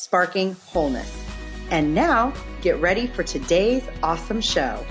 Sparking 0.00 0.56
Wholeness. 0.72 1.14
And 1.70 1.94
now, 1.94 2.32
get 2.62 2.80
ready 2.80 3.06
for 3.06 3.22
today's 3.22 3.86
awesome 4.02 4.40
show. 4.40 4.82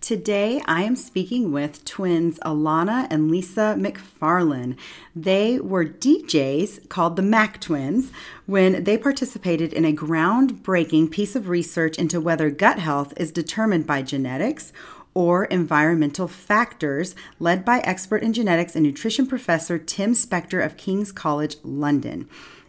Today, 0.00 0.62
I 0.64 0.84
am 0.84 0.96
speaking 0.96 1.52
with 1.52 1.84
twins 1.84 2.38
Alana 2.38 3.06
and 3.10 3.30
Lisa 3.30 3.76
McFarlane. 3.78 4.78
They 5.14 5.60
were 5.60 5.84
DJs 5.84 6.88
called 6.88 7.16
the 7.16 7.22
Mac 7.22 7.60
Twins 7.60 8.10
when 8.46 8.84
they 8.84 8.96
participated 8.96 9.74
in 9.74 9.84
a 9.84 9.92
groundbreaking 9.92 11.10
piece 11.10 11.36
of 11.36 11.50
research 11.50 11.98
into 11.98 12.22
whether 12.22 12.48
gut 12.48 12.78
health 12.78 13.12
is 13.18 13.30
determined 13.30 13.86
by 13.86 14.00
genetics 14.00 14.72
or 15.12 15.44
environmental 15.44 16.28
factors, 16.28 17.14
led 17.38 17.62
by 17.62 17.80
expert 17.80 18.22
in 18.22 18.32
genetics 18.32 18.74
and 18.74 18.86
nutrition 18.86 19.26
professor 19.26 19.76
Tim 19.78 20.14
Spector 20.14 20.64
of 20.64 20.78
King's 20.78 21.12
College 21.12 21.56
London. 21.62 22.26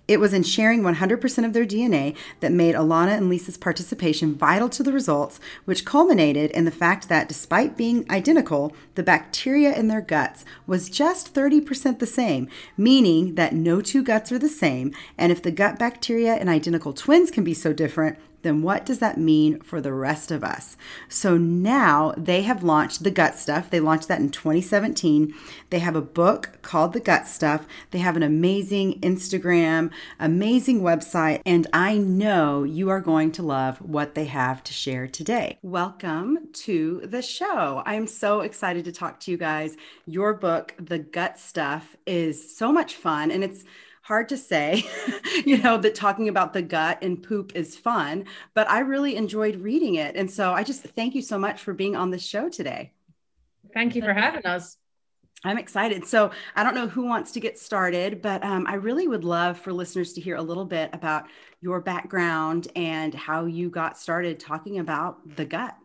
It 0.10 0.20
was 0.20 0.34
in 0.34 0.42
sharing 0.42 0.82
100% 0.82 1.46
of 1.46 1.54
their 1.54 1.68
DNA 1.68 2.16
that 2.40 2.52
made 2.52 2.74
Alana 2.74 3.16
and 3.16 3.30
Lisa's 3.30 3.58
participation 3.58 4.34
vital 4.34 4.68
to 4.70 4.82
the 4.82 4.92
results, 4.92 5.40
which 5.66 5.86
culminated 5.86 6.50
in 6.50 6.66
the 6.66 6.72
fact 6.72 7.10
that 7.10 7.28
despite 7.28 7.78
being 7.78 8.10
identical, 8.10 8.74
the 8.96 9.04
bacteria 9.04 9.72
in 9.72 9.88
their 9.88 10.02
guts 10.02 10.46
was 10.66 10.90
just 10.90 11.36
30% 11.36 12.00
the 12.00 12.08
same, 12.08 12.50
meaning 12.76 13.36
that 13.36 13.54
no 13.54 13.82
two 13.82 14.02
guts 14.02 14.32
are 14.32 14.40
the 14.40 14.50
same. 14.50 14.96
And 15.16 15.32
if 15.32 15.44
the 15.44 15.52
gut 15.52 15.78
bacteria 15.78 16.38
in 16.38 16.50
identical 16.50 16.92
twins 16.92 17.30
can 17.30 17.44
be 17.44 17.54
so 17.54 17.72
different, 17.72 18.18
then 18.42 18.62
what 18.62 18.86
does 18.86 19.00
that 19.00 19.18
mean 19.18 19.60
for 19.62 19.82
the 19.82 19.94
rest 19.94 20.32
of 20.32 20.44
us? 20.44 20.78
So 21.08 21.38
now 21.38 22.14
they 22.18 22.44
have 22.44 22.64
launched 22.64 23.04
the 23.04 23.12
gut 23.12 23.38
stuff. 23.38 23.70
They 23.70 23.80
launched 23.80 24.08
that 24.08 24.20
in 24.20 24.30
2017. 24.30 25.34
They 25.70 25.80
have 25.80 25.96
a 25.96 26.02
book 26.02 26.60
called 26.62 26.94
The 26.94 27.00
Gut 27.00 27.28
Stuff. 27.28 27.68
They 27.92 28.00
have 28.00 28.16
an 28.16 28.24
amazing 28.24 29.00
Instagram, 29.02 29.92
amazing 30.20 30.82
website, 30.82 31.42
and 31.46 31.68
I 31.74 31.98
know 31.98 32.64
you 32.64 32.90
are 32.90 33.02
going 33.02 33.32
to 33.34 33.44
love 33.44 33.78
what 33.80 34.16
they 34.16 34.26
have 34.26 34.64
to 34.64 34.74
share 34.74 35.08
today. 35.08 35.58
Welcome 35.62 36.50
to 36.54 37.02
the 37.06 37.22
show. 37.22 37.84
I'm 37.86 38.08
so 38.08 38.42
excited 38.42 38.86
to 38.86 38.92
talk 38.92 39.20
to 39.22 39.32
you 39.32 39.38
guys. 39.38 39.76
Your 40.06 40.34
book, 40.34 40.74
The 40.80 41.00
Gut 41.00 41.40
Stuff, 41.40 41.96
is 42.06 42.56
so 42.56 42.72
much 42.72 42.96
fun 42.96 43.32
and 43.32 43.44
it's 43.44 43.64
hard 44.10 44.28
to 44.28 44.38
say, 44.38 44.84
you 45.46 45.60
know, 45.60 45.78
that 45.78 45.94
talking 45.94 46.30
about 46.30 46.52
the 46.52 46.64
gut 46.64 46.98
and 47.04 47.22
poop 47.22 47.52
is 47.56 47.76
fun, 47.76 48.26
but 48.56 48.68
I 48.68 48.80
really 48.80 49.16
enjoyed 49.16 49.58
reading 49.58 49.96
it. 49.96 50.16
And 50.16 50.30
so 50.30 50.52
I 50.52 50.64
just 50.64 50.82
thank 50.82 51.14
you 51.14 51.22
so 51.22 51.38
much 51.38 51.62
for 51.62 51.76
being 51.76 51.96
on 51.96 52.10
the 52.10 52.18
show 52.18 52.50
today. 52.50 52.92
Thank 53.72 53.96
you 53.96 54.02
for 54.02 54.12
having 54.12 54.44
us. 54.48 54.78
I'm 55.44 55.60
excited. 55.60 56.08
So 56.08 56.32
I 56.56 56.64
don't 56.64 56.74
know 56.74 56.88
who 56.88 57.06
wants 57.06 57.34
to 57.34 57.40
get 57.40 57.60
started, 57.60 58.20
but 58.24 58.44
um, 58.44 58.66
I 58.68 58.74
really 58.74 59.08
would 59.08 59.24
love 59.24 59.60
for 59.60 59.72
listeners 59.72 60.14
to 60.14 60.22
hear 60.22 60.38
a 60.38 60.42
little 60.42 60.66
bit 60.66 60.90
about 60.92 61.26
your 61.62 61.80
background 61.80 62.68
and 62.76 63.14
how 63.14 63.46
you 63.46 63.70
got 63.70 63.96
started 63.96 64.40
talking 64.40 64.80
about 64.80 65.36
the 65.36 65.46
gut. 65.46 65.78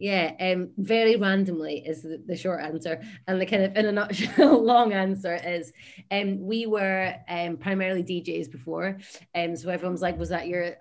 Yeah, 0.00 0.32
um, 0.38 0.70
very 0.78 1.16
randomly 1.16 1.82
is 1.84 2.02
the, 2.02 2.22
the, 2.24 2.36
short 2.36 2.62
answer, 2.62 3.02
and 3.26 3.40
the 3.40 3.46
kind 3.46 3.64
of 3.64 3.76
in 3.76 3.86
a 3.86 3.90
nutshell, 3.92 4.62
long 4.64 4.92
answer 4.92 5.34
is, 5.44 5.72
um, 6.12 6.46
we 6.46 6.66
were 6.66 7.16
um 7.28 7.56
primarily 7.56 8.04
DJs 8.04 8.48
before, 8.50 8.98
um, 9.34 9.56
so 9.56 9.70
everyone's 9.70 10.00
like, 10.00 10.16
was 10.16 10.28
that 10.28 10.46
your 10.46 10.76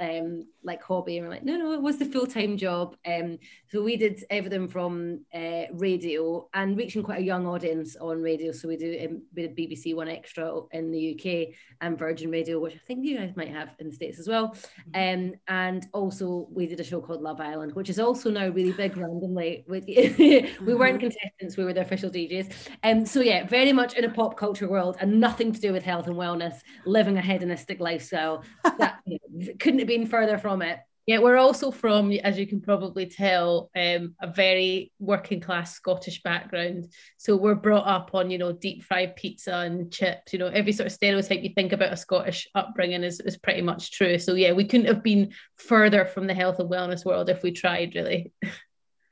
um 0.00 0.44
like 0.64 0.82
hobby 0.82 1.18
and 1.18 1.26
we're 1.26 1.32
like 1.32 1.44
no 1.44 1.56
no 1.56 1.72
it 1.72 1.82
was 1.82 1.98
the 1.98 2.04
full-time 2.04 2.56
job? 2.56 2.96
Um 3.06 3.38
so 3.70 3.82
we 3.82 3.96
did 3.96 4.24
everything 4.30 4.68
from 4.68 5.24
uh, 5.34 5.64
radio 5.72 6.48
and 6.54 6.76
reaching 6.76 7.02
quite 7.02 7.20
a 7.20 7.24
young 7.24 7.46
audience 7.46 7.96
on 7.96 8.20
radio. 8.20 8.52
So 8.52 8.68
we 8.68 8.76
do 8.76 8.98
um, 9.04 9.22
we 9.34 9.42
did 9.42 9.56
bbc 9.56 9.94
one 9.94 10.08
extra 10.08 10.60
in 10.72 10.90
the 10.90 11.14
uk 11.14 11.54
and 11.80 11.98
virgin 11.98 12.30
radio 12.30 12.58
which 12.58 12.74
i 12.74 12.80
think 12.86 13.04
you 13.04 13.18
guys 13.18 13.34
might 13.36 13.48
have 13.48 13.70
in 13.78 13.88
the 13.88 13.94
states 13.94 14.18
as 14.18 14.28
well. 14.28 14.48
Mm-hmm. 14.94 15.26
um 15.26 15.34
and 15.48 15.86
also 15.92 16.48
we 16.50 16.66
did 16.66 16.80
a 16.80 16.84
show 16.84 17.00
called 17.00 17.22
love 17.22 17.40
island 17.40 17.72
which 17.74 17.90
is 17.90 17.98
also 17.98 18.30
now 18.30 18.48
really 18.48 18.72
big 18.72 18.96
randomly 18.96 19.64
with 19.68 19.84
we 19.86 20.74
weren't 20.74 20.98
mm-hmm. 20.98 20.98
contestants 20.98 21.56
we 21.56 21.64
were 21.64 21.72
the 21.72 21.80
official 21.80 22.10
djs 22.10 22.52
and 22.82 23.00
um, 23.00 23.06
so 23.06 23.20
yeah 23.20 23.46
very 23.46 23.72
much 23.72 23.94
in 23.94 24.04
a 24.04 24.08
pop 24.10 24.36
culture 24.36 24.68
world 24.68 24.96
and 25.00 25.20
nothing 25.20 25.52
to 25.52 25.60
do 25.60 25.72
with 25.72 25.82
health 25.82 26.06
and 26.06 26.16
wellness 26.16 26.60
living 26.84 27.18
a 27.18 27.22
hedonistic 27.22 27.80
lifestyle. 27.80 28.44
That 28.78 29.00
you 29.06 29.14
know, 29.21 29.21
couldn't 29.58 29.80
have 29.80 29.88
been 29.88 30.06
further 30.06 30.38
from 30.38 30.62
it. 30.62 30.78
Yeah, 31.04 31.18
we're 31.18 31.36
also 31.36 31.72
from, 31.72 32.12
as 32.12 32.38
you 32.38 32.46
can 32.46 32.60
probably 32.60 33.06
tell, 33.06 33.70
um, 33.74 34.14
a 34.20 34.28
very 34.28 34.92
working 35.00 35.40
class 35.40 35.74
Scottish 35.74 36.22
background. 36.22 36.92
So 37.16 37.34
we're 37.34 37.56
brought 37.56 37.88
up 37.88 38.14
on, 38.14 38.30
you 38.30 38.38
know, 38.38 38.52
deep 38.52 38.84
fried 38.84 39.16
pizza 39.16 39.52
and 39.52 39.92
chips. 39.92 40.32
You 40.32 40.38
know, 40.38 40.46
every 40.46 40.70
sort 40.70 40.86
of 40.86 40.92
stereotype 40.92 41.42
you 41.42 41.50
think 41.56 41.72
about 41.72 41.92
a 41.92 41.96
Scottish 41.96 42.48
upbringing 42.54 43.02
is, 43.02 43.18
is 43.18 43.36
pretty 43.36 43.62
much 43.62 43.90
true. 43.90 44.16
So 44.16 44.34
yeah, 44.34 44.52
we 44.52 44.64
couldn't 44.64 44.86
have 44.86 45.02
been 45.02 45.32
further 45.56 46.04
from 46.04 46.28
the 46.28 46.34
health 46.34 46.60
and 46.60 46.70
wellness 46.70 47.04
world 47.04 47.28
if 47.28 47.42
we 47.42 47.50
tried, 47.50 47.96
really. 47.96 48.32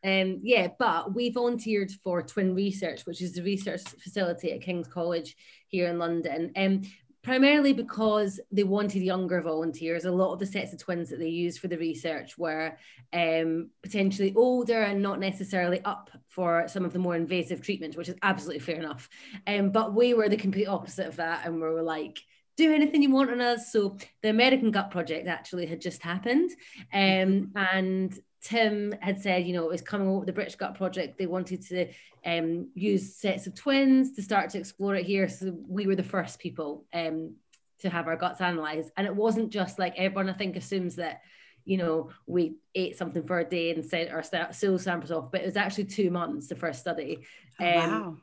Um, 0.04 0.41
yeah, 0.44 0.69
but 0.78 1.12
we 1.12 1.30
volunteered 1.30 1.91
for 2.04 2.22
Twin 2.22 2.54
Research, 2.54 3.03
which 3.03 3.20
is 3.20 3.32
the 3.32 3.42
research 3.42 3.82
facility 3.82 4.53
at 4.53 4.62
King's 4.62 4.86
College 4.86 5.34
here 5.66 5.88
in 5.88 5.98
London. 5.98 6.53
Um, 6.54 6.82
primarily 7.22 7.72
because 7.72 8.41
they 8.50 8.64
wanted 8.64 9.03
younger 9.03 9.41
volunteers. 9.42 10.04
A 10.04 10.10
lot 10.10 10.32
of 10.32 10.38
the 10.38 10.47
sets 10.47 10.72
of 10.72 10.78
twins 10.78 11.10
that 11.10 11.19
they 11.19 11.28
used 11.28 11.58
for 11.58 11.69
the 11.69 11.76
research 11.76 12.38
were 12.38 12.76
um, 13.12 13.70
potentially 13.82 14.32
older 14.34 14.82
and 14.82 15.03
not 15.03 15.20
necessarily 15.20 15.82
up 15.84 16.10
for 16.28 16.66
some 16.66 16.84
of 16.84 16.92
the 16.92 16.98
more 16.98 17.16
invasive 17.16 17.60
treatment, 17.60 17.97
which 17.97 18.09
is 18.09 18.16
absolutely 18.22 18.60
fair 18.60 18.76
enough. 18.76 19.09
Um, 19.47 19.70
but 19.70 19.94
we 19.94 20.14
were 20.14 20.28
the 20.28 20.36
complete 20.36 20.66
opposite 20.66 21.06
of 21.06 21.16
that, 21.16 21.44
and 21.44 21.56
we 21.56 21.60
were 21.60 21.82
like, 21.82 22.20
do 22.56 22.75
anything 22.75 23.03
you 23.03 23.10
want 23.10 23.30
on 23.30 23.41
us. 23.41 23.72
So 23.72 23.97
the 24.22 24.30
American 24.30 24.70
Gut 24.70 24.91
Project 24.91 25.28
actually 25.28 25.66
had 25.66 25.80
just 25.80 26.03
happened, 26.03 26.50
um, 26.92 27.53
and 27.54 28.19
Tim 28.42 28.94
had 29.00 29.20
said, 29.20 29.46
you 29.46 29.52
know, 29.52 29.64
it 29.64 29.70
was 29.70 29.82
coming 29.82 30.08
over 30.08 30.24
the 30.24 30.32
British 30.32 30.56
Gut 30.56 30.74
Project. 30.74 31.18
They 31.18 31.26
wanted 31.26 31.62
to 31.68 31.88
um, 32.24 32.68
use 32.74 33.16
sets 33.16 33.46
of 33.46 33.54
twins 33.54 34.14
to 34.16 34.22
start 34.22 34.50
to 34.50 34.58
explore 34.58 34.94
it 34.94 35.06
here. 35.06 35.28
So 35.28 35.56
we 35.68 35.86
were 35.86 35.96
the 35.96 36.02
first 36.02 36.38
people 36.38 36.86
um, 36.94 37.34
to 37.80 37.90
have 37.90 38.06
our 38.06 38.16
guts 38.16 38.40
analyzed. 38.40 38.92
And 38.96 39.06
it 39.06 39.14
wasn't 39.14 39.50
just 39.50 39.78
like 39.78 39.94
everyone, 39.98 40.30
I 40.30 40.34
think, 40.34 40.56
assumes 40.56 40.96
that, 40.96 41.20
you 41.64 41.76
know, 41.76 42.10
we 42.26 42.56
ate 42.74 42.96
something 42.96 43.26
for 43.26 43.38
a 43.38 43.44
day 43.44 43.72
and 43.72 43.84
sent 43.84 44.10
our 44.10 44.22
stool 44.52 44.78
samples 44.78 45.12
off, 45.12 45.30
but 45.30 45.42
it 45.42 45.46
was 45.46 45.56
actually 45.56 45.84
two 45.84 46.10
months, 46.10 46.46
the 46.46 46.56
first 46.56 46.80
study. 46.80 47.18
Oh, 47.60 47.66
um, 47.66 47.74
wow. 47.74 48.16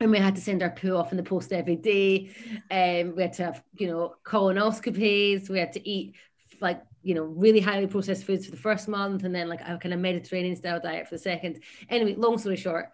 And 0.00 0.10
we 0.10 0.18
had 0.18 0.36
to 0.36 0.42
send 0.42 0.62
our 0.62 0.70
poo 0.70 0.94
off 0.94 1.10
in 1.12 1.16
the 1.16 1.22
post 1.22 1.52
every 1.52 1.76
day. 1.76 2.30
Um, 2.70 3.16
we 3.16 3.22
had 3.22 3.32
to 3.34 3.44
have, 3.44 3.64
you 3.74 3.86
know, 3.86 4.16
colonoscopies. 4.22 5.48
We 5.48 5.58
had 5.58 5.72
to 5.72 5.88
eat 5.88 6.14
like 6.60 6.82
you 7.08 7.14
know 7.14 7.24
really 7.24 7.58
highly 7.58 7.86
processed 7.86 8.24
foods 8.24 8.44
for 8.44 8.50
the 8.50 8.64
first 8.68 8.86
month 8.86 9.24
and 9.24 9.34
then 9.34 9.48
like 9.48 9.62
a 9.62 9.78
kind 9.78 9.94
of 9.94 10.00
mediterranean 10.00 10.54
style 10.54 10.78
diet 10.78 11.08
for 11.08 11.14
the 11.14 11.18
second. 11.18 11.60
Anyway 11.88 12.14
long 12.16 12.36
story 12.36 12.56
short 12.56 12.90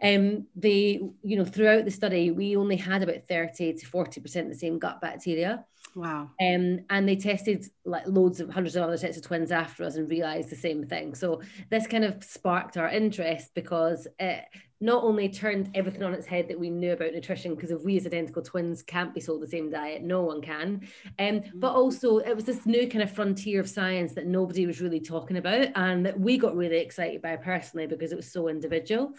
um 0.00 0.46
they 0.54 1.00
you 1.22 1.36
know 1.36 1.44
throughout 1.44 1.84
the 1.84 1.90
study 1.90 2.30
we 2.30 2.56
only 2.56 2.76
had 2.76 3.02
about 3.02 3.26
30 3.28 3.74
to 3.74 3.86
40 3.86 4.20
percent 4.20 4.48
the 4.48 4.54
same 4.54 4.78
gut 4.78 5.00
bacteria 5.00 5.64
wow 5.94 6.30
um 6.40 6.80
and 6.90 7.08
they 7.08 7.16
tested 7.16 7.64
like 7.84 8.06
loads 8.06 8.40
of 8.40 8.48
hundreds 8.48 8.76
of 8.76 8.82
other 8.82 8.96
sets 8.96 9.16
of 9.16 9.22
twins 9.22 9.50
after 9.52 9.84
us 9.84 9.96
and 9.96 10.10
realized 10.10 10.50
the 10.50 10.56
same 10.56 10.84
thing 10.84 11.14
so 11.14 11.40
this 11.70 11.86
kind 11.86 12.04
of 12.04 12.22
sparked 12.24 12.76
our 12.76 12.88
interest 12.88 13.50
because 13.54 14.06
it 14.18 14.44
not 14.82 15.04
only 15.04 15.28
turned 15.28 15.70
everything 15.74 16.02
on 16.02 16.12
its 16.12 16.26
head 16.26 16.48
that 16.48 16.58
we 16.58 16.68
knew 16.68 16.92
about 16.92 17.12
nutrition, 17.12 17.54
because 17.54 17.70
if 17.70 17.84
we 17.84 17.96
as 17.96 18.04
identical 18.04 18.42
twins 18.42 18.82
can't 18.82 19.14
be 19.14 19.20
sold 19.20 19.40
the 19.40 19.46
same 19.46 19.70
diet, 19.70 20.02
no 20.02 20.22
one 20.22 20.42
can. 20.42 20.80
Um, 21.20 21.26
mm-hmm. 21.26 21.60
But 21.60 21.72
also, 21.72 22.18
it 22.18 22.34
was 22.34 22.44
this 22.44 22.66
new 22.66 22.88
kind 22.88 23.02
of 23.02 23.12
frontier 23.12 23.60
of 23.60 23.68
science 23.68 24.12
that 24.14 24.26
nobody 24.26 24.66
was 24.66 24.80
really 24.80 24.98
talking 24.98 25.36
about, 25.36 25.68
and 25.76 26.04
that 26.04 26.18
we 26.18 26.36
got 26.36 26.56
really 26.56 26.78
excited 26.78 27.22
by 27.22 27.36
personally 27.36 27.86
because 27.86 28.10
it 28.10 28.16
was 28.16 28.30
so 28.30 28.48
individual. 28.48 29.12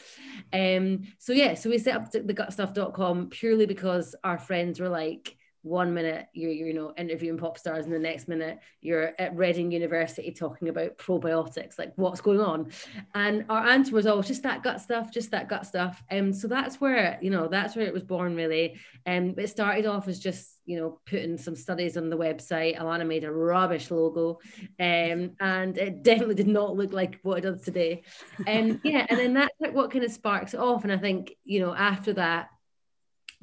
Um, 0.52 1.04
so 1.18 1.32
yeah, 1.32 1.54
so 1.54 1.70
we 1.70 1.78
set 1.78 1.96
up 1.96 2.12
the 2.12 2.20
gutstuff.com 2.20 3.30
purely 3.30 3.66
because 3.66 4.16
our 4.26 4.38
friends 4.38 4.82
were 4.82 4.90
like, 4.90 5.38
one 5.64 5.94
minute 5.94 6.28
you're, 6.34 6.52
you 6.52 6.74
know 6.74 6.94
interviewing 6.98 7.38
pop 7.38 7.58
stars 7.58 7.86
and 7.86 7.94
the 7.94 8.00
next 8.00 8.28
minute 8.28 8.60
you're 8.82 9.14
at 9.18 9.36
reading 9.36 9.72
university 9.72 10.30
talking 10.32 10.68
about 10.68 10.98
probiotics 10.98 11.80
like 11.80 11.94
what's 11.96 12.20
going 12.20 12.42
on 12.42 12.70
and 13.16 13.46
our 13.50 13.66
answer 13.70 13.94
was 13.94 14.06
always 14.06 14.28
just 14.28 14.44
that 14.44 14.62
gut 14.62 14.82
stuff 14.82 15.12
just 15.12 15.32
that 15.32 15.48
gut 15.48 15.66
stuff 15.66 16.04
and 16.10 16.28
um, 16.28 16.34
so 16.34 16.50
that's 16.50 16.82
where 16.82 17.18
you 17.22 17.30
know 17.30 17.48
that's 17.48 17.78
where 17.78 17.86
it 17.86 17.94
was 17.94 18.04
born 18.04 18.36
really 18.36 18.78
and 19.06 19.32
um, 19.32 19.36
it 19.40 19.48
started 19.48 19.86
off 19.86 20.10
as 20.10 20.20
just 20.20 20.60
you 20.66 20.78
know 20.78 21.00
putting 21.06 21.38
some 21.38 21.56
studies 21.56 21.96
on 21.96 22.10
the 22.10 22.18
website 22.18 22.78
alana 22.78 23.08
made 23.08 23.24
a 23.24 23.32
rubbish 23.32 23.90
logo 23.90 24.40
um, 24.82 25.32
and 25.40 25.78
it 25.78 26.04
definitely 26.04 26.36
did 26.36 26.48
not 26.48 26.76
look 26.76 26.92
like 26.92 27.20
what 27.24 27.38
it 27.38 27.42
does 27.42 27.62
today 27.62 28.04
and 28.46 28.74
um, 28.74 28.82
yeah 28.84 29.06
and 29.10 29.18
then 29.18 29.34
that's 29.34 29.56
like 29.62 29.74
what 29.74 29.92
kind 29.92 30.04
of 30.04 30.12
sparks 30.12 30.54
it 30.54 30.60
off 30.60 30.84
and 30.84 30.92
i 30.92 30.98
think 30.98 31.34
you 31.46 31.62
know 31.62 31.74
after 31.74 32.12
that 32.12 32.50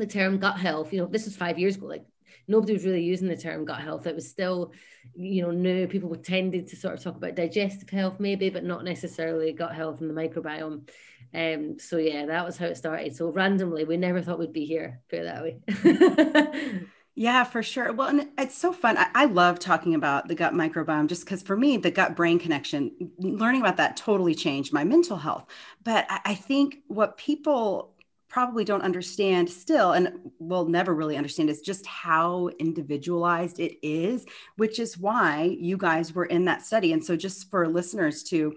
the 0.01 0.07
term 0.07 0.39
gut 0.39 0.59
health. 0.59 0.93
You 0.93 1.01
know, 1.01 1.07
this 1.07 1.27
is 1.29 1.37
five 1.37 1.59
years 1.59 1.77
ago. 1.77 1.87
Like 1.87 2.05
nobody 2.51 2.73
was 2.73 2.85
really 2.85 3.03
using 3.03 3.29
the 3.29 3.37
term 3.37 3.65
gut 3.65 3.81
health. 3.81 4.07
It 4.07 4.15
was 4.15 4.29
still, 4.29 4.73
you 5.15 5.43
know, 5.43 5.51
new. 5.51 5.87
People 5.87 6.15
tended 6.17 6.67
to 6.69 6.77
sort 6.77 6.95
of 6.95 7.03
talk 7.03 7.17
about 7.17 7.37
digestive 7.37 7.89
health, 7.89 8.19
maybe, 8.19 8.51
but 8.51 8.65
not 8.65 8.85
necessarily 8.85 9.53
gut 9.53 9.75
health 9.75 10.01
and 10.01 10.11
the 10.11 10.15
microbiome. 10.15 10.89
Um, 11.33 11.79
so 11.79 11.97
yeah, 11.97 12.27
that 12.27 12.45
was 12.45 12.59
how 12.59 12.67
it 12.67 12.77
started. 12.77 13.15
So 13.15 13.31
randomly, 13.31 13.85
we 13.85 13.97
never 13.97 14.21
thought 14.21 14.39
we'd 14.39 14.53
be 14.53 14.67
here. 14.67 15.01
Put 15.09 15.21
it 15.21 15.25
that 15.25 15.43
way. 15.43 16.81
Yeah, 17.17 17.45
for 17.45 17.63
sure. 17.63 17.93
Well, 17.93 18.09
and 18.09 18.29
it's 18.39 18.57
so 18.57 18.73
fun. 18.73 18.97
I, 18.97 19.09
I 19.15 19.25
love 19.27 19.59
talking 19.59 19.95
about 19.95 20.29
the 20.29 20.35
gut 20.35 20.55
microbiome 20.55 21.07
just 21.07 21.25
because 21.25 21.43
for 21.43 21.55
me, 21.55 21.77
the 21.77 21.91
gut 21.91 22.17
brain 22.17 22.39
connection, 22.39 23.11
learning 23.19 23.61
about 23.61 23.77
that 23.77 23.99
totally 23.99 24.35
changed 24.35 24.73
my 24.73 24.85
mental 24.85 25.19
health. 25.19 25.45
But 25.85 26.07
I, 26.09 26.21
I 26.25 26.35
think 26.35 26.79
what 26.87 27.19
people 27.19 27.93
probably 28.31 28.65
don't 28.65 28.83
understand 28.83 29.51
still 29.51 29.93
and 29.93 30.31
will 30.39 30.65
never 30.65 30.95
really 30.95 31.17
understand 31.17 31.51
is 31.51 31.61
just 31.61 31.85
how 31.85 32.49
individualized 32.59 33.59
it 33.59 33.77
is 33.87 34.25
which 34.57 34.79
is 34.79 34.97
why 34.97 35.57
you 35.61 35.77
guys 35.77 36.15
were 36.15 36.25
in 36.25 36.45
that 36.47 36.63
study. 36.63 36.93
And 36.93 37.05
so 37.05 37.17
just 37.17 37.51
for 37.51 37.69
listeners 37.69 38.23
to 38.25 38.55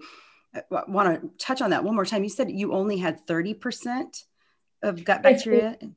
uh, 0.54 0.82
want 0.86 1.20
to 1.20 1.44
touch 1.44 1.60
on 1.60 1.70
that 1.70 1.82
one 1.82 1.94
more 1.94 2.06
time 2.06 2.22
you 2.22 2.30
said 2.30 2.50
you 2.50 2.72
only 2.72 2.96
had 2.96 3.26
30% 3.26 4.24
of 4.82 5.04
gut 5.04 5.22
bacteria? 5.22 5.76
Yeah 5.80 5.88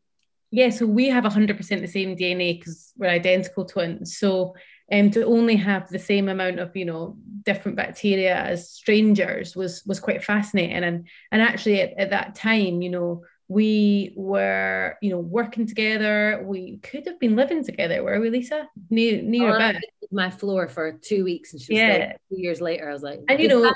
so 0.70 0.86
we 0.86 1.10
have 1.10 1.24
100% 1.24 1.58
the 1.58 1.88
same 1.88 2.16
dna 2.16 2.58
because 2.58 2.94
we're 2.98 3.10
identical 3.10 3.66
twins. 3.66 4.18
So 4.18 4.56
um, 4.92 5.12
to 5.12 5.26
only 5.26 5.58
have 5.58 5.90
the 5.90 6.00
same 6.00 6.30
amount 6.30 6.60
of 6.60 6.76
you 6.76 6.86
know 6.86 7.18
different 7.44 7.76
bacteria 7.76 8.36
as 8.36 8.70
strangers 8.70 9.56
was 9.56 9.84
was 9.86 10.00
quite 10.00 10.24
fascinating. 10.24 10.84
And 10.84 11.08
and 11.32 11.42
actually 11.42 11.82
at, 11.82 11.94
at 11.98 12.10
that 12.12 12.36
time 12.36 12.82
you 12.82 12.90
know 12.90 13.24
we 13.48 14.14
were, 14.16 14.98
you 15.02 15.10
know, 15.10 15.20
working 15.20 15.66
together. 15.66 16.44
We 16.46 16.78
could 16.78 17.06
have 17.08 17.20
been 17.20 17.36
living 17.36 17.64
together, 17.64 18.04
were 18.04 18.20
we, 18.20 18.30
Lisa? 18.30 18.68
Near, 18.90 19.22
near 19.22 19.52
oh, 19.52 19.56
about. 19.56 19.76
My 20.10 20.30
floor 20.30 20.70
for 20.70 20.94
two 20.94 21.26
weeks, 21.26 21.52
and 21.52 21.62
she 21.62 21.74
was 21.74 21.80
yeah. 21.80 22.14
two 22.30 22.40
years 22.40 22.62
later. 22.62 22.90
I 22.90 22.94
was 22.94 23.04
like, 23.04 23.20
and 23.28 23.40
you 23.42 23.50
know, 23.50 23.74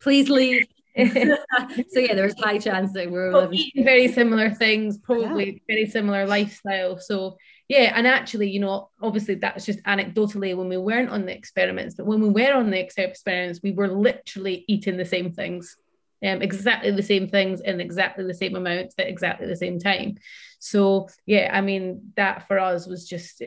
please 0.00 0.28
leave. 0.28 0.66
so 0.96 1.98
yeah, 1.98 2.14
there 2.14 2.24
was 2.24 2.36
high 2.38 2.58
chance 2.58 2.92
that 2.92 3.10
we 3.10 3.18
are 3.18 3.32
living 3.32 3.68
very 3.78 4.06
similar 4.06 4.50
things, 4.50 4.98
probably 4.98 5.46
yeah. 5.46 5.58
very 5.66 5.86
similar 5.86 6.26
lifestyle. 6.26 6.98
So 6.98 7.36
yeah, 7.68 7.92
and 7.96 8.06
actually, 8.06 8.50
you 8.50 8.60
know, 8.60 8.90
obviously 9.02 9.34
that 9.36 9.56
was 9.56 9.66
just 9.66 9.82
anecdotally 9.82 10.56
when 10.56 10.68
we 10.68 10.76
weren't 10.76 11.10
on 11.10 11.26
the 11.26 11.34
experiments, 11.34 11.96
but 11.96 12.06
when 12.06 12.20
we 12.20 12.28
were 12.28 12.54
on 12.54 12.70
the 12.70 12.78
experiments, 12.78 13.60
we 13.62 13.72
were 13.72 13.88
literally 13.88 14.64
eating 14.68 14.96
the 14.96 15.04
same 15.04 15.32
things 15.32 15.76
um, 16.24 16.42
exactly 16.42 16.90
the 16.90 17.02
same 17.02 17.28
things 17.28 17.60
in 17.60 17.80
exactly 17.80 18.26
the 18.26 18.34
same 18.34 18.56
amount 18.56 18.94
at 18.98 19.08
exactly 19.08 19.46
the 19.46 19.56
same 19.56 19.78
time. 19.78 20.16
So 20.58 21.08
yeah, 21.26 21.50
I 21.52 21.60
mean 21.60 22.12
that 22.16 22.48
for 22.48 22.58
us 22.58 22.86
was 22.86 23.06
just 23.06 23.42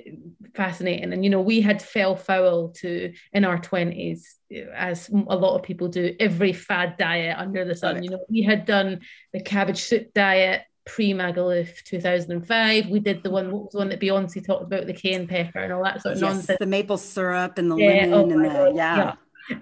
fascinating. 0.56 1.12
And 1.12 1.24
you 1.24 1.32
know, 1.32 1.42
we 1.42 1.62
had 1.62 1.82
fell 1.82 2.16
foul 2.16 2.70
to 2.78 3.14
in 3.34 3.46
our 3.46 3.58
twenties, 3.58 4.36
as 4.74 5.10
a 5.10 5.36
lot 5.36 5.56
of 5.56 5.64
people 5.64 5.88
do, 5.88 6.16
every 6.20 6.54
fad 6.54 6.98
diet 6.98 7.38
under 7.38 7.66
the 7.66 7.76
sun. 7.76 8.04
You 8.04 8.12
know, 8.12 8.26
we 8.30 8.44
had 8.44 8.66
done 8.66 9.02
the 9.34 9.42
cabbage 9.42 9.82
soup 9.82 10.14
diet 10.14 10.62
pre 10.88 11.14
Magaluf 11.14 11.84
2005. 11.84 12.88
We 12.90 13.00
did 13.00 13.22
the 13.24 13.30
one, 13.30 13.52
what 13.52 13.64
was 13.64 13.72
the 13.74 13.78
one 13.80 13.90
that 13.90 14.00
Beyonce 14.00 14.46
talked 14.46 14.64
about, 14.64 14.88
the 14.88 14.94
cayenne 14.94 15.28
pepper 15.28 15.60
and 15.60 15.74
all 15.74 15.84
that 15.84 16.02
sort 16.02 16.16
of 16.16 16.22
yes, 16.22 16.34
nonsense. 16.34 16.60
The 16.60 16.66
maple 16.66 16.98
syrup 16.98 17.58
and 17.58 17.70
the 17.70 17.76
yeah, 17.76 18.06
lemon 18.06 18.14
oh 18.14 18.30
and 18.30 18.46
the, 18.46 18.74
yeah. 18.76 18.98
yeah. 18.98 19.14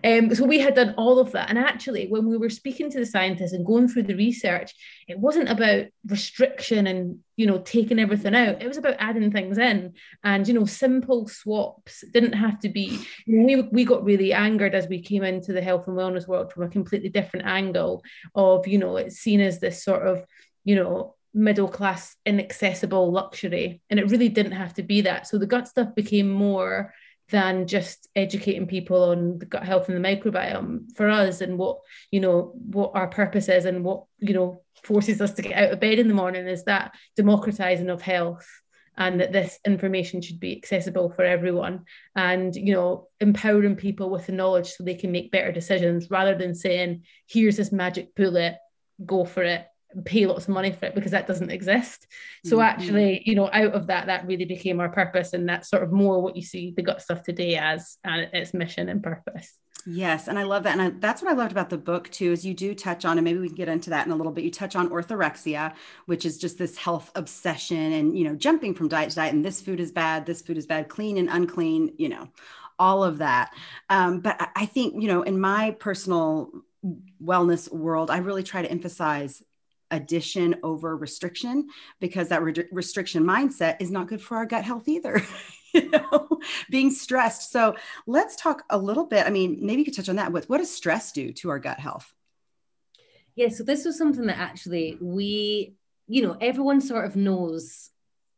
Um, 0.03 0.33
so 0.33 0.45
we 0.45 0.59
had 0.59 0.75
done 0.75 0.93
all 0.97 1.19
of 1.19 1.31
that. 1.33 1.49
And 1.49 1.57
actually, 1.57 2.07
when 2.07 2.27
we 2.27 2.37
were 2.37 2.49
speaking 2.49 2.89
to 2.91 2.99
the 2.99 3.05
scientists 3.05 3.53
and 3.53 3.65
going 3.65 3.87
through 3.87 4.03
the 4.03 4.15
research, 4.15 4.73
it 5.07 5.19
wasn't 5.19 5.49
about 5.49 5.85
restriction 6.07 6.87
and 6.87 7.19
you 7.35 7.45
know 7.45 7.59
taking 7.59 7.99
everything 7.99 8.35
out. 8.35 8.61
It 8.61 8.67
was 8.67 8.77
about 8.77 8.95
adding 8.99 9.31
things 9.31 9.57
in. 9.57 9.93
And 10.23 10.47
you 10.47 10.53
know, 10.53 10.65
simple 10.65 11.27
swaps 11.27 12.03
didn't 12.13 12.33
have 12.33 12.59
to 12.61 12.69
be. 12.69 12.99
You 13.25 13.39
know, 13.39 13.45
we 13.45 13.61
we 13.71 13.85
got 13.85 14.03
really 14.03 14.33
angered 14.33 14.75
as 14.75 14.87
we 14.87 15.01
came 15.01 15.23
into 15.23 15.53
the 15.53 15.61
health 15.61 15.87
and 15.87 15.97
wellness 15.97 16.27
world 16.27 16.51
from 16.51 16.63
a 16.63 16.69
completely 16.69 17.09
different 17.09 17.45
angle 17.45 18.03
of 18.33 18.67
you 18.67 18.77
know 18.77 18.97
it's 18.97 19.17
seen 19.17 19.41
as 19.41 19.59
this 19.59 19.83
sort 19.83 20.07
of 20.07 20.23
you 20.63 20.75
know 20.75 21.15
middle 21.33 21.67
class 21.67 22.15
inaccessible 22.25 23.11
luxury 23.11 23.81
and 23.89 23.99
it 23.99 24.09
really 24.09 24.29
didn't 24.29 24.53
have 24.53 24.73
to 24.73 24.81
be 24.81 25.01
that 25.01 25.27
so 25.27 25.37
the 25.37 25.45
gut 25.45 25.67
stuff 25.67 25.93
became 25.93 26.29
more 26.29 26.93
than 27.29 27.67
just 27.67 28.07
educating 28.15 28.67
people 28.67 29.03
on 29.03 29.39
the 29.39 29.45
gut 29.45 29.63
health 29.63 29.89
and 29.89 30.03
the 30.03 30.07
microbiome. 30.07 30.95
For 30.95 31.09
us 31.09 31.41
and 31.41 31.57
what 31.57 31.79
you 32.11 32.19
know 32.19 32.53
what 32.55 32.91
our 32.93 33.07
purpose 33.07 33.49
is 33.49 33.65
and 33.65 33.83
what 33.83 34.03
you 34.19 34.33
know 34.33 34.61
forces 34.83 35.21
us 35.21 35.33
to 35.33 35.41
get 35.41 35.57
out 35.57 35.73
of 35.73 35.79
bed 35.79 35.99
in 35.99 36.07
the 36.07 36.13
morning 36.13 36.47
is 36.47 36.65
that 36.65 36.93
democratizing 37.15 37.89
of 37.89 38.01
health 38.01 38.47
and 38.97 39.19
that 39.19 39.33
this 39.33 39.59
information 39.65 40.21
should 40.21 40.39
be 40.39 40.55
accessible 40.55 41.09
for 41.09 41.23
everyone 41.23 41.83
and 42.15 42.55
you 42.55 42.73
know 42.73 43.07
empowering 43.19 43.75
people 43.75 44.09
with 44.09 44.27
the 44.27 44.31
knowledge 44.31 44.67
so 44.69 44.83
they 44.83 44.95
can 44.95 45.11
make 45.11 45.31
better 45.31 45.51
decisions 45.51 46.09
rather 46.09 46.35
than 46.35 46.53
saying 46.53 47.03
here's 47.27 47.57
this 47.57 47.71
magic 47.71 48.13
bullet 48.15 48.55
go 49.05 49.25
for 49.25 49.43
it 49.43 49.65
pay 50.03 50.25
lots 50.25 50.47
of 50.47 50.53
money 50.53 50.71
for 50.71 50.87
it 50.87 50.95
because 50.95 51.11
that 51.11 51.27
doesn't 51.27 51.51
exist. 51.51 52.07
So 52.43 52.57
mm-hmm. 52.57 52.65
actually, 52.65 53.21
you 53.25 53.35
know, 53.35 53.49
out 53.51 53.73
of 53.73 53.87
that, 53.87 54.07
that 54.07 54.27
really 54.27 54.45
became 54.45 54.79
our 54.79 54.89
purpose, 54.89 55.33
and 55.33 55.47
that's 55.47 55.69
sort 55.69 55.83
of 55.83 55.91
more 55.91 56.21
what 56.21 56.35
you 56.35 56.41
see 56.41 56.73
the 56.75 56.83
gut 56.83 57.01
stuff 57.01 57.23
today 57.23 57.55
as, 57.55 57.97
and 58.03 58.29
its 58.33 58.53
mission 58.53 58.89
and 58.89 59.01
purpose. 59.01 59.57
Yes, 59.87 60.27
and 60.27 60.39
I 60.39 60.43
love 60.43 60.63
that, 60.63 60.73
and 60.73 60.81
I, 60.81 60.89
that's 60.99 61.21
what 61.21 61.31
I 61.31 61.35
loved 61.35 61.51
about 61.51 61.69
the 61.69 61.77
book 61.77 62.09
too. 62.09 62.31
Is 62.31 62.43
you 62.43 62.55
do 62.55 62.73
touch 62.73 63.05
on, 63.05 63.19
and 63.19 63.25
maybe 63.25 63.39
we 63.39 63.47
can 63.47 63.55
get 63.55 63.69
into 63.69 63.91
that 63.91 64.07
in 64.07 64.11
a 64.11 64.15
little 64.15 64.31
bit. 64.31 64.43
You 64.43 64.49
touch 64.49 64.75
on 64.75 64.89
orthorexia, 64.89 65.75
which 66.07 66.25
is 66.25 66.39
just 66.39 66.57
this 66.57 66.75
health 66.75 67.11
obsession, 67.13 67.93
and 67.93 68.17
you 68.17 68.23
know, 68.23 68.35
jumping 68.35 68.73
from 68.73 68.87
diet 68.87 69.11
to 69.11 69.17
diet, 69.17 69.33
and 69.33 69.45
this 69.45 69.61
food 69.61 69.79
is 69.79 69.91
bad, 69.91 70.25
this 70.25 70.41
food 70.41 70.57
is 70.57 70.65
bad, 70.65 70.89
clean 70.89 71.17
and 71.17 71.29
unclean, 71.29 71.93
you 71.97 72.09
know, 72.09 72.27
all 72.79 73.03
of 73.03 73.19
that. 73.19 73.53
Um, 73.89 74.21
but 74.21 74.49
I 74.55 74.65
think 74.65 75.01
you 75.01 75.07
know, 75.07 75.21
in 75.21 75.39
my 75.39 75.75
personal 75.79 76.49
wellness 77.23 77.71
world, 77.71 78.09
I 78.09 78.17
really 78.17 78.43
try 78.43 78.63
to 78.63 78.71
emphasize 78.71 79.43
addition 79.91 80.55
over 80.63 80.95
restriction 80.97 81.67
because 81.99 82.29
that 82.29 82.41
re- 82.43 82.67
restriction 82.71 83.23
mindset 83.23 83.77
is 83.79 83.91
not 83.91 84.07
good 84.07 84.21
for 84.21 84.37
our 84.37 84.45
gut 84.45 84.63
health 84.63 84.87
either. 84.87 85.21
you 85.73 85.89
know, 85.89 86.39
being 86.69 86.89
stressed. 86.89 87.51
So 87.51 87.75
let's 88.07 88.35
talk 88.37 88.63
a 88.69 88.77
little 88.77 89.05
bit. 89.05 89.27
I 89.27 89.29
mean, 89.29 89.59
maybe 89.61 89.81
you 89.81 89.85
could 89.85 89.95
touch 89.95 90.09
on 90.09 90.15
that 90.15 90.31
with 90.31 90.49
what 90.49 90.59
does 90.59 90.73
stress 90.73 91.11
do 91.11 91.33
to 91.33 91.49
our 91.49 91.59
gut 91.59 91.79
health? 91.79 92.13
Yeah, 93.35 93.49
so 93.49 93.63
this 93.63 93.83
was 93.83 93.97
something 93.97 94.27
that 94.27 94.37
actually 94.37 94.97
we, 95.01 95.75
you 96.07 96.21
know, 96.21 96.37
everyone 96.39 96.79
sort 96.79 97.05
of 97.05 97.17
knows 97.17 97.89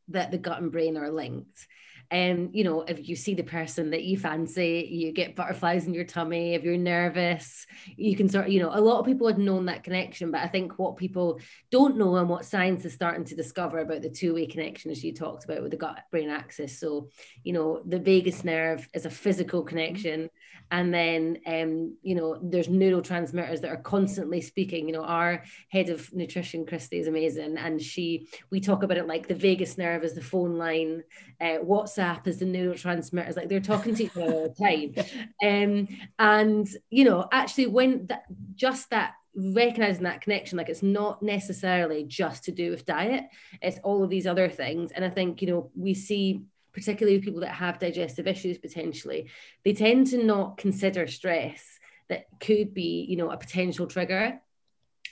that 0.07 0.31
the 0.31 0.37
gut 0.39 0.61
and 0.61 0.71
brain 0.71 0.97
are 0.97 1.11
linked. 1.11 1.67
And 2.09 2.47
um, 2.47 2.49
you 2.53 2.63
know, 2.63 2.81
if 2.81 3.09
you 3.09 3.15
see 3.15 3.33
the 3.33 3.43
person 3.43 3.89
that 3.91 4.03
you 4.03 4.17
fancy, 4.17 4.87
you 4.89 5.11
get 5.11 5.35
butterflies 5.35 5.87
in 5.87 5.93
your 5.93 6.05
tummy. 6.05 6.53
If 6.53 6.63
you're 6.63 6.77
nervous, 6.77 7.65
you 7.95 8.15
can 8.15 8.29
sort 8.29 8.49
you 8.49 8.61
know, 8.61 8.71
a 8.73 8.79
lot 8.79 8.99
of 8.99 9.05
people 9.05 9.27
had 9.27 9.37
known 9.37 9.65
that 9.65 9.83
connection, 9.83 10.31
but 10.31 10.41
I 10.41 10.47
think 10.47 10.79
what 10.79 10.97
people 10.97 11.41
don't 11.69 11.97
know 11.97 12.15
and 12.15 12.29
what 12.29 12.45
science 12.45 12.85
is 12.85 12.93
starting 12.93 13.25
to 13.25 13.35
discover 13.35 13.79
about 13.79 14.01
the 14.01 14.09
two-way 14.09 14.47
connection, 14.47 14.89
as 14.91 15.03
you 15.03 15.13
talked 15.13 15.43
about 15.43 15.61
with 15.61 15.71
the 15.71 15.77
gut-brain 15.77 16.29
axis. 16.29 16.79
So, 16.79 17.09
you 17.43 17.53
know, 17.53 17.81
the 17.85 17.99
vagus 17.99 18.43
nerve 18.43 18.87
is 18.93 19.05
a 19.05 19.09
physical 19.09 19.63
connection, 19.63 20.29
and 20.69 20.93
then, 20.93 21.39
um, 21.45 21.97
you 22.01 22.15
know, 22.15 22.37
there's 22.41 22.67
neurotransmitters 22.67 23.61
that 23.61 23.71
are 23.71 23.77
constantly 23.77 24.41
speaking. 24.41 24.87
You 24.87 24.93
know, 24.93 25.03
our 25.03 25.43
head 25.69 25.89
of 25.89 26.13
nutrition, 26.13 26.65
Christy, 26.65 26.99
is 26.99 27.07
amazing, 27.07 27.57
and 27.57 27.81
she, 27.81 28.27
we 28.51 28.59
talk 28.59 28.83
about 28.83 28.97
it 28.97 29.07
like 29.07 29.27
the 29.27 29.35
vagus 29.35 29.77
nerve 29.77 30.03
is 30.03 30.13
the 30.13 30.21
phone 30.21 30.57
line, 30.57 31.03
uh, 31.39 31.59
WhatsApp 31.63 32.27
is 32.27 32.39
the 32.39 32.45
neurotransmitters, 32.45 33.37
like 33.37 33.49
they're 33.49 33.59
talking 33.59 33.95
to 33.95 34.03
each 34.03 34.17
other 34.17 34.33
all 34.33 34.53
the 34.53 34.65
time. 34.65 34.93
Um, 35.43 35.87
and 36.19 36.67
you 36.89 37.03
know, 37.03 37.27
actually, 37.31 37.67
when 37.67 38.07
that 38.07 38.23
just 38.55 38.89
that 38.89 39.13
recognizing 39.37 40.03
that 40.03 40.21
connection, 40.21 40.57
like 40.57 40.69
it's 40.69 40.83
not 40.83 41.21
necessarily 41.21 42.03
just 42.03 42.43
to 42.45 42.51
do 42.51 42.71
with 42.71 42.85
diet, 42.85 43.25
it's 43.61 43.79
all 43.83 44.03
of 44.03 44.09
these 44.09 44.27
other 44.27 44.49
things. 44.49 44.91
And 44.91 45.05
I 45.05 45.09
think, 45.09 45.41
you 45.41 45.47
know, 45.47 45.71
we 45.75 45.93
see 45.93 46.41
particularly 46.77 47.17
with 47.17 47.25
people 47.25 47.41
that 47.41 47.55
have 47.55 47.79
digestive 47.79 48.27
issues 48.27 48.59
potentially, 48.59 49.31
they 49.65 49.73
tend 49.73 50.05
to 50.05 50.23
not 50.23 50.57
consider 50.57 51.07
stress 51.07 51.79
that 52.07 52.27
could 52.39 52.71
be, 52.75 53.03
you 53.09 53.17
know, 53.17 53.31
a 53.31 53.37
potential 53.37 53.87
trigger. 53.87 54.39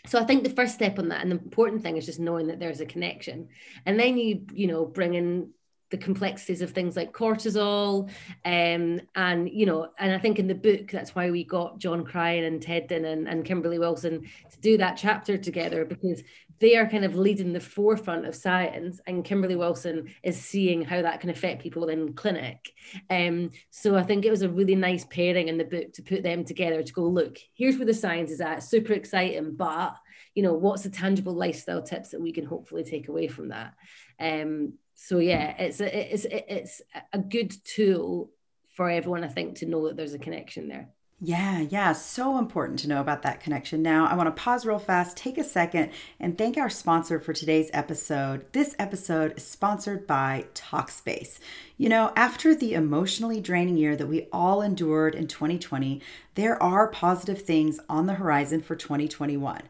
So 0.05 0.19
i 0.19 0.23
think 0.23 0.43
the 0.43 0.51
first 0.51 0.75
step 0.75 0.99
on 0.99 1.09
that 1.09 1.23
and 1.23 1.31
the 1.31 1.37
important 1.37 1.81
thing 1.81 1.97
is 1.97 2.05
just 2.05 2.19
knowing 2.19 2.47
that 2.47 2.59
there's 2.59 2.81
a 2.81 2.85
connection. 2.85 3.49
And 3.87 3.99
then 3.99 4.15
you 4.17 4.45
you 4.53 4.67
know 4.67 4.85
bring 4.85 5.15
in 5.15 5.49
the 5.91 5.97
complexities 5.97 6.61
of 6.61 6.71
things 6.71 6.95
like 6.95 7.13
cortisol 7.13 8.09
um, 8.43 8.99
and 9.15 9.49
you 9.49 9.65
know 9.65 9.89
and 9.99 10.13
i 10.13 10.17
think 10.17 10.39
in 10.39 10.47
the 10.47 10.55
book 10.55 10.89
that's 10.91 11.13
why 11.13 11.29
we 11.29 11.43
got 11.43 11.77
john 11.77 12.03
cryan 12.03 12.43
and 12.43 12.61
ted 12.61 12.87
dinan, 12.87 13.27
and 13.27 13.45
kimberly 13.45 13.77
wilson 13.77 14.21
to 14.51 14.59
do 14.61 14.77
that 14.77 14.97
chapter 14.97 15.37
together 15.37 15.85
because 15.85 16.23
they 16.59 16.75
are 16.77 16.87
kind 16.87 17.05
of 17.05 17.15
leading 17.15 17.53
the 17.53 17.59
forefront 17.59 18.25
of 18.25 18.35
science 18.35 18.99
and 19.07 19.25
kimberly 19.25 19.55
wilson 19.55 20.07
is 20.23 20.39
seeing 20.39 20.83
how 20.83 21.01
that 21.01 21.19
can 21.19 21.29
affect 21.29 21.61
people 21.61 21.87
in 21.89 22.13
clinic. 22.13 22.71
Um, 23.09 23.51
so 23.69 23.95
i 23.95 24.03
think 24.03 24.25
it 24.25 24.31
was 24.31 24.41
a 24.41 24.49
really 24.49 24.75
nice 24.75 25.05
pairing 25.05 25.47
in 25.47 25.57
the 25.57 25.63
book 25.65 25.93
to 25.93 26.01
put 26.01 26.23
them 26.23 26.43
together 26.43 26.83
to 26.83 26.93
go 26.93 27.03
look 27.03 27.37
here's 27.53 27.77
where 27.77 27.85
the 27.85 27.93
science 27.93 28.31
is 28.31 28.41
at 28.41 28.63
super 28.63 28.93
exciting 28.93 29.55
but 29.55 29.95
you 30.33 30.43
know 30.43 30.53
what's 30.53 30.83
the 30.83 30.89
tangible 30.89 31.33
lifestyle 31.33 31.81
tips 31.81 32.09
that 32.09 32.21
we 32.21 32.31
can 32.31 32.45
hopefully 32.45 32.83
take 32.83 33.07
away 33.07 33.27
from 33.27 33.49
that? 33.49 33.73
Um, 34.19 34.73
so 34.95 35.19
yeah 35.19 35.55
it's 35.59 35.81
a, 35.81 36.13
it's 36.13 36.25
it's 36.29 36.81
a 37.11 37.19
good 37.19 37.53
tool 37.65 38.31
for 38.75 38.89
everyone 38.89 39.23
i 39.23 39.27
think 39.27 39.57
to 39.57 39.65
know 39.65 39.87
that 39.87 39.97
there's 39.97 40.13
a 40.13 40.19
connection 40.19 40.67
there 40.69 40.89
yeah, 41.21 41.61
yeah, 41.61 41.93
so 41.93 42.37
important 42.37 42.79
to 42.79 42.89
know 42.89 42.99
about 42.99 43.21
that 43.21 43.39
connection. 43.39 43.81
Now, 43.81 44.05
I 44.05 44.15
want 44.15 44.27
to 44.27 44.43
pause 44.43 44.65
real 44.65 44.79
fast, 44.79 45.15
take 45.15 45.37
a 45.37 45.45
second, 45.45 45.91
and 46.19 46.37
thank 46.37 46.57
our 46.57 46.69
sponsor 46.69 47.21
for 47.21 47.31
today's 47.31 47.69
episode. 47.71 48.51
This 48.51 48.75
episode 48.77 49.37
is 49.37 49.47
sponsored 49.47 50.05
by 50.05 50.47
Talkspace. 50.53 51.39
You 51.77 51.89
know, 51.89 52.13
after 52.15 52.55
the 52.55 52.73
emotionally 52.73 53.41
draining 53.41 53.75
year 53.75 53.97
that 53.97 54.07
we 54.07 54.27
all 54.31 54.61
endured 54.61 55.13
in 55.13 55.27
2020, 55.27 56.01
there 56.35 56.61
are 56.63 56.87
positive 56.87 57.41
things 57.41 57.81
on 57.89 58.05
the 58.05 58.13
horizon 58.13 58.61
for 58.61 58.77
2021. 58.77 59.63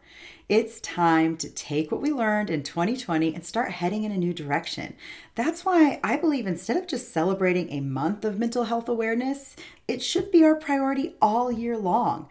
It's 0.48 0.80
time 0.82 1.36
to 1.38 1.50
take 1.50 1.92
what 1.92 2.02
we 2.02 2.12
learned 2.12 2.52
in 2.52 2.62
2020 2.62 3.34
and 3.34 3.44
start 3.44 3.72
heading 3.72 4.04
in 4.04 4.12
a 4.12 4.18
new 4.18 4.36
direction. 4.36 4.94
That's 5.34 5.66
why 5.66 6.00
I 6.04 6.18
believe 6.18 6.46
instead 6.46 6.78
of 6.78 6.86
just 6.86 7.12
celebrating 7.12 7.72
a 7.72 7.80
month 7.80 8.24
of 8.24 8.38
mental 8.38 8.66
health 8.66 8.88
awareness, 8.88 9.56
it 9.88 10.04
should 10.04 10.32
be 10.32 10.44
our 10.44 10.56
priority 10.56 11.16
all 11.20 11.52
year 11.52 11.76
long. 11.76 12.28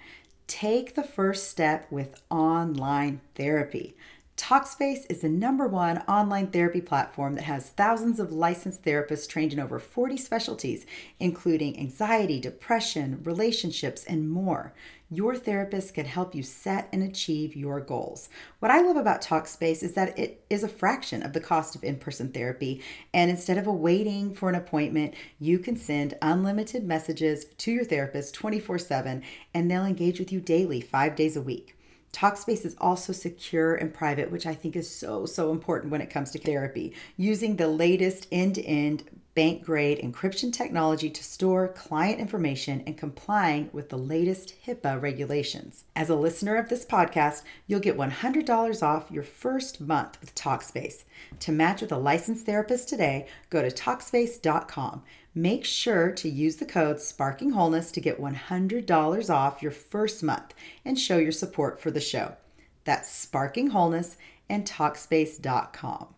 Take 0.46 0.94
the 0.94 1.02
first 1.02 1.50
step 1.50 1.90
with 1.90 2.22
online 2.30 3.22
therapy. 3.34 3.96
Talkspace 4.36 5.06
is 5.08 5.20
the 5.20 5.28
number 5.28 5.68
one 5.68 5.98
online 6.08 6.48
therapy 6.48 6.80
platform 6.80 7.36
that 7.36 7.44
has 7.44 7.70
thousands 7.70 8.18
of 8.18 8.32
licensed 8.32 8.82
therapists 8.82 9.28
trained 9.28 9.52
in 9.52 9.60
over 9.60 9.78
40 9.78 10.16
specialties, 10.16 10.86
including 11.20 11.78
anxiety, 11.78 12.40
depression, 12.40 13.20
relationships, 13.22 14.04
and 14.04 14.28
more. 14.28 14.74
Your 15.08 15.36
therapist 15.36 15.94
can 15.94 16.06
help 16.06 16.34
you 16.34 16.42
set 16.42 16.88
and 16.92 17.00
achieve 17.00 17.54
your 17.54 17.80
goals. 17.80 18.28
What 18.58 18.72
I 18.72 18.80
love 18.80 18.96
about 18.96 19.22
Talkspace 19.22 19.84
is 19.84 19.94
that 19.94 20.18
it 20.18 20.44
is 20.50 20.64
a 20.64 20.68
fraction 20.68 21.22
of 21.22 21.32
the 21.32 21.38
cost 21.38 21.76
of 21.76 21.84
in 21.84 21.96
person 21.96 22.32
therapy. 22.32 22.82
And 23.12 23.30
instead 23.30 23.56
of 23.56 23.66
waiting 23.66 24.34
for 24.34 24.48
an 24.48 24.56
appointment, 24.56 25.14
you 25.38 25.60
can 25.60 25.76
send 25.76 26.18
unlimited 26.20 26.82
messages 26.82 27.44
to 27.58 27.70
your 27.70 27.84
therapist 27.84 28.34
24 28.34 28.80
7 28.80 29.22
and 29.54 29.70
they'll 29.70 29.86
engage 29.86 30.18
with 30.18 30.32
you 30.32 30.40
daily, 30.40 30.80
five 30.80 31.14
days 31.14 31.36
a 31.36 31.40
week. 31.40 31.73
Talkspace 32.14 32.64
is 32.64 32.76
also 32.80 33.12
secure 33.12 33.74
and 33.74 33.92
private, 33.92 34.30
which 34.30 34.46
I 34.46 34.54
think 34.54 34.76
is 34.76 34.88
so, 34.88 35.26
so 35.26 35.50
important 35.50 35.90
when 35.90 36.00
it 36.00 36.10
comes 36.10 36.30
to 36.30 36.38
therapy. 36.38 36.94
Using 37.16 37.56
the 37.56 37.68
latest 37.68 38.28
end 38.30 38.54
to 38.54 38.62
end 38.64 39.02
bank 39.34 39.64
grade 39.64 39.98
encryption 39.98 40.52
technology 40.52 41.10
to 41.10 41.24
store 41.24 41.66
client 41.66 42.20
information 42.20 42.84
and 42.86 42.96
complying 42.96 43.68
with 43.72 43.88
the 43.88 43.98
latest 43.98 44.54
HIPAA 44.64 45.02
regulations. 45.02 45.84
As 45.96 46.08
a 46.08 46.14
listener 46.14 46.54
of 46.54 46.68
this 46.68 46.84
podcast, 46.84 47.42
you'll 47.66 47.80
get 47.80 47.96
$100 47.96 48.82
off 48.82 49.10
your 49.10 49.24
first 49.24 49.80
month 49.80 50.20
with 50.20 50.36
Talkspace. 50.36 51.02
To 51.40 51.52
match 51.52 51.80
with 51.80 51.90
a 51.90 51.98
licensed 51.98 52.46
therapist 52.46 52.88
today, 52.88 53.26
go 53.50 53.60
to 53.60 53.70
Talkspace.com. 53.74 55.02
Make 55.34 55.64
sure 55.64 56.12
to 56.12 56.28
use 56.28 56.56
the 56.56 56.64
code 56.64 57.00
Sparking 57.00 57.50
Wholeness 57.50 57.90
to 57.92 58.00
get 58.00 58.20
$100 58.20 59.30
off 59.34 59.62
your 59.62 59.72
first 59.72 60.22
month 60.22 60.54
and 60.84 60.98
show 60.98 61.18
your 61.18 61.32
support 61.32 61.80
for 61.80 61.90
the 61.90 62.00
show. 62.00 62.36
That's 62.84 63.10
Sparking 63.10 63.70
Wholeness 63.70 64.16
and 64.48 64.64
Talkspace.com. 64.64 66.14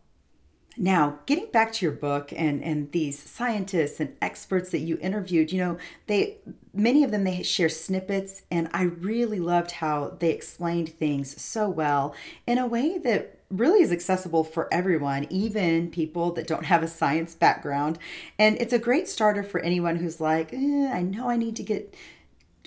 Now, 0.78 1.20
getting 1.24 1.50
back 1.50 1.72
to 1.74 1.86
your 1.86 1.94
book 1.94 2.32
and 2.36 2.62
and 2.62 2.92
these 2.92 3.18
scientists 3.18 3.98
and 3.98 4.14
experts 4.20 4.70
that 4.70 4.80
you 4.80 4.98
interviewed, 5.00 5.50
you 5.50 5.58
know, 5.58 5.78
they 6.06 6.36
many 6.74 7.02
of 7.02 7.10
them 7.10 7.24
they 7.24 7.42
share 7.42 7.70
snippets 7.70 8.42
and 8.50 8.68
I 8.74 8.82
really 8.82 9.40
loved 9.40 9.70
how 9.70 10.16
they 10.18 10.30
explained 10.30 10.90
things 10.90 11.40
so 11.40 11.68
well 11.70 12.14
in 12.46 12.58
a 12.58 12.66
way 12.66 12.98
that 12.98 13.35
really 13.50 13.80
is 13.82 13.92
accessible 13.92 14.44
for 14.44 14.72
everyone, 14.72 15.26
even 15.30 15.90
people 15.90 16.32
that 16.32 16.46
don't 16.46 16.64
have 16.66 16.82
a 16.82 16.88
science 16.88 17.34
background. 17.34 17.98
And 18.38 18.56
it's 18.60 18.72
a 18.72 18.78
great 18.78 19.08
starter 19.08 19.42
for 19.42 19.60
anyone 19.60 19.96
who's 19.96 20.20
like, 20.20 20.52
eh, 20.52 20.90
I 20.92 21.02
know 21.02 21.28
I 21.30 21.36
need 21.36 21.56
to 21.56 21.62
get 21.62 21.94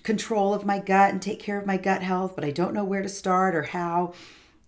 control 0.03 0.53
of 0.53 0.65
my 0.65 0.79
gut 0.79 1.11
and 1.11 1.21
take 1.21 1.39
care 1.39 1.59
of 1.59 1.65
my 1.65 1.77
gut 1.77 2.01
health, 2.03 2.35
but 2.35 2.45
I 2.45 2.51
don't 2.51 2.73
know 2.73 2.83
where 2.83 3.01
to 3.01 3.09
start 3.09 3.55
or 3.55 3.63
how. 3.63 4.13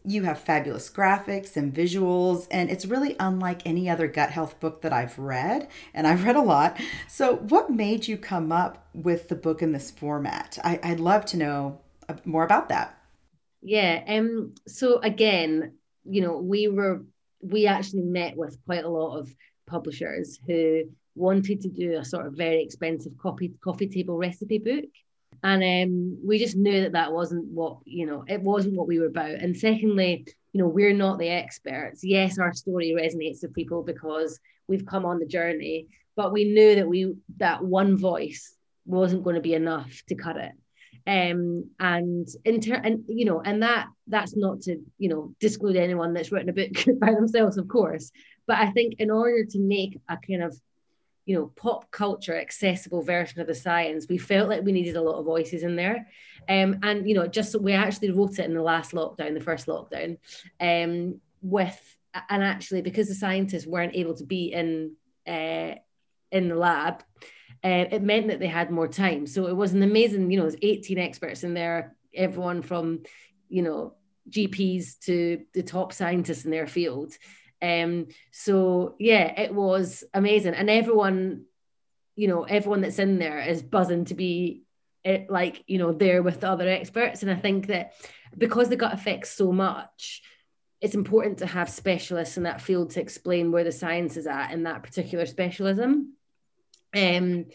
You 0.03 0.23
have 0.23 0.39
fabulous 0.39 0.89
graphics 0.89 1.55
and 1.55 1.71
visuals, 1.71 2.47
and 2.49 2.71
it's 2.71 2.87
really 2.87 3.15
unlike 3.19 3.61
any 3.65 3.87
other 3.87 4.07
gut 4.07 4.31
health 4.31 4.59
book 4.59 4.81
that 4.81 4.91
I've 4.91 5.19
read, 5.19 5.67
and 5.93 6.07
I've 6.07 6.23
read 6.25 6.35
a 6.35 6.41
lot. 6.41 6.75
So, 7.07 7.35
what 7.35 7.69
made 7.69 8.07
you 8.07 8.17
come 8.17 8.51
up 8.51 8.87
with 8.95 9.27
the 9.29 9.35
book 9.35 9.61
in 9.61 9.73
this 9.73 9.91
format? 9.91 10.57
I, 10.63 10.79
would 10.83 10.99
love 10.99 11.25
to 11.25 11.37
know 11.37 11.81
uh, 12.09 12.15
more 12.25 12.43
about 12.43 12.67
that. 12.69 12.97
Yeah. 13.61 14.03
Um. 14.07 14.55
So 14.67 14.99
again, 14.99 15.77
you 16.05 16.21
know, 16.21 16.37
we 16.37 16.67
were 16.67 17.03
we 17.41 17.67
actually 17.67 18.03
met 18.03 18.37
with 18.37 18.57
quite 18.65 18.83
a 18.83 18.89
lot 18.89 19.17
of 19.17 19.33
publishers 19.67 20.39
who 20.47 20.83
wanted 21.15 21.61
to 21.61 21.69
do 21.69 21.97
a 21.97 22.05
sort 22.05 22.27
of 22.27 22.33
very 22.33 22.63
expensive 22.63 23.13
coffee 23.17 23.53
coffee 23.63 23.87
table 23.87 24.17
recipe 24.17 24.59
book. 24.59 24.85
And 25.43 25.63
um, 25.63 26.19
we 26.23 26.37
just 26.37 26.55
knew 26.55 26.81
that 26.81 26.91
that 26.91 27.11
wasn't 27.11 27.45
what 27.47 27.77
you 27.85 28.05
know 28.05 28.23
it 28.27 28.41
wasn't 28.41 28.75
what 28.75 28.87
we 28.87 28.99
were 28.99 29.07
about. 29.07 29.31
And 29.31 29.57
secondly 29.57 30.25
you 30.53 30.61
know 30.61 30.67
we're 30.67 30.93
not 30.93 31.19
the 31.19 31.29
experts. 31.29 32.03
Yes 32.03 32.37
our 32.37 32.53
story 32.53 32.95
resonates 32.97 33.41
with 33.41 33.53
people 33.53 33.83
because 33.83 34.39
we've 34.67 34.85
come 34.85 35.05
on 35.05 35.19
the 35.19 35.25
journey 35.25 35.87
but 36.15 36.31
we 36.31 36.45
knew 36.45 36.75
that 36.75 36.87
we 36.87 37.13
that 37.37 37.63
one 37.63 37.97
voice 37.97 38.55
wasn't 38.85 39.23
going 39.23 39.35
to 39.35 39.41
be 39.41 39.53
enough 39.53 40.01
to 40.07 40.15
cut 40.15 40.37
it 40.37 40.51
um 41.07 41.69
and 41.79 42.27
in 42.45 42.61
ter- 42.61 42.81
and 42.83 43.03
you 43.07 43.25
know 43.25 43.41
and 43.41 43.63
that 43.63 43.87
that's 44.07 44.35
not 44.35 44.61
to 44.61 44.77
you 44.97 45.09
know 45.09 45.33
disclose 45.39 45.75
anyone 45.75 46.13
that's 46.13 46.31
written 46.31 46.49
a 46.49 46.53
book 46.53 46.71
by 46.99 47.11
themselves 47.13 47.57
of 47.57 47.67
course 47.67 48.11
but 48.45 48.57
i 48.57 48.69
think 48.71 48.95
in 48.99 49.09
order 49.09 49.43
to 49.43 49.59
make 49.59 49.99
a 50.09 50.17
kind 50.17 50.43
of 50.43 50.55
you 51.25 51.35
know 51.35 51.51
pop 51.55 51.89
culture 51.91 52.37
accessible 52.37 53.01
version 53.01 53.39
of 53.39 53.47
the 53.47 53.55
science 53.55 54.07
we 54.09 54.17
felt 54.17 54.49
like 54.49 54.63
we 54.63 54.71
needed 54.71 54.95
a 54.95 55.01
lot 55.01 55.19
of 55.19 55.25
voices 55.25 55.63
in 55.63 55.75
there. 55.75 56.07
Um 56.49 56.79
and 56.83 57.07
you 57.07 57.15
know 57.15 57.27
just 57.27 57.59
we 57.59 57.73
actually 57.73 58.11
wrote 58.11 58.39
it 58.39 58.45
in 58.45 58.53
the 58.53 58.61
last 58.61 58.91
lockdown 58.91 59.33
the 59.33 59.39
first 59.39 59.67
lockdown 59.67 60.17
um 60.59 61.21
with 61.41 61.97
and 62.29 62.43
actually 62.43 62.81
because 62.81 63.07
the 63.07 63.15
scientists 63.15 63.67
weren't 63.67 63.95
able 63.95 64.15
to 64.15 64.25
be 64.25 64.51
in 64.51 64.93
uh 65.27 65.75
in 66.31 66.49
the 66.49 66.55
lab 66.55 67.03
uh, 67.63 67.85
it 67.91 68.01
meant 68.01 68.27
that 68.27 68.39
they 68.39 68.47
had 68.47 68.71
more 68.71 68.87
time. 68.87 69.27
So 69.27 69.47
it 69.47 69.55
was 69.55 69.73
an 69.73 69.83
amazing, 69.83 70.31
you 70.31 70.37
know, 70.37 70.43
there's 70.43 70.59
18 70.61 70.97
experts 70.97 71.43
in 71.43 71.53
there, 71.53 71.95
everyone 72.13 72.61
from, 72.61 73.03
you 73.49 73.61
know, 73.61 73.93
GPs 74.29 74.99
to 75.01 75.43
the 75.53 75.63
top 75.63 75.93
scientists 75.93 76.45
in 76.45 76.51
their 76.51 76.67
field. 76.67 77.13
Um, 77.61 78.07
so 78.31 78.95
yeah, 78.99 79.39
it 79.39 79.53
was 79.53 80.03
amazing. 80.13 80.55
And 80.55 80.69
everyone, 80.69 81.45
you 82.15 82.27
know, 82.27 82.43
everyone 82.43 82.81
that's 82.81 82.99
in 82.99 83.19
there 83.19 83.39
is 83.39 83.61
buzzing 83.61 84.05
to 84.05 84.15
be 84.15 84.63
it, 85.03 85.21
eh, 85.21 85.25
like, 85.29 85.63
you 85.67 85.77
know, 85.77 85.91
there 85.91 86.23
with 86.23 86.41
the 86.41 86.49
other 86.49 86.67
experts. 86.67 87.21
And 87.21 87.31
I 87.31 87.35
think 87.35 87.67
that 87.67 87.93
because 88.37 88.69
the 88.69 88.75
gut 88.75 88.93
affects 88.93 89.31
so 89.31 89.51
much, 89.51 90.23
it's 90.79 90.95
important 90.95 91.39
to 91.39 91.45
have 91.45 91.69
specialists 91.69 92.37
in 92.37 92.43
that 92.43 92.61
field 92.61 92.91
to 92.91 93.01
explain 93.01 93.51
where 93.51 93.63
the 93.63 93.71
science 93.71 94.17
is 94.17 94.25
at 94.25 94.51
in 94.51 94.63
that 94.63 94.81
particular 94.81 95.27
specialism. 95.27 96.13
Um, 96.95 97.45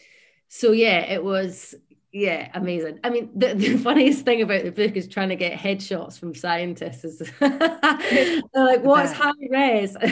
so 0.47 0.71
yeah, 0.71 0.99
it 0.99 1.23
was 1.23 1.75
yeah, 2.11 2.49
amazing. 2.53 2.99
I 3.03 3.09
mean, 3.09 3.29
the, 3.35 3.53
the 3.53 3.77
funniest 3.77 4.25
thing 4.25 4.41
about 4.41 4.63
the 4.63 4.71
book 4.71 4.95
is 4.95 5.07
trying 5.07 5.29
to 5.29 5.35
get 5.35 5.59
headshots 5.59 6.19
from 6.19 6.33
scientists. 6.33 7.03
Is 7.03 7.31
they're 7.39 8.41
like, 8.55 8.83
what's 8.83 9.13
high 9.13 9.31
res? 9.49 9.95
um, 9.95 10.05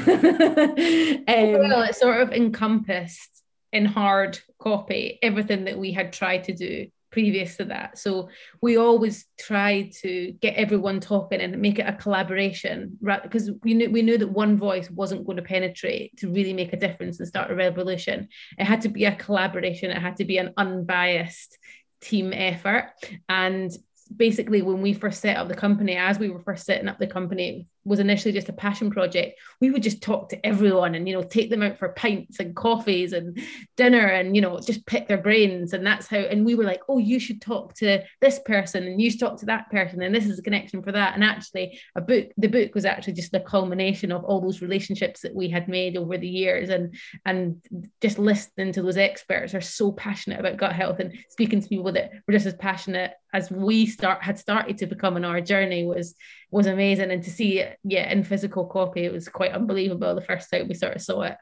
well, 1.28 1.82
it 1.84 1.96
sort 1.96 2.22
of 2.22 2.32
encompassed 2.32 3.44
in 3.72 3.86
hard 3.86 4.40
copy 4.60 5.20
everything 5.22 5.66
that 5.66 5.78
we 5.78 5.92
had 5.92 6.14
tried 6.14 6.46
to 6.46 6.54
do 6.54 6.88
previous 7.16 7.56
to 7.56 7.64
that. 7.64 7.98
So 7.98 8.28
we 8.62 8.76
always 8.76 9.26
tried 9.40 9.94
to 10.02 10.34
get 10.42 10.56
everyone 10.56 11.00
talking 11.00 11.40
and 11.40 11.62
make 11.62 11.80
it 11.80 11.88
a 11.88 11.94
collaboration, 11.94 12.98
right? 13.00 13.24
Because 13.24 13.52
we 13.64 13.74
knew 13.74 13.90
we 13.90 14.02
knew 14.02 14.18
that 14.18 14.28
one 14.28 14.58
voice 14.58 14.92
wasn't 14.92 15.26
going 15.26 15.38
to 15.38 15.42
penetrate 15.42 16.18
to 16.18 16.30
really 16.30 16.52
make 16.52 16.74
a 16.74 16.78
difference 16.86 17.18
and 17.18 17.28
start 17.30 17.52
a 17.52 17.56
revolution. 17.56 18.28
It 18.58 18.66
had 18.66 18.82
to 18.82 18.90
be 18.90 19.06
a 19.06 19.16
collaboration. 19.16 19.92
It 19.92 20.02
had 20.02 20.18
to 20.18 20.26
be 20.26 20.40
an 20.40 20.52
unbiased 20.58 21.58
team 22.02 22.34
effort. 22.34 22.92
And 23.30 23.72
basically, 24.14 24.62
when 24.62 24.82
we 24.82 24.92
first 24.92 25.22
set 25.22 25.38
up 25.38 25.48
the 25.48 25.56
company, 25.56 25.96
as 25.96 26.20
we 26.20 26.30
were 26.30 26.44
first 26.44 26.66
setting 26.66 26.90
up 26.90 27.00
the 27.00 27.08
company, 27.08 27.70
was 27.86 28.00
initially 28.00 28.34
just 28.34 28.50
a 28.50 28.54
passion 28.54 28.90
project, 28.90 29.40
we 29.62 29.72
would 29.72 29.84
just 29.84 30.02
talk 30.02 30.30
to 30.30 30.46
everyone 30.46 30.96
and 30.96 31.08
you 31.08 31.14
know 31.14 31.24
take 31.24 31.50
them 31.50 31.64
out 31.64 31.78
for 31.78 31.90
pints 31.90 32.40
and 32.40 32.56
coffees 32.56 33.14
and 33.14 33.40
dinner 33.78 34.08
and 34.08 34.36
you 34.36 34.42
know 34.42 34.60
just 34.60 34.86
pick 34.86 35.08
their 35.08 35.22
brains 35.22 35.74
and 35.74 35.86
that's 35.86 36.08
how 36.08 36.18
and 36.18 36.46
we 36.46 36.56
were 36.56 36.64
like, 36.64 36.82
oh, 36.90 36.98
you 36.98 37.20
should 37.20 37.42
talk 37.42 37.74
to 37.76 38.04
this 38.22 38.40
person 38.40 38.84
and 38.84 39.00
you 39.00 39.10
should 39.10 39.20
talk 39.20 39.40
to 39.40 39.46
that 39.46 39.70
person 39.70 40.02
and 40.02 40.14
this 40.14 40.26
is 40.26 40.40
a 40.40 40.44
connection 40.44 40.82
for 40.82 40.92
that. 40.92 41.14
And 41.14 41.24
actually, 41.24 41.80
a 41.96 42.02
book, 42.02 42.30
the 42.38 42.48
book 42.48 42.74
was 42.74 42.86
actually 42.86 43.14
just 43.14 43.32
the 43.32 43.40
culmination 43.40 44.12
of 44.12 44.24
all 44.24 44.42
those 44.42 44.62
relationships 44.62 45.22
that 45.22 45.36
we 45.36 45.48
had 45.48 45.68
made 45.68 45.98
over 45.98 46.18
the 46.18 46.28
years 46.28 46.70
and 46.70 46.96
and 47.26 47.62
just 48.02 48.20
listening 48.20 48.72
to 48.74 48.82
those 48.82 48.98
experts 48.98 49.54
are 49.54 49.62
so 49.62 49.92
passionate 49.92 50.40
about 50.40 50.58
gut 50.58 50.74
health 50.74 51.00
and 51.00 51.18
speaking 51.30 51.62
to 51.62 51.70
people 51.70 51.92
that 51.92 52.12
were 52.28 52.34
just 52.34 52.46
as 52.46 52.56
passionate 52.56 53.14
as 53.36 53.52
we 53.52 53.86
start 53.86 54.24
had 54.24 54.40
started 54.40 54.78
to 54.78 54.86
become 54.86 55.18
in 55.18 55.26
our 55.26 55.42
journey 55.42 55.86
was 55.86 56.16
was 56.52 56.68
amazing 56.68 57.12
and 57.12 57.22
to 57.24 57.30
see 57.30 57.60
it 57.60 57.78
yeah 57.84 58.10
in 58.10 58.24
physical 58.24 58.66
copy 58.66 59.04
it 59.04 59.12
was 59.12 59.28
quite 59.28 59.52
unbelievable 59.52 60.16
the 60.16 60.22
first 60.22 60.50
time 60.50 60.68
we 60.68 60.74
sort 60.74 60.96
of 60.96 61.02
saw 61.02 61.22
it 61.22 61.38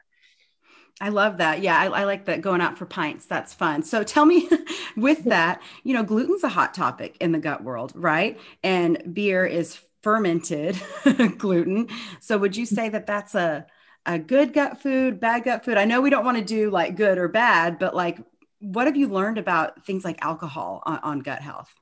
I 1.00 1.08
love 1.08 1.38
that. 1.38 1.60
Yeah, 1.60 1.76
I, 1.76 1.86
I, 1.86 2.04
like 2.04 2.26
that 2.26 2.40
going 2.40 2.60
out 2.60 2.78
for 2.78 2.86
pints. 2.86 3.26
That's 3.26 3.52
fun. 3.52 3.82
So 3.82 4.04
tell 4.04 4.24
me, 4.24 4.48
with 4.96 5.24
that, 5.24 5.60
you 5.82 5.92
know, 5.92 6.04
gluten's 6.04 6.44
a 6.44 6.48
hot 6.48 6.72
topic 6.72 7.16
in 7.20 7.32
the 7.32 7.40
gut 7.40 7.64
world, 7.64 7.92
right? 7.96 8.38
And 8.62 9.12
beer 9.12 9.44
is 9.44 9.76
fermented 10.04 10.80
gluten. 11.38 11.88
So 12.20 12.38
would 12.38 12.56
you 12.56 12.64
say 12.64 12.90
that 12.90 13.08
that's 13.08 13.34
a 13.34 13.66
a 14.06 14.20
good 14.20 14.52
gut 14.52 14.82
food, 14.82 15.18
bad 15.18 15.42
gut 15.42 15.64
food? 15.64 15.78
I 15.78 15.84
know 15.84 16.00
we 16.00 16.10
don't 16.10 16.24
want 16.24 16.38
to 16.38 16.44
do 16.44 16.70
like 16.70 16.94
good 16.94 17.18
or 17.18 17.26
bad, 17.26 17.80
but 17.80 17.96
like, 17.96 18.20
what 18.60 18.86
have 18.86 18.96
you 18.96 19.08
learned 19.08 19.38
about 19.38 19.84
things 19.84 20.04
like 20.04 20.24
alcohol 20.24 20.80
on, 20.86 20.98
on 20.98 21.18
gut 21.20 21.40
health? 21.40 21.74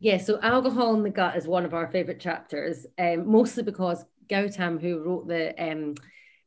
Yeah, 0.00 0.18
so 0.18 0.38
alcohol 0.42 0.94
in 0.94 1.02
the 1.02 1.10
gut 1.10 1.36
is 1.36 1.46
one 1.46 1.64
of 1.64 1.74
our 1.74 1.86
favorite 1.88 2.20
chapters, 2.20 2.86
um, 2.98 3.30
mostly 3.30 3.62
because 3.62 4.04
Gautam, 4.28 4.80
who 4.80 5.02
wrote 5.02 5.28
the, 5.28 5.54
um, 5.62 5.94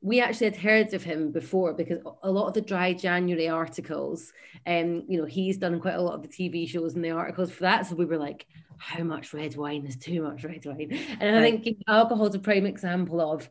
we 0.01 0.21
actually 0.21 0.47
had 0.47 0.55
heard 0.57 0.93
of 0.93 1.03
him 1.03 1.31
before 1.31 1.73
because 1.73 1.99
a 2.23 2.31
lot 2.31 2.47
of 2.47 2.53
the 2.53 2.61
dry 2.61 2.93
January 2.93 3.49
articles, 3.49 4.31
um, 4.65 5.03
you 5.07 5.19
know, 5.19 5.25
he's 5.25 5.57
done 5.57 5.79
quite 5.79 5.95
a 5.95 6.01
lot 6.01 6.13
of 6.13 6.21
the 6.21 6.27
TV 6.27 6.69
shows 6.69 6.95
and 6.95 7.03
the 7.03 7.11
articles 7.11 7.51
for 7.51 7.63
that. 7.63 7.85
So 7.85 7.95
we 7.95 8.05
were 8.05 8.17
like, 8.17 8.45
how 8.77 9.03
much 9.03 9.33
red 9.33 9.57
wine 9.57 9.85
is 9.85 9.97
too 9.97 10.21
much 10.21 10.43
red 10.43 10.65
wine? 10.65 10.97
And 11.19 11.35
I 11.35 11.41
think 11.41 11.83
alcohol 11.87 12.27
is 12.27 12.35
a 12.35 12.39
prime 12.39 12.65
example 12.65 13.19
of 13.19 13.49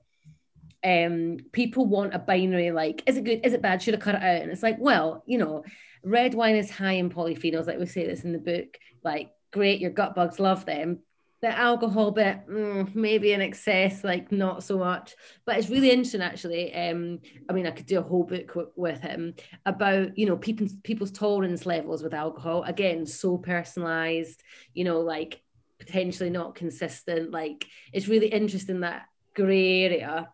um, 0.85 1.39
people 1.53 1.87
want 1.87 2.15
a 2.15 2.19
binary 2.19 2.71
like, 2.71 3.03
is 3.07 3.17
it 3.17 3.25
good? 3.25 3.45
Is 3.45 3.53
it 3.53 3.63
bad? 3.63 3.83
Should 3.83 3.95
I 3.95 3.99
cut 3.99 4.15
it 4.15 4.23
out? 4.23 4.43
And 4.43 4.51
it's 4.51 4.63
like, 4.63 4.77
well, 4.79 5.25
you 5.27 5.39
know, 5.39 5.65
red 6.03 6.35
wine 6.35 6.57
is 6.57 6.71
high 6.71 6.93
in 6.93 7.11
polyphenols, 7.11 7.67
like 7.67 7.79
we 7.79 7.87
say 7.87 8.07
this 8.07 8.25
in 8.25 8.33
the 8.33 8.39
book. 8.39 8.79
Like 9.05 9.31
great, 9.51 9.81
your 9.81 9.91
gut 9.91 10.15
bugs 10.15 10.39
love 10.39 10.65
them. 10.65 11.01
The 11.41 11.57
alcohol 11.57 12.11
bit, 12.11 12.49
mm, 12.49 12.93
maybe 12.97 13.33
in 13.33 13.41
excess, 13.41 14.03
like 14.03 14.33
not 14.33 14.65
so 14.65 14.79
much. 14.79 15.15
But 15.47 15.57
it's 15.57 15.71
really 15.71 15.91
interesting, 15.91 16.21
actually. 16.21 16.75
Um, 16.75 17.21
I 17.49 17.53
mean, 17.53 17.67
I 17.67 17.71
could 17.71 17.87
do 17.87 18.01
a 18.01 18.03
whole 18.03 18.25
book 18.25 18.49
w- 18.49 18.73
with 18.75 19.01
him 19.01 19.35
about 19.65 20.19
you 20.19 20.27
know 20.27 20.37
people's 20.37 20.75
people's 20.83 21.13
tolerance 21.13 21.65
levels 21.65 22.03
with 22.03 22.13
alcohol. 22.13 22.65
Again, 22.65 23.07
so 23.07 23.39
personalized. 23.39 24.43
You 24.75 24.83
know, 24.83 25.01
like 25.01 25.41
potentially 25.79 26.31
not 26.31 26.57
consistent. 26.57 27.31
Like 27.31 27.67
it's 27.93 28.09
really 28.09 28.29
interesting 28.29 28.81
that 28.81 29.07
grey 29.35 29.85
area 29.85 30.29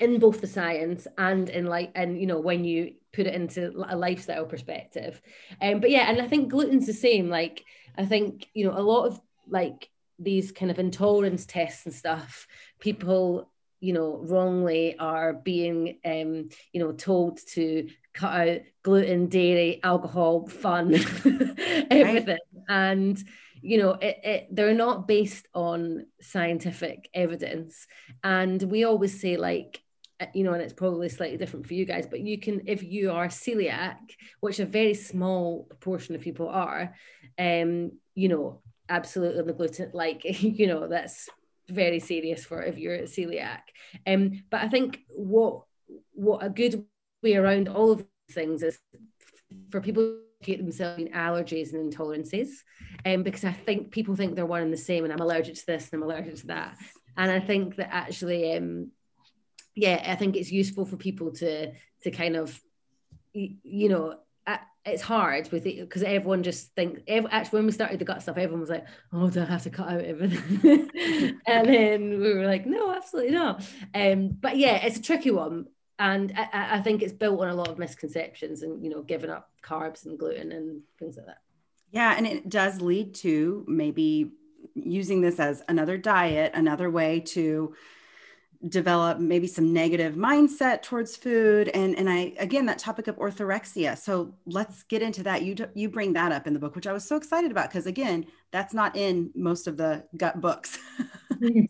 in 0.00 0.18
both 0.18 0.40
the 0.40 0.46
science 0.46 1.06
and 1.18 1.48
in 1.48 1.66
like 1.66 1.90
and 1.94 2.20
you 2.20 2.26
know 2.26 2.40
when 2.40 2.64
you 2.64 2.94
put 3.16 3.26
it 3.26 3.34
into 3.34 3.72
a 3.88 3.96
lifestyle 3.96 4.44
perspective 4.44 5.20
um 5.62 5.80
but 5.80 5.90
yeah 5.90 6.08
and 6.10 6.20
i 6.20 6.28
think 6.28 6.50
gluten's 6.50 6.86
the 6.86 6.92
same 6.92 7.28
like 7.28 7.64
I 7.98 8.04
think, 8.04 8.48
you 8.54 8.64
know, 8.64 8.76
a 8.76 8.80
lot 8.80 9.06
of 9.06 9.20
like 9.48 9.88
these 10.18 10.52
kind 10.52 10.70
of 10.70 10.78
intolerance 10.78 11.46
tests 11.46 11.86
and 11.86 11.94
stuff, 11.94 12.46
people, 12.80 13.50
you 13.80 13.92
know, 13.92 14.18
wrongly 14.22 14.98
are 14.98 15.32
being, 15.32 15.98
um, 16.04 16.48
you 16.72 16.80
know, 16.80 16.92
told 16.92 17.40
to 17.54 17.88
cut 18.12 18.48
out 18.48 18.60
gluten, 18.82 19.28
dairy, 19.28 19.80
alcohol, 19.82 20.46
fun, 20.46 20.94
everything. 21.90 22.38
Right. 22.52 22.64
And, 22.68 23.22
you 23.60 23.78
know, 23.78 23.92
it, 23.92 24.20
it, 24.22 24.48
they're 24.50 24.74
not 24.74 25.08
based 25.08 25.46
on 25.54 26.06
scientific 26.20 27.08
evidence. 27.12 27.86
And 28.22 28.62
we 28.62 28.84
always 28.84 29.20
say, 29.20 29.36
like, 29.36 29.82
you 30.32 30.44
know, 30.44 30.52
and 30.52 30.62
it's 30.62 30.72
probably 30.72 31.08
slightly 31.08 31.36
different 31.36 31.66
for 31.66 31.74
you 31.74 31.84
guys, 31.84 32.06
but 32.06 32.20
you 32.20 32.38
can, 32.38 32.62
if 32.66 32.82
you 32.82 33.10
are 33.12 33.28
celiac, 33.28 33.98
which 34.40 34.60
a 34.60 34.66
very 34.66 34.94
small 34.94 35.64
proportion 35.64 36.14
of 36.14 36.22
people 36.22 36.48
are, 36.48 36.94
um, 37.38 37.92
you 38.14 38.28
know, 38.28 38.62
absolutely 38.88 39.40
on 39.40 39.46
the 39.46 39.52
gluten, 39.52 39.90
like, 39.92 40.22
you 40.42 40.66
know, 40.66 40.88
that's 40.88 41.28
very 41.68 41.98
serious 41.98 42.44
for 42.44 42.62
if 42.62 42.78
you're 42.78 43.00
celiac. 43.00 43.60
Um, 44.06 44.42
but 44.50 44.62
I 44.62 44.68
think 44.68 45.00
what 45.08 45.62
what 46.12 46.44
a 46.44 46.48
good 46.48 46.84
way 47.22 47.34
around 47.34 47.68
all 47.68 47.92
of 47.92 48.06
things 48.30 48.62
is 48.62 48.78
for 49.70 49.80
people 49.80 50.02
to 50.02 50.20
get 50.42 50.58
themselves 50.58 51.02
in 51.02 51.08
allergies 51.12 51.72
and 51.72 51.92
intolerances. 51.92 52.48
Um, 53.04 53.22
because 53.22 53.44
I 53.44 53.52
think 53.52 53.90
people 53.90 54.16
think 54.16 54.34
they're 54.34 54.46
one 54.46 54.62
and 54.62 54.72
the 54.72 54.78
same, 54.78 55.04
and 55.04 55.12
I'm 55.12 55.20
allergic 55.20 55.56
to 55.56 55.66
this 55.66 55.90
and 55.92 56.02
I'm 56.02 56.08
allergic 56.08 56.36
to 56.36 56.46
that. 56.48 56.76
And 57.16 57.30
I 57.30 57.40
think 57.40 57.76
that 57.76 57.88
actually 57.92 58.56
um 58.56 58.90
yeah, 59.76 60.02
I 60.04 60.16
think 60.16 60.34
it's 60.34 60.50
useful 60.50 60.84
for 60.84 60.96
people 60.96 61.30
to 61.34 61.72
to 62.02 62.10
kind 62.10 62.34
of, 62.34 62.60
you 63.32 63.88
know, 63.88 64.16
it's 64.86 65.02
hard 65.02 65.50
with 65.50 65.66
it 65.66 65.80
because 65.80 66.04
everyone 66.04 66.42
just 66.44 66.72
think 66.74 67.02
actually 67.08 67.58
when 67.58 67.66
we 67.66 67.72
started 67.72 67.98
the 67.98 68.04
gut 68.04 68.22
stuff 68.22 68.36
everyone 68.36 68.60
was 68.60 68.70
like 68.70 68.86
oh 69.12 69.28
do 69.28 69.42
i 69.42 69.44
have 69.44 69.64
to 69.64 69.70
cut 69.70 69.88
out 69.88 70.00
everything. 70.00 70.88
And 71.46 71.68
then 71.68 72.20
we 72.20 72.34
were 72.34 72.46
like 72.46 72.66
no 72.66 72.94
absolutely 72.94 73.32
not. 73.32 73.64
Um 73.94 74.28
but 74.40 74.56
yeah 74.56 74.76
it's 74.86 74.98
a 74.98 75.02
tricky 75.02 75.32
one 75.32 75.66
and 75.98 76.32
I, 76.36 76.76
I 76.76 76.80
think 76.82 77.02
it's 77.02 77.12
built 77.12 77.40
on 77.40 77.48
a 77.48 77.54
lot 77.54 77.68
of 77.68 77.78
misconceptions 77.78 78.62
and 78.62 78.82
you 78.82 78.90
know 78.90 79.02
giving 79.02 79.30
up 79.30 79.50
carbs 79.62 80.06
and 80.06 80.18
gluten 80.18 80.52
and 80.52 80.82
things 80.98 81.16
like 81.16 81.26
that. 81.26 81.38
Yeah 81.90 82.14
and 82.16 82.26
it 82.26 82.48
does 82.48 82.80
lead 82.80 83.14
to 83.16 83.64
maybe 83.66 84.30
using 84.74 85.20
this 85.20 85.40
as 85.40 85.62
another 85.68 85.96
diet 85.98 86.52
another 86.54 86.90
way 86.90 87.20
to 87.20 87.74
develop 88.68 89.18
maybe 89.18 89.46
some 89.46 89.72
negative 89.72 90.14
mindset 90.14 90.82
towards 90.82 91.16
food. 91.16 91.68
And 91.68 91.96
and 91.96 92.08
I 92.08 92.32
again 92.38 92.66
that 92.66 92.78
topic 92.78 93.08
of 93.08 93.16
orthorexia. 93.16 93.96
So 93.96 94.34
let's 94.46 94.82
get 94.84 95.02
into 95.02 95.22
that. 95.24 95.42
You 95.42 95.56
you 95.74 95.88
bring 95.88 96.12
that 96.14 96.32
up 96.32 96.46
in 96.46 96.54
the 96.54 96.58
book 96.58 96.74
which 96.76 96.86
I 96.86 96.92
was 96.92 97.06
so 97.06 97.16
excited 97.16 97.50
about 97.50 97.68
because 97.68 97.86
again 97.86 98.26
that's 98.50 98.74
not 98.74 98.96
in 98.96 99.30
most 99.34 99.66
of 99.66 99.76
the 99.76 100.04
gut 100.16 100.40
books. 100.40 100.78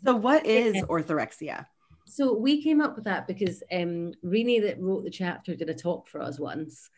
So 0.05 0.15
what 0.15 0.47
is 0.47 0.77
orthorexia? 0.85 1.67
So 2.05 2.33
we 2.33 2.63
came 2.63 2.81
up 2.81 2.95
with 2.95 3.07
that 3.07 3.27
because 3.27 3.65
um 3.73 4.13
Renee 4.23 4.61
that 4.61 4.81
wrote 4.81 5.03
the 5.03 5.11
chapter 5.11 5.57
did 5.57 5.69
a 5.69 5.75
talk 5.75 6.07
for 6.07 6.21
us 6.21 6.39
once. 6.39 6.89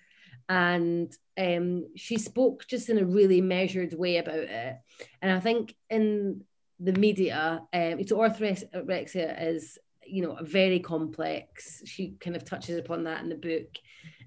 And 0.50 1.10
um 1.38 1.86
she 1.96 2.18
spoke 2.18 2.66
just 2.66 2.90
in 2.90 2.98
a 2.98 3.06
really 3.06 3.40
measured 3.40 3.94
way 3.94 4.18
about 4.18 4.36
it. 4.36 4.76
And 5.22 5.32
I 5.32 5.40
think 5.40 5.74
in 5.88 6.44
the 6.80 6.92
media, 6.92 7.62
um, 7.72 8.06
so 8.06 8.18
orthorexia 8.18 9.42
is, 9.48 9.78
you 10.06 10.22
know, 10.22 10.38
very 10.42 10.80
complex. 10.80 11.82
She 11.84 12.14
kind 12.20 12.36
of 12.36 12.44
touches 12.44 12.78
upon 12.78 13.04
that 13.04 13.22
in 13.22 13.28
the 13.28 13.34
book. 13.34 13.68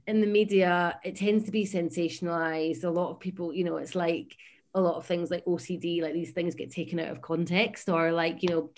In 0.07 0.19
the 0.19 0.27
media, 0.27 0.99
it 1.03 1.15
tends 1.15 1.45
to 1.45 1.51
be 1.51 1.65
sensationalized. 1.65 2.83
A 2.83 2.89
lot 2.89 3.11
of 3.11 3.19
people, 3.19 3.53
you 3.53 3.63
know, 3.63 3.77
it's 3.77 3.95
like 3.95 4.35
a 4.73 4.81
lot 4.81 4.95
of 4.95 5.05
things 5.05 5.31
like 5.31 5.45
OCD, 5.45 6.01
like 6.01 6.13
these 6.13 6.31
things 6.31 6.55
get 6.55 6.71
taken 6.71 6.99
out 6.99 7.09
of 7.09 7.21
context, 7.21 7.87
or 7.87 8.11
like, 8.11 8.43
you 8.43 8.49
know, 8.49 8.71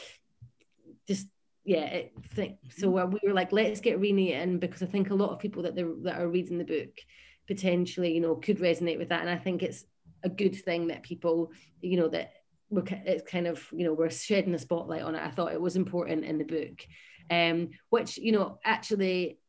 just 1.08 1.28
yeah. 1.64 1.86
It, 1.86 2.14
think, 2.34 2.58
so 2.70 2.90
we 2.90 3.20
were 3.24 3.34
like, 3.34 3.52
let's 3.52 3.80
get 3.80 4.00
Renee 4.00 4.34
in 4.34 4.60
because 4.60 4.84
I 4.84 4.86
think 4.86 5.10
a 5.10 5.16
lot 5.16 5.32
of 5.32 5.40
people 5.40 5.64
that 5.64 5.76
that 5.76 6.20
are 6.20 6.28
reading 6.28 6.58
the 6.58 6.66
book 6.66 7.00
potentially, 7.48 8.14
you 8.14 8.22
know, 8.22 8.36
could 8.36 8.60
resonate 8.60 8.98
with 8.98 9.10
that, 9.10 9.22
and 9.22 9.30
I 9.30 9.38
think 9.38 9.64
it's 9.64 9.86
a 10.24 10.30
good 10.30 10.56
thing 10.56 10.88
that 10.88 11.04
people, 11.04 11.52
you 11.82 11.98
know, 11.98 12.08
that 12.10 12.34
we're 12.74 12.84
it's 13.06 13.30
kind 13.30 13.48
of 13.48 13.66
you 13.72 13.86
know 13.86 13.94
we're 13.94 14.10
shedding 14.10 14.54
a 14.54 14.60
spotlight 14.60 15.04
on 15.04 15.16
it. 15.16 15.24
I 15.24 15.30
thought 15.30 15.54
it 15.54 15.62
was 15.62 15.76
important 15.76 16.26
in 16.26 16.38
the 16.38 16.44
book, 16.44 16.86
um, 17.30 17.70
which 17.90 18.18
you 18.18 18.32
know 18.32 18.60
actually 18.64 19.40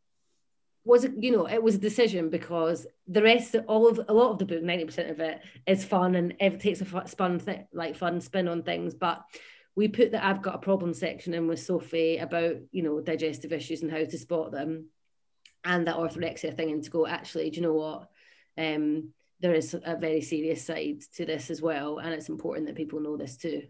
was 0.85 1.07
you 1.19 1.33
know 1.33 1.49
it 1.49 1.63
was 1.63 1.77
a 1.77 1.79
decision 1.79 2.29
because 2.29 2.87
the 3.09 3.23
rest 3.23 3.55
of 3.55 3.65
all 3.69 3.89
of 3.89 4.01
a 4.09 4.13
lot 4.13 4.33
of 4.33 4.39
the 4.39 4.45
book 4.45 4.63
90% 4.63 5.11
of 5.11 5.21
it 5.21 5.41
is 5.67 5.85
fun 5.85 6.15
and 6.15 6.35
it 6.41 6.61
takes 6.61 6.81
a 6.81 6.85
fun 6.85 7.39
th- 7.39 7.67
like 7.73 7.97
fun 7.97 8.21
spin 8.21 8.49
on 8.49 8.63
things. 8.63 8.95
But 8.95 9.23
we 9.77 9.89
put 9.89 10.13
that 10.13 10.25
I've 10.25 10.43
got 10.43 10.57
a 10.57 10.59
problem 10.59 10.95
section 10.95 11.35
in 11.35 11.49
with 11.49 11.61
Sophie 11.61 12.19
about 12.19 12.57
you 12.71 12.83
know 12.83 13.01
digestive 13.01 13.53
issues 13.53 13.83
and 13.83 13.91
how 13.91 14.05
to 14.05 14.19
spot 14.19 14.53
them 14.53 14.89
and 15.65 15.87
that 15.87 15.97
orthorexia 15.97 16.55
thing 16.55 16.71
and 16.71 16.85
to 16.85 16.91
go 16.91 17.07
actually 17.07 17.51
do 17.51 17.57
you 17.57 17.63
know 17.63 17.75
what? 17.75 18.09
Um 18.59 19.15
there 19.45 19.53
is 19.55 19.77
a 19.85 19.95
very 19.95 20.23
serious 20.23 20.65
side 20.65 21.03
to 21.15 21.27
this 21.27 21.51
as 21.51 21.61
well 21.61 21.99
and 21.99 22.15
it's 22.15 22.31
important 22.31 22.67
that 22.67 22.75
people 22.75 22.99
know 22.99 23.15
this 23.15 23.37
too. 23.37 23.63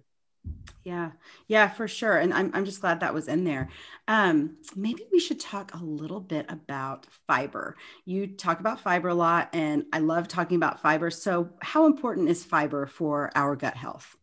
Yeah. 0.85 1.11
Yeah 1.49 1.69
for 1.69 1.89
sure 1.89 2.17
and 2.17 2.33
i'm, 2.33 2.53
I'm 2.55 2.65
just 2.65 2.81
glad 2.81 3.01
that 3.01 3.13
was 3.13 3.27
in 3.27 3.43
there. 3.43 3.69
Um, 4.07 4.59
maybe 4.77 5.03
we 5.11 5.19
should 5.19 5.41
talk 5.41 5.75
a 5.75 5.79
little 5.79 6.21
bit 6.21 6.47
about 6.49 7.09
fiber. 7.27 7.77
You 8.05 8.29
talk 8.29 8.61
about 8.61 8.83
fiber 8.83 9.09
a 9.09 9.15
lot 9.17 9.49
and 9.53 9.87
i 9.93 9.99
love 9.99 10.29
talking 10.29 10.59
about 10.59 10.81
fiber 10.81 11.11
so 11.11 11.51
how 11.61 11.87
important 11.87 12.29
is 12.29 12.45
fiber 12.45 12.87
for 12.87 13.33
our 13.35 13.57
gut 13.57 13.77
health? 13.77 14.17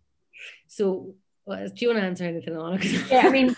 So 0.68 1.16
Well, 1.46 1.68
do 1.68 1.74
you 1.80 1.90
want 1.90 2.00
to 2.00 2.06
answer 2.06 2.24
anything, 2.24 2.54
Alana? 2.54 3.12
yeah, 3.12 3.28
I 3.28 3.30
mean, 3.30 3.54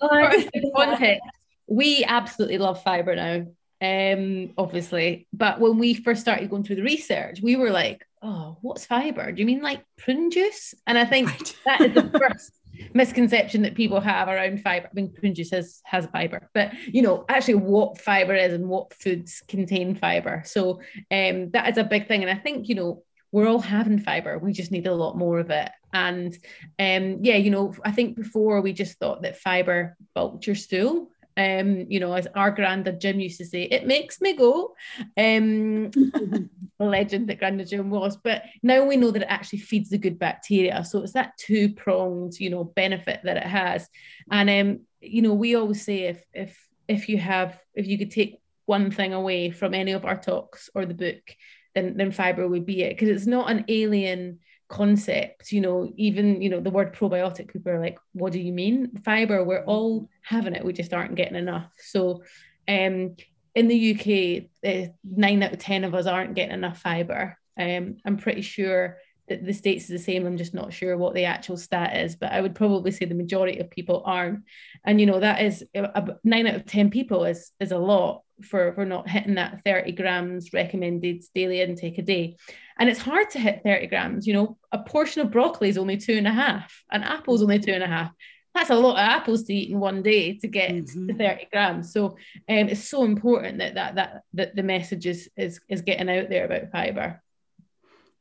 context, 0.76 1.26
we 1.66 2.04
absolutely 2.04 2.58
love 2.58 2.84
fiber 2.84 3.16
now. 3.16 3.46
Um, 3.82 4.52
obviously, 4.58 5.26
but 5.32 5.58
when 5.60 5.78
we 5.78 5.94
first 5.94 6.20
started 6.20 6.50
going 6.50 6.64
through 6.64 6.76
the 6.76 6.82
research, 6.82 7.40
we 7.42 7.56
were 7.56 7.70
like, 7.70 8.06
"Oh, 8.22 8.58
what's 8.60 8.84
fiber? 8.84 9.32
Do 9.32 9.40
you 9.40 9.46
mean 9.46 9.62
like 9.62 9.84
prune 9.96 10.30
juice?" 10.30 10.74
And 10.86 10.98
I 10.98 11.04
think 11.04 11.28
right. 11.28 11.56
that 11.66 11.80
is 11.80 11.94
the 11.94 12.18
first 12.18 12.52
misconception 12.94 13.62
that 13.62 13.74
people 13.74 14.00
have 14.00 14.28
around 14.28 14.62
fiber. 14.62 14.86
I 14.86 14.94
mean, 14.94 15.12
prune 15.12 15.34
juice 15.34 15.50
has, 15.50 15.80
has 15.84 16.06
fiber, 16.06 16.48
but 16.54 16.72
you 16.86 17.02
know, 17.02 17.24
actually 17.28 17.54
what 17.54 18.00
fiber 18.00 18.34
is 18.34 18.52
and 18.52 18.68
what 18.68 18.94
foods 18.94 19.42
contain 19.48 19.94
fiber. 19.94 20.42
So 20.46 20.80
um, 21.10 21.50
that 21.50 21.68
is 21.70 21.78
a 21.78 21.84
big 21.84 22.08
thing. 22.08 22.22
And 22.22 22.30
I 22.30 22.40
think, 22.40 22.68
you 22.68 22.74
know, 22.74 23.02
we're 23.32 23.48
all 23.48 23.60
having 23.60 23.98
fiber. 23.98 24.38
We 24.38 24.52
just 24.52 24.72
need 24.72 24.86
a 24.86 24.94
lot 24.94 25.16
more 25.16 25.38
of 25.38 25.50
it. 25.50 25.70
And 25.92 26.34
um, 26.78 27.18
yeah, 27.22 27.36
you 27.36 27.50
know, 27.50 27.74
I 27.84 27.92
think 27.92 28.16
before 28.16 28.60
we 28.60 28.72
just 28.72 28.98
thought 28.98 29.22
that 29.22 29.38
fiber 29.38 29.96
bulked 30.14 30.46
your 30.46 30.56
stool. 30.56 31.10
Um, 31.40 31.86
you 31.88 32.00
know, 32.00 32.12
as 32.12 32.26
our 32.34 32.50
granddad 32.50 33.00
Jim 33.00 33.18
used 33.18 33.38
to 33.38 33.46
say, 33.46 33.62
it 33.62 33.86
makes 33.86 34.20
me 34.20 34.34
go. 34.34 34.74
Um, 35.16 35.90
legend 36.80 37.28
that 37.28 37.38
Grandad 37.38 37.68
Jim 37.68 37.90
was. 37.90 38.16
But 38.16 38.44
now 38.62 38.84
we 38.84 38.96
know 38.96 39.10
that 39.10 39.22
it 39.22 39.28
actually 39.28 39.60
feeds 39.60 39.90
the 39.90 39.98
good 39.98 40.18
bacteria. 40.18 40.84
So 40.84 41.02
it's 41.02 41.12
that 41.12 41.36
two 41.36 41.74
pronged, 41.74 42.38
you 42.40 42.50
know, 42.50 42.64
benefit 42.64 43.20
that 43.24 43.36
it 43.36 43.46
has. 43.46 43.88
And 44.30 44.50
um, 44.50 44.80
you 45.00 45.22
know, 45.22 45.34
we 45.34 45.54
always 45.54 45.84
say 45.84 46.04
if 46.04 46.24
if 46.32 46.68
if 46.88 47.08
you 47.08 47.18
have 47.18 47.58
if 47.74 47.86
you 47.86 47.98
could 47.98 48.10
take 48.10 48.40
one 48.66 48.90
thing 48.90 49.12
away 49.12 49.50
from 49.50 49.74
any 49.74 49.92
of 49.92 50.04
our 50.04 50.16
talks 50.16 50.70
or 50.74 50.86
the 50.86 50.94
book, 50.94 51.36
then 51.74 51.96
then 51.96 52.12
fiber 52.12 52.46
would 52.46 52.66
be 52.66 52.82
it 52.82 52.90
because 52.90 53.08
it's 53.08 53.26
not 53.26 53.50
an 53.50 53.64
alien 53.68 54.40
concept 54.70 55.50
you 55.50 55.60
know 55.60 55.92
even 55.96 56.40
you 56.40 56.48
know 56.48 56.60
the 56.60 56.70
word 56.70 56.94
probiotic 56.94 57.48
people 57.48 57.72
are 57.72 57.80
like 57.80 57.98
what 58.12 58.32
do 58.32 58.40
you 58.40 58.52
mean? 58.52 58.96
Fiber 59.04 59.42
we're 59.44 59.64
all 59.64 60.08
having 60.22 60.54
it 60.54 60.64
we 60.64 60.72
just 60.72 60.94
aren't 60.94 61.16
getting 61.16 61.36
enough. 61.36 61.70
So 61.78 62.22
um 62.68 63.16
in 63.54 63.66
the 63.66 63.80
uk 63.92 64.44
uh, 64.64 64.92
nine 65.04 65.42
out 65.42 65.52
of 65.52 65.58
ten 65.58 65.82
of 65.82 65.94
us 65.94 66.06
aren't 66.06 66.36
getting 66.36 66.54
enough 66.54 66.78
fiber. 66.80 67.36
Um 67.58 67.96
i'm 68.06 68.16
pretty 68.16 68.42
sure 68.42 68.98
the 69.36 69.52
states 69.52 69.84
is 69.84 69.90
the 69.90 69.98
same 69.98 70.26
i'm 70.26 70.36
just 70.36 70.54
not 70.54 70.72
sure 70.72 70.96
what 70.96 71.14
the 71.14 71.24
actual 71.24 71.56
stat 71.56 71.96
is 71.96 72.16
but 72.16 72.32
i 72.32 72.40
would 72.40 72.54
probably 72.54 72.90
say 72.90 73.04
the 73.04 73.14
majority 73.14 73.58
of 73.58 73.70
people 73.70 74.02
aren't. 74.04 74.44
And 74.84 75.00
you 75.00 75.06
know 75.06 75.20
that 75.20 75.42
is 75.42 75.64
a, 75.74 76.16
nine 76.24 76.46
out 76.46 76.56
of 76.56 76.66
ten 76.66 76.90
people 76.90 77.24
is 77.24 77.52
is 77.60 77.72
a 77.72 77.78
lot 77.78 78.22
for 78.42 78.72
for 78.72 78.84
not 78.84 79.08
hitting 79.08 79.34
that 79.34 79.60
30 79.64 79.92
grams 79.92 80.52
recommended 80.52 81.22
daily 81.34 81.60
intake 81.60 81.98
a 81.98 82.02
day. 82.02 82.36
And 82.78 82.88
it's 82.88 83.00
hard 83.00 83.30
to 83.30 83.38
hit 83.38 83.62
30 83.62 83.86
grams 83.88 84.26
you 84.26 84.34
know 84.34 84.58
a 84.72 84.78
portion 84.78 85.22
of 85.22 85.30
broccoli 85.30 85.68
is 85.68 85.78
only 85.78 85.96
two 85.96 86.14
and 86.14 86.26
a 86.26 86.32
half 86.32 86.82
an 86.90 87.02
apple 87.02 87.34
is 87.34 87.42
only 87.42 87.58
two 87.58 87.72
and 87.72 87.84
a 87.84 87.88
half. 87.88 88.12
That's 88.54 88.70
a 88.70 88.74
lot 88.74 88.94
of 88.94 88.98
apples 88.98 89.44
to 89.44 89.54
eat 89.54 89.70
in 89.70 89.78
one 89.78 90.02
day 90.02 90.36
to 90.38 90.48
get 90.48 90.72
mm-hmm. 90.72 91.06
to 91.06 91.14
30 91.14 91.48
grams. 91.52 91.92
So 91.92 92.06
um, 92.06 92.68
it's 92.68 92.88
so 92.88 93.04
important 93.04 93.58
that 93.58 93.74
that 93.74 93.94
that, 93.94 94.22
that 94.32 94.56
the 94.56 94.64
message 94.64 95.06
is, 95.06 95.30
is 95.36 95.60
is 95.68 95.82
getting 95.82 96.10
out 96.10 96.28
there 96.28 96.46
about 96.46 96.72
fiber 96.72 97.22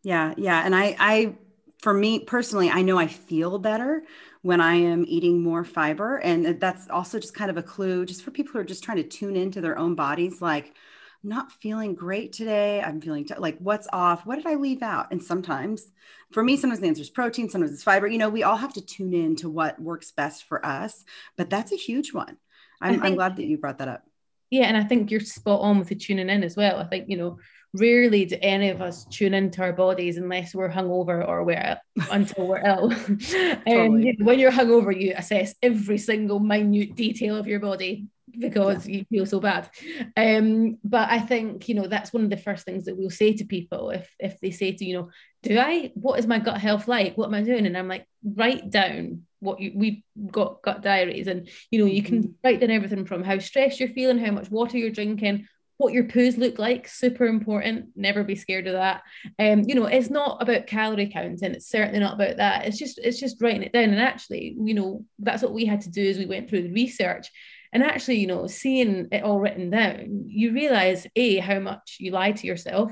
yeah 0.04 0.34
yeah 0.38 0.62
and 0.66 0.76
i 0.76 0.96
i 1.00 1.36
for 1.82 1.94
me 1.94 2.20
personally 2.20 2.70
i 2.70 2.82
know 2.82 2.98
i 2.98 3.08
feel 3.08 3.58
better 3.60 4.04
when 4.42 4.62
I 4.62 4.76
am 4.76 5.06
eating 5.08 5.42
more 5.42 5.64
fiber. 5.66 6.18
And 6.18 6.60
that's 6.60 6.90
also 6.90 7.20
just 7.20 7.34
kind 7.34 7.50
of 7.52 7.58
a 7.58 7.64
clue 7.64 8.06
just 8.06 8.24
for 8.24 8.32
people 8.32 8.54
who 8.54 8.60
are 8.60 8.64
just 8.66 8.84
trying 8.84 8.98
to 8.98 9.04
tune 9.04 9.36
into 9.36 9.62
their 9.62 9.78
own 9.78 9.96
bodies 9.96 10.42
like, 10.42 10.74
I'm 11.22 11.30
not 11.30 11.52
feeling 11.52 11.96
great 11.96 12.32
today. 12.32 12.82
I'm 12.82 13.02
feeling 13.02 13.26
t- 13.26 13.36
like, 13.38 13.58
what's 13.60 13.90
off? 13.92 14.26
What 14.26 14.38
did 14.38 14.48
I 14.48 14.56
leave 14.56 14.82
out? 14.82 15.12
And 15.12 15.22
sometimes, 15.22 15.92
for 16.32 16.42
me, 16.42 16.56
sometimes 16.56 16.80
the 16.80 16.88
answer 16.88 17.02
is 17.02 17.10
protein, 17.10 17.50
sometimes 17.50 17.74
it's 17.74 17.84
fiber. 17.84 18.08
You 18.08 18.18
know, 18.18 18.30
we 18.30 18.44
all 18.44 18.56
have 18.56 18.72
to 18.76 18.82
tune 18.82 19.14
in 19.14 19.36
to 19.38 19.50
what 19.50 19.82
works 19.82 20.12
best 20.12 20.46
for 20.46 20.66
us, 20.66 21.04
but 21.36 21.50
that's 21.50 21.74
a 21.74 21.76
huge 21.76 22.14
one. 22.14 22.38
I'm, 22.82 22.94
think, 22.94 23.04
I'm 23.04 23.16
glad 23.16 23.36
that 23.36 23.44
you 23.44 23.58
brought 23.58 23.80
that 23.80 23.90
up. 23.90 24.06
Yeah. 24.50 24.64
And 24.64 24.78
I 24.78 24.86
think 24.86 25.12
you're 25.12 25.20
spot 25.20 25.60
on 25.60 25.78
with 25.78 25.90
the 25.90 25.96
tuning 25.96 26.30
in 26.30 26.42
as 26.42 26.56
well. 26.56 26.80
I 26.80 26.86
think, 26.86 27.10
you 27.10 27.18
know, 27.18 27.40
rarely 27.74 28.26
do 28.26 28.38
any 28.42 28.70
of 28.70 28.82
us 28.82 29.06
tune 29.06 29.34
into 29.34 29.62
our 29.62 29.74
bodies 29.74 30.18
unless 30.18 30.56
we're 30.56 30.70
hungover 30.70 31.28
or 31.28 31.44
we're 31.44 31.78
until 32.12 32.48
we're 32.48 32.66
ill. 32.66 32.90
totally. 32.92 33.52
um, 33.68 34.00
you 34.02 34.16
know, 34.18 34.26
when 34.26 34.40
you're 34.40 34.52
hungover, 34.52 35.00
you 35.00 35.14
assess 35.16 35.54
every 35.62 35.98
single 35.98 36.40
minute 36.40 36.96
detail 36.96 37.36
of 37.36 37.48
your 37.48 37.60
body 37.60 38.08
because 38.38 38.88
yeah. 38.88 38.98
you 38.98 39.06
feel 39.06 39.26
so 39.26 39.40
bad. 39.40 39.70
Um, 40.16 40.78
but 40.84 41.10
I 41.10 41.20
think 41.20 41.68
you 41.68 41.76
know 41.76 41.88
that's 41.88 42.14
one 42.14 42.24
of 42.24 42.30
the 42.30 42.38
first 42.38 42.66
things 42.66 42.86
that 42.86 42.98
we'll 42.98 43.10
say 43.10 43.34
to 43.34 43.46
people 43.46 43.92
if 43.92 44.14
if 44.20 44.40
they 44.40 44.52
say 44.52 44.72
to 44.72 44.86
you 44.86 44.94
know, 44.98 45.10
do 45.44 45.58
I? 45.58 45.92
What 45.96 46.20
is 46.20 46.28
my 46.28 46.40
gut 46.40 46.60
health 46.60 46.88
like? 46.88 47.18
What 47.18 47.28
am 47.28 47.34
I 47.34 47.44
doing? 47.44 47.66
And 47.66 47.78
I'm 47.78 47.88
like, 47.88 48.08
write 48.24 48.70
down 48.70 49.24
what 49.40 49.60
you 49.60 49.72
we've 49.76 50.02
got 50.32 50.62
gut 50.62 50.82
diaries, 50.82 51.28
and 51.28 51.50
you 51.72 51.80
know 51.80 51.86
you 51.86 52.04
can 52.04 52.24
mm-hmm. 52.24 52.32
write 52.44 52.60
down 52.60 52.72
everything 52.72 53.06
from 53.06 53.24
how 53.24 53.40
stressed 53.40 53.80
you're 53.80 53.90
feeling, 53.90 54.20
how 54.20 54.32
much 54.32 54.50
water 54.50 54.78
you're 54.78 54.92
drinking, 54.92 55.48
what 55.80 55.94
your 55.94 56.04
poos 56.04 56.38
look 56.38 56.60
like 56.60 56.90
super 56.90 57.26
important 57.26 57.86
never 57.96 58.22
be 58.22 58.36
scared 58.36 58.68
of 58.68 58.74
that. 58.74 59.02
Um 59.40 59.64
you 59.66 59.76
know 59.76 59.86
it's 59.86 60.10
not 60.10 60.42
about 60.42 60.68
calorie 60.68 61.10
counting 61.10 61.54
it's 61.54 61.70
certainly 61.70 62.00
not 62.00 62.16
about 62.16 62.38
that 62.38 62.68
it's 62.68 62.78
just 62.78 63.00
it's 63.00 63.20
just 63.20 63.42
writing 63.42 63.64
it 63.64 63.72
down 63.72 63.90
and 63.90 64.02
actually 64.02 64.58
you 64.62 64.74
know 64.74 65.06
that's 65.20 65.42
what 65.42 65.54
we 65.54 65.66
had 65.66 65.82
to 65.82 65.90
do 65.90 66.08
as 66.08 66.18
we 66.18 66.26
went 66.26 66.50
through 66.50 66.64
the 66.64 66.74
research. 66.74 67.32
And 67.72 67.84
actually 67.84 68.18
you 68.18 68.28
know 68.28 68.48
seeing 68.48 69.08
it 69.12 69.24
all 69.24 69.40
written 69.40 69.70
down 69.70 70.26
you 70.28 70.54
realize 70.54 71.08
a 71.16 71.38
how 71.38 71.60
much 71.60 71.98
you 72.00 72.12
lie 72.12 72.34
to 72.34 72.48
yourself 72.48 72.92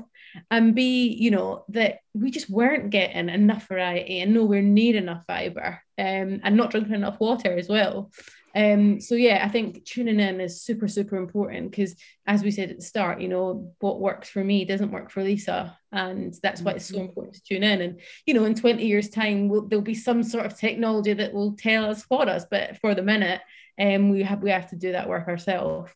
and 0.50 0.74
b 0.74 1.08
you 1.18 1.30
know 1.30 1.64
that 1.70 1.98
we 2.14 2.30
just 2.30 2.48
weren't 2.48 2.90
getting 2.90 3.28
enough 3.28 3.66
variety 3.66 4.20
and 4.20 4.32
nowhere 4.32 4.62
near 4.62 4.96
enough 4.96 5.24
fiber 5.26 5.82
um, 5.98 6.40
and 6.44 6.56
not 6.56 6.70
drinking 6.70 6.94
enough 6.94 7.18
water 7.18 7.58
as 7.58 7.68
well 7.68 8.12
um, 8.54 9.00
so 9.00 9.14
yeah, 9.14 9.42
I 9.44 9.48
think 9.48 9.84
tuning 9.84 10.20
in 10.20 10.40
is 10.40 10.62
super, 10.62 10.88
super 10.88 11.16
important 11.16 11.70
because 11.70 11.94
as 12.26 12.42
we 12.42 12.50
said 12.50 12.70
at 12.70 12.76
the 12.76 12.84
start, 12.84 13.20
you 13.20 13.28
know, 13.28 13.72
what 13.80 14.00
works 14.00 14.28
for 14.28 14.42
me 14.42 14.64
doesn't 14.64 14.90
work 14.90 15.10
for 15.10 15.22
Lisa. 15.22 15.76
And 15.92 16.34
that's 16.42 16.62
why 16.62 16.72
it's 16.72 16.86
so 16.86 16.96
mm-hmm. 16.96 17.04
important 17.04 17.34
to 17.36 17.42
tune 17.42 17.62
in. 17.62 17.80
And, 17.80 18.00
you 18.26 18.34
know, 18.34 18.44
in 18.44 18.54
20 18.54 18.84
years 18.84 19.10
time, 19.10 19.48
we'll, 19.48 19.66
there'll 19.66 19.82
be 19.82 19.94
some 19.94 20.22
sort 20.22 20.46
of 20.46 20.58
technology 20.58 21.12
that 21.12 21.32
will 21.32 21.56
tell 21.56 21.84
us 21.84 22.04
for 22.04 22.28
us, 22.28 22.46
but 22.50 22.78
for 22.78 22.94
the 22.94 23.02
minute, 23.02 23.40
um, 23.80 24.10
we 24.10 24.22
have, 24.22 24.42
we 24.42 24.50
have 24.50 24.70
to 24.70 24.76
do 24.76 24.92
that 24.92 25.08
work 25.08 25.28
ourselves. 25.28 25.92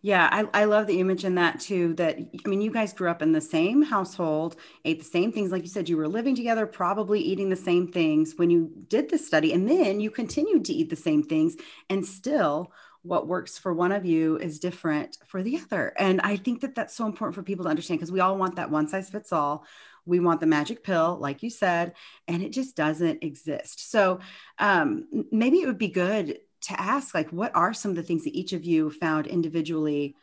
Yeah, 0.00 0.28
I, 0.30 0.62
I 0.62 0.64
love 0.64 0.86
that 0.86 0.94
you 0.94 1.04
mentioned 1.04 1.38
that 1.38 1.58
too. 1.60 1.94
That 1.94 2.18
I 2.18 2.48
mean, 2.48 2.60
you 2.60 2.70
guys 2.70 2.92
grew 2.92 3.10
up 3.10 3.20
in 3.20 3.32
the 3.32 3.40
same 3.40 3.82
household, 3.82 4.56
ate 4.84 5.00
the 5.00 5.04
same 5.04 5.32
things. 5.32 5.50
Like 5.50 5.62
you 5.62 5.68
said, 5.68 5.88
you 5.88 5.96
were 5.96 6.08
living 6.08 6.36
together, 6.36 6.66
probably 6.66 7.20
eating 7.20 7.48
the 7.48 7.56
same 7.56 7.90
things 7.90 8.34
when 8.36 8.48
you 8.50 8.70
did 8.88 9.10
the 9.10 9.18
study. 9.18 9.52
And 9.52 9.68
then 9.68 9.98
you 10.00 10.10
continued 10.10 10.64
to 10.66 10.72
eat 10.72 10.88
the 10.90 10.96
same 10.96 11.22
things. 11.24 11.56
And 11.90 12.06
still, 12.06 12.72
what 13.02 13.26
works 13.26 13.58
for 13.58 13.72
one 13.74 13.90
of 13.92 14.04
you 14.06 14.36
is 14.38 14.60
different 14.60 15.16
for 15.26 15.42
the 15.42 15.58
other. 15.58 15.92
And 15.98 16.20
I 16.22 16.36
think 16.36 16.60
that 16.60 16.74
that's 16.74 16.94
so 16.94 17.06
important 17.06 17.34
for 17.34 17.42
people 17.42 17.64
to 17.64 17.70
understand 17.70 17.98
because 17.98 18.12
we 18.12 18.20
all 18.20 18.36
want 18.36 18.56
that 18.56 18.70
one 18.70 18.88
size 18.88 19.10
fits 19.10 19.32
all. 19.32 19.64
We 20.06 20.20
want 20.20 20.40
the 20.40 20.46
magic 20.46 20.84
pill, 20.84 21.18
like 21.20 21.42
you 21.42 21.50
said, 21.50 21.92
and 22.26 22.42
it 22.42 22.52
just 22.52 22.76
doesn't 22.76 23.22
exist. 23.22 23.90
So 23.90 24.20
um, 24.58 25.06
maybe 25.30 25.60
it 25.60 25.66
would 25.66 25.76
be 25.78 25.88
good 25.88 26.38
to 26.62 26.80
ask 26.80 27.14
like 27.14 27.30
what 27.30 27.54
are 27.54 27.72
some 27.72 27.90
of 27.90 27.96
the 27.96 28.02
things 28.02 28.24
that 28.24 28.34
each 28.34 28.52
of 28.52 28.64
you 28.64 28.90
found 28.90 29.26
individually 29.26 30.16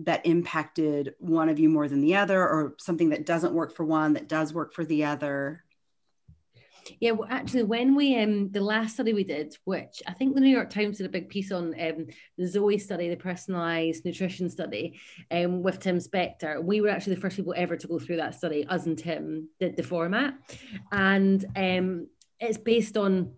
that 0.00 0.26
impacted 0.26 1.14
one 1.18 1.48
of 1.48 1.58
you 1.58 1.68
more 1.68 1.88
than 1.88 2.00
the 2.00 2.16
other 2.16 2.40
or 2.40 2.74
something 2.78 3.10
that 3.10 3.24
doesn't 3.24 3.54
work 3.54 3.74
for 3.74 3.84
one 3.84 4.12
that 4.12 4.28
does 4.28 4.52
work 4.52 4.74
for 4.74 4.84
the 4.84 5.04
other? 5.04 5.64
Yeah 7.00 7.12
well 7.12 7.28
actually 7.30 7.64
when 7.64 7.94
we 7.94 8.16
um 8.20 8.50
the 8.52 8.60
last 8.60 8.94
study 8.94 9.12
we 9.12 9.24
did 9.24 9.56
which 9.64 10.02
i 10.06 10.12
think 10.12 10.34
the 10.34 10.40
new 10.40 10.48
york 10.50 10.70
times 10.70 10.98
did 10.98 11.06
a 11.06 11.10
big 11.10 11.28
piece 11.28 11.50
on 11.50 11.74
um 11.80 12.06
the 12.38 12.46
zoe 12.46 12.78
study 12.78 13.08
the 13.08 13.16
personalized 13.16 14.04
nutrition 14.04 14.48
study 14.48 15.00
um 15.32 15.62
with 15.62 15.80
tim 15.80 15.98
spector 15.98 16.62
we 16.62 16.80
were 16.80 16.88
actually 16.88 17.16
the 17.16 17.20
first 17.20 17.36
people 17.36 17.54
ever 17.56 17.76
to 17.76 17.88
go 17.88 17.98
through 17.98 18.16
that 18.16 18.34
study 18.34 18.64
us 18.68 18.86
and 18.86 18.98
tim 18.98 19.48
did 19.58 19.76
the 19.76 19.82
format. 19.82 20.34
And 20.92 21.44
um 21.56 22.06
it's 22.38 22.58
based 22.58 22.96
on 22.96 23.32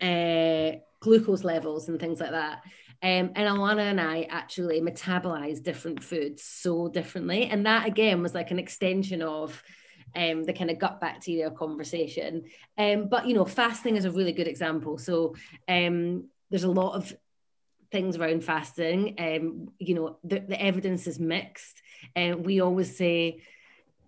uh 0.00 0.72
glucose 1.00 1.44
levels 1.44 1.88
and 1.88 2.00
things 2.00 2.20
like 2.20 2.30
that. 2.30 2.62
Um, 3.00 3.30
and 3.36 3.36
Alana 3.36 3.90
and 3.90 4.00
I 4.00 4.22
actually 4.22 4.80
metabolize 4.80 5.62
different 5.62 6.02
foods 6.02 6.42
so 6.42 6.88
differently. 6.88 7.44
And 7.44 7.66
that 7.66 7.86
again 7.86 8.22
was 8.22 8.34
like 8.34 8.50
an 8.50 8.58
extension 8.58 9.22
of 9.22 9.62
um, 10.16 10.42
the 10.44 10.52
kind 10.52 10.70
of 10.70 10.78
gut 10.78 11.00
bacteria 11.00 11.50
conversation. 11.50 12.44
Um, 12.76 13.08
but 13.08 13.26
you 13.26 13.34
know, 13.34 13.44
fasting 13.44 13.96
is 13.96 14.04
a 14.04 14.10
really 14.10 14.32
good 14.32 14.48
example. 14.48 14.98
So 14.98 15.36
um, 15.68 16.28
there's 16.50 16.64
a 16.64 16.70
lot 16.70 16.94
of 16.94 17.14
things 17.92 18.16
around 18.16 18.44
fasting. 18.44 19.14
Um, 19.18 19.68
you 19.78 19.94
know, 19.94 20.18
the, 20.24 20.40
the 20.40 20.60
evidence 20.60 21.06
is 21.06 21.20
mixed. 21.20 21.80
And 22.16 22.34
um, 22.34 22.42
we 22.42 22.60
always 22.60 22.96
say 22.96 23.42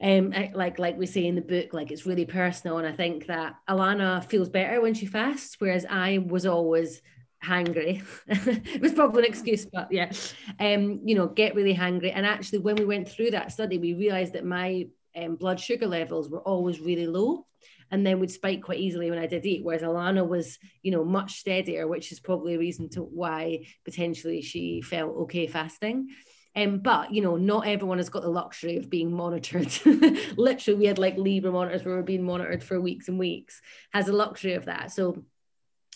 um, 0.02 0.32
like 0.54 0.78
like 0.78 0.96
we 0.98 1.06
say 1.06 1.26
in 1.26 1.34
the 1.34 1.42
book, 1.42 1.74
like 1.74 1.90
it's 1.90 2.06
really 2.06 2.24
personal. 2.24 2.78
And 2.78 2.86
I 2.86 2.92
think 2.92 3.26
that 3.26 3.56
Alana 3.68 4.24
feels 4.24 4.48
better 4.48 4.80
when 4.80 4.94
she 4.94 5.06
fasts, 5.06 5.56
whereas 5.58 5.84
I 5.88 6.18
was 6.18 6.46
always 6.46 7.02
hangry. 7.44 8.02
it 8.26 8.80
was 8.80 8.92
probably 8.92 9.24
an 9.24 9.28
excuse, 9.28 9.66
but 9.66 9.88
yeah, 9.90 10.10
um, 10.58 11.00
you 11.04 11.14
know, 11.14 11.26
get 11.26 11.54
really 11.54 11.74
hangry. 11.74 12.12
And 12.14 12.26
actually, 12.26 12.60
when 12.60 12.76
we 12.76 12.84
went 12.84 13.08
through 13.08 13.32
that 13.32 13.52
study, 13.52 13.78
we 13.78 13.94
realized 13.94 14.34
that 14.34 14.44
my 14.44 14.88
um, 15.16 15.36
blood 15.36 15.60
sugar 15.60 15.86
levels 15.86 16.30
were 16.30 16.40
always 16.40 16.80
really 16.80 17.06
low. 17.06 17.46
and 17.92 18.06
then 18.06 18.20
would 18.20 18.30
spike 18.30 18.62
quite 18.62 18.78
easily 18.78 19.10
when 19.10 19.18
I 19.18 19.26
did 19.26 19.44
eat. 19.44 19.64
Whereas 19.64 19.82
Alana 19.82 20.26
was, 20.26 20.58
you 20.82 20.92
know, 20.92 21.04
much 21.04 21.40
steadier, 21.40 21.88
which 21.88 22.12
is 22.12 22.20
probably 22.20 22.54
a 22.54 22.58
reason 22.58 22.88
to 22.90 23.02
why 23.02 23.66
potentially 23.84 24.42
she 24.42 24.80
felt 24.80 25.16
okay 25.22 25.48
fasting. 25.48 26.08
Um, 26.56 26.78
but 26.78 27.12
you 27.12 27.22
know, 27.22 27.36
not 27.36 27.66
everyone 27.66 27.98
has 27.98 28.08
got 28.08 28.22
the 28.22 28.28
luxury 28.28 28.76
of 28.76 28.90
being 28.90 29.12
monitored. 29.12 29.72
Literally, 30.36 30.78
we 30.78 30.86
had 30.86 30.98
like 30.98 31.16
Libre 31.16 31.52
monitors 31.52 31.84
where 31.84 31.94
we 31.94 32.00
are 32.00 32.04
being 32.04 32.24
monitored 32.24 32.64
for 32.64 32.80
weeks 32.80 33.08
and 33.08 33.18
weeks. 33.18 33.60
Has 33.92 34.06
the 34.06 34.12
luxury 34.12 34.54
of 34.54 34.64
that. 34.64 34.90
So 34.90 35.24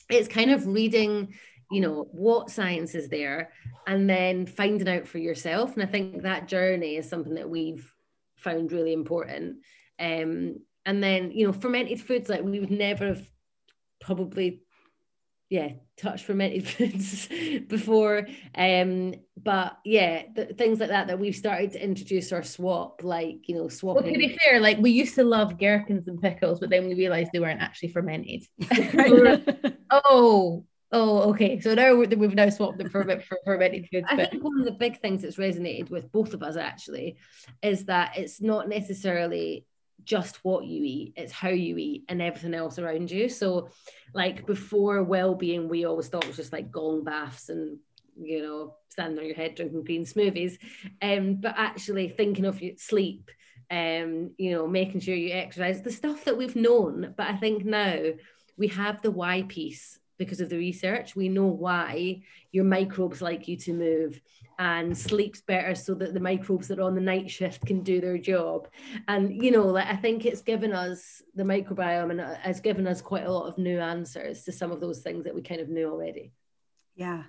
it's 0.08 0.28
kind 0.28 0.50
of 0.50 0.66
reading 0.66 1.34
you 1.70 1.80
know 1.80 2.06
what 2.12 2.50
science 2.50 2.94
is 2.94 3.08
there 3.08 3.50
and 3.86 4.08
then 4.08 4.46
finding 4.46 4.88
out 4.88 5.06
for 5.06 5.18
yourself 5.18 5.74
and 5.74 5.82
i 5.82 5.86
think 5.86 6.22
that 6.22 6.46
journey 6.46 6.96
is 6.96 7.08
something 7.08 7.34
that 7.34 7.48
we've 7.48 7.92
found 8.36 8.70
really 8.70 8.92
important 8.92 9.56
um, 9.98 10.56
and 10.84 11.02
then 11.02 11.30
you 11.30 11.46
know 11.46 11.52
fermented 11.52 12.00
foods 12.00 12.28
like 12.28 12.42
we 12.42 12.60
would 12.60 12.70
never 12.70 13.06
have 13.06 13.26
probably 14.00 14.62
yeah 15.50 15.70
touched 15.96 16.24
fermented 16.24 16.66
foods 16.66 17.28
before 17.68 18.26
um 18.56 19.14
but 19.36 19.78
yeah 19.84 20.22
the, 20.34 20.46
things 20.46 20.80
like 20.80 20.88
that 20.88 21.06
that 21.06 21.18
we've 21.18 21.36
started 21.36 21.70
to 21.72 21.82
introduce 21.82 22.32
or 22.32 22.42
swap 22.42 23.02
like 23.04 23.48
you 23.48 23.54
know 23.54 23.68
swapping 23.68 24.04
well, 24.04 24.12
to 24.12 24.18
be 24.18 24.38
fair 24.42 24.60
like 24.60 24.78
we 24.78 24.90
used 24.90 25.14
to 25.14 25.22
love 25.22 25.58
gherkins 25.58 26.08
and 26.08 26.20
pickles 26.20 26.60
but 26.60 26.70
then 26.70 26.88
we 26.88 26.94
realized 26.94 27.30
they 27.32 27.40
weren't 27.40 27.60
actually 27.60 27.88
fermented 27.88 28.42
oh 29.90 30.64
Oh, 30.96 31.30
okay. 31.30 31.58
So 31.58 31.74
now 31.74 31.96
we've 31.96 32.34
now 32.36 32.48
swapped 32.50 32.78
them 32.78 32.88
for, 32.88 33.00
a 33.00 33.04
bit 33.04 33.24
for 33.24 33.36
fermented 33.44 33.88
foods. 33.90 34.06
I 34.08 34.26
think 34.26 34.44
one 34.44 34.60
of 34.60 34.64
the 34.64 34.70
big 34.78 35.00
things 35.00 35.22
that's 35.22 35.38
resonated 35.38 35.90
with 35.90 36.12
both 36.12 36.34
of 36.34 36.42
us 36.44 36.56
actually 36.56 37.16
is 37.64 37.86
that 37.86 38.16
it's 38.16 38.40
not 38.40 38.68
necessarily 38.68 39.66
just 40.04 40.44
what 40.44 40.64
you 40.64 40.82
eat, 40.84 41.14
it's 41.16 41.32
how 41.32 41.48
you 41.48 41.76
eat 41.78 42.04
and 42.08 42.20
everything 42.22 42.54
else 42.54 42.78
around 42.78 43.10
you. 43.10 43.28
So, 43.28 43.68
like 44.14 44.46
before 44.46 45.02
well-being, 45.02 45.68
we 45.68 45.84
always 45.84 46.08
thought 46.08 46.24
it 46.24 46.28
was 46.28 46.36
just 46.36 46.52
like 46.52 46.70
gong 46.70 47.04
baths 47.04 47.48
and 47.48 47.78
you 48.16 48.42
know 48.42 48.76
standing 48.88 49.18
on 49.18 49.26
your 49.26 49.34
head 49.34 49.54
drinking 49.54 49.84
green 49.84 50.04
smoothies. 50.04 50.58
Um, 51.02 51.36
but 51.36 51.54
actually 51.56 52.08
thinking 52.08 52.44
of 52.44 52.62
your 52.62 52.74
sleep, 52.76 53.30
um, 53.70 54.32
you 54.38 54.52
know, 54.52 54.66
making 54.66 55.00
sure 55.00 55.14
you 55.14 55.32
exercise, 55.32 55.82
the 55.82 55.90
stuff 55.90 56.24
that 56.24 56.36
we've 56.36 56.56
known. 56.56 57.14
But 57.16 57.26
I 57.28 57.36
think 57.36 57.64
now 57.64 58.12
we 58.56 58.68
have 58.68 59.02
the 59.02 59.10
why 59.10 59.42
piece 59.42 59.98
because 60.24 60.40
of 60.40 60.48
the 60.48 60.56
research. 60.56 61.14
We 61.14 61.28
know 61.28 61.46
why 61.46 62.22
your 62.52 62.64
microbes 62.64 63.22
like 63.22 63.48
you 63.48 63.56
to 63.58 63.72
move 63.72 64.20
and 64.58 64.96
sleeps 64.96 65.40
better 65.40 65.74
so 65.74 65.94
that 65.94 66.14
the 66.14 66.20
microbes 66.20 66.68
that 66.68 66.78
are 66.78 66.82
on 66.82 66.94
the 66.94 67.00
night 67.00 67.30
shift 67.30 67.66
can 67.66 67.82
do 67.82 68.00
their 68.00 68.18
job. 68.18 68.68
And, 69.08 69.42
you 69.42 69.50
know, 69.50 69.66
like 69.66 69.88
I 69.88 69.96
think 69.96 70.24
it's 70.24 70.42
given 70.42 70.72
us 70.72 71.22
the 71.34 71.42
microbiome 71.42 72.10
and 72.10 72.20
uh, 72.20 72.34
has 72.36 72.60
given 72.60 72.86
us 72.86 73.00
quite 73.00 73.26
a 73.26 73.32
lot 73.32 73.48
of 73.48 73.58
new 73.58 73.80
answers 73.80 74.44
to 74.44 74.52
some 74.52 74.70
of 74.70 74.80
those 74.80 75.00
things 75.00 75.24
that 75.24 75.34
we 75.34 75.42
kind 75.42 75.60
of 75.60 75.68
knew 75.68 75.90
already. 75.90 76.32
Yeah. 76.94 77.24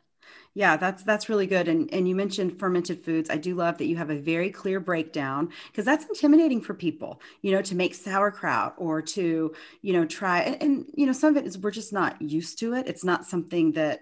Yeah, 0.53 0.77
that's 0.77 1.03
that's 1.03 1.27
really 1.29 1.47
good. 1.47 1.67
And 1.67 1.93
and 1.93 2.07
you 2.07 2.15
mentioned 2.15 2.59
fermented 2.59 3.03
foods. 3.03 3.29
I 3.29 3.37
do 3.37 3.55
love 3.55 3.77
that 3.77 3.85
you 3.87 3.97
have 3.97 4.09
a 4.09 4.19
very 4.19 4.49
clear 4.49 4.79
breakdown 4.79 5.49
because 5.67 5.85
that's 5.85 6.05
intimidating 6.05 6.61
for 6.61 6.73
people, 6.73 7.21
you 7.41 7.51
know, 7.51 7.61
to 7.63 7.75
make 7.75 7.93
sauerkraut 7.93 8.75
or 8.77 9.01
to, 9.01 9.53
you 9.81 9.93
know, 9.93 10.05
try 10.05 10.41
and, 10.41 10.61
and 10.61 10.85
you 10.95 11.05
know, 11.05 11.11
some 11.13 11.35
of 11.35 11.43
it 11.43 11.47
is 11.47 11.57
we're 11.57 11.71
just 11.71 11.93
not 11.93 12.21
used 12.21 12.59
to 12.59 12.73
it. 12.73 12.87
It's 12.87 13.03
not 13.03 13.25
something 13.25 13.73
that 13.73 14.01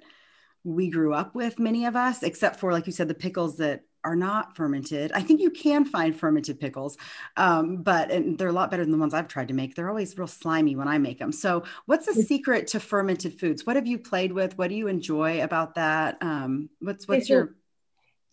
we 0.63 0.89
grew 0.89 1.13
up 1.13 1.35
with, 1.35 1.59
many 1.59 1.85
of 1.85 1.95
us, 1.95 2.23
except 2.23 2.59
for 2.59 2.71
like 2.71 2.87
you 2.87 2.93
said, 2.93 3.07
the 3.09 3.15
pickles 3.15 3.57
that 3.57 3.83
are 4.03 4.15
not 4.15 4.55
fermented. 4.55 5.11
I 5.13 5.21
think 5.21 5.39
you 5.41 5.49
can 5.49 5.85
find 5.85 6.15
fermented 6.15 6.59
pickles, 6.59 6.97
um, 7.37 7.77
but 7.77 8.11
they're 8.37 8.49
a 8.49 8.53
lot 8.53 8.71
better 8.71 8.83
than 8.83 8.91
the 8.91 8.97
ones 8.97 9.13
I've 9.13 9.27
tried 9.27 9.47
to 9.49 9.53
make. 9.53 9.75
They're 9.75 9.89
always 9.89 10.17
real 10.17 10.27
slimy 10.27 10.75
when 10.75 10.87
I 10.87 10.97
make 10.97 11.19
them. 11.19 11.31
So, 11.31 11.63
what's 11.85 12.05
the 12.05 12.13
secret 12.13 12.67
to 12.67 12.79
fermented 12.79 13.39
foods? 13.39 13.65
What 13.65 13.75
have 13.75 13.87
you 13.87 13.97
played 13.97 14.31
with? 14.31 14.57
What 14.57 14.69
do 14.69 14.75
you 14.75 14.87
enjoy 14.87 15.43
about 15.43 15.75
that? 15.75 16.17
Um, 16.21 16.69
what's 16.79 17.07
what's 17.07 17.29
your 17.29 17.55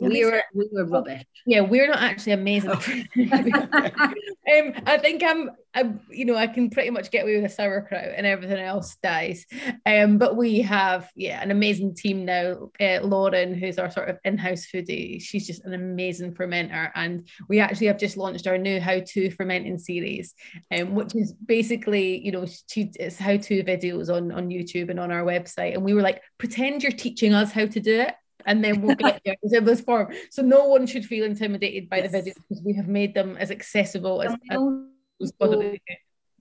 we 0.01 0.25
were 0.25 0.43
we 0.55 0.69
were 0.73 0.85
rubbish. 0.85 1.25
Yeah, 1.47 1.61
we're 1.61 1.89
not 1.89 2.03
actually 2.03 2.33
amazing. 2.33 2.71
Oh. 2.71 3.11
um, 3.17 4.73
I 4.87 4.99
think 4.99 5.23
I'm, 5.23 5.51
I'm, 5.75 6.01
you 6.11 6.25
know, 6.25 6.37
I 6.37 6.47
can 6.47 6.71
pretty 6.71 6.91
much 6.91 7.11
get 7.11 7.23
away 7.23 7.37
with 7.37 7.51
a 7.51 7.55
sauerkraut 7.55 8.13
and 8.17 8.27
everything 8.27 8.59
else 8.59 8.97
dies. 9.03 9.47
Um, 9.87 10.19
but 10.19 10.37
we 10.37 10.61
have, 10.63 11.11
yeah, 11.15 11.41
an 11.41 11.51
amazing 11.51 11.95
team 11.95 12.25
now. 12.25 12.71
Uh, 12.81 13.01
Lauren, 13.03 13.55
who's 13.55 13.79
our 13.79 13.91
sort 13.91 14.09
of 14.09 14.19
in-house 14.25 14.67
foodie, 14.73 15.21
she's 15.23 15.47
just 15.47 15.65
an 15.65 15.75
amazing 15.75 16.35
fermenter, 16.35 16.91
and 16.95 17.27
we 17.49 17.61
actually 17.61 17.87
have 17.87 17.99
just 17.99 18.17
launched 18.17 18.47
our 18.47 18.59
new 18.59 18.81
how-to 18.81 19.31
fermenting 19.31 19.79
series, 19.79 20.35
um, 20.77 20.95
which 20.95 21.15
is 21.15 21.33
basically, 21.33 22.25
you 22.25 22.33
know, 22.33 22.47
she, 22.69 22.91
it's 22.97 23.19
how-to 23.19 23.65
videos 23.65 24.15
on 24.15 24.33
on 24.33 24.49
YouTube 24.49 24.91
and 24.91 25.01
on 25.01 25.13
our 25.13 25.23
website, 25.23 25.75
and 25.75 25.85
we 25.85 25.95
were 25.95 26.03
like, 26.03 26.23
pretend 26.39 26.83
you're 26.83 26.93
teaching 26.93 27.33
us 27.33 27.53
how 27.53 27.67
to 27.67 27.81
do 27.81 28.01
it 28.01 28.15
and 28.47 28.65
then 28.65 28.81
we'll 28.81 28.97
get 28.97 29.21
there 29.25 29.37
in 29.43 29.65
this 29.65 29.81
form. 29.81 30.13
So 30.31 30.43
no 30.43 30.67
one 30.67 30.87
should 30.87 31.05
feel 31.05 31.25
intimidated 31.25 31.89
by 31.89 31.99
yes. 31.99 32.13
the 32.13 32.19
videos 32.19 32.35
because 32.49 32.63
we 32.65 32.75
have 32.75 32.89
made 32.89 33.15
them 33.15 33.37
as 33.39 33.51
accessible 33.51 34.23
as, 34.23 34.33
as 34.51 35.33
possible. 35.33 35.77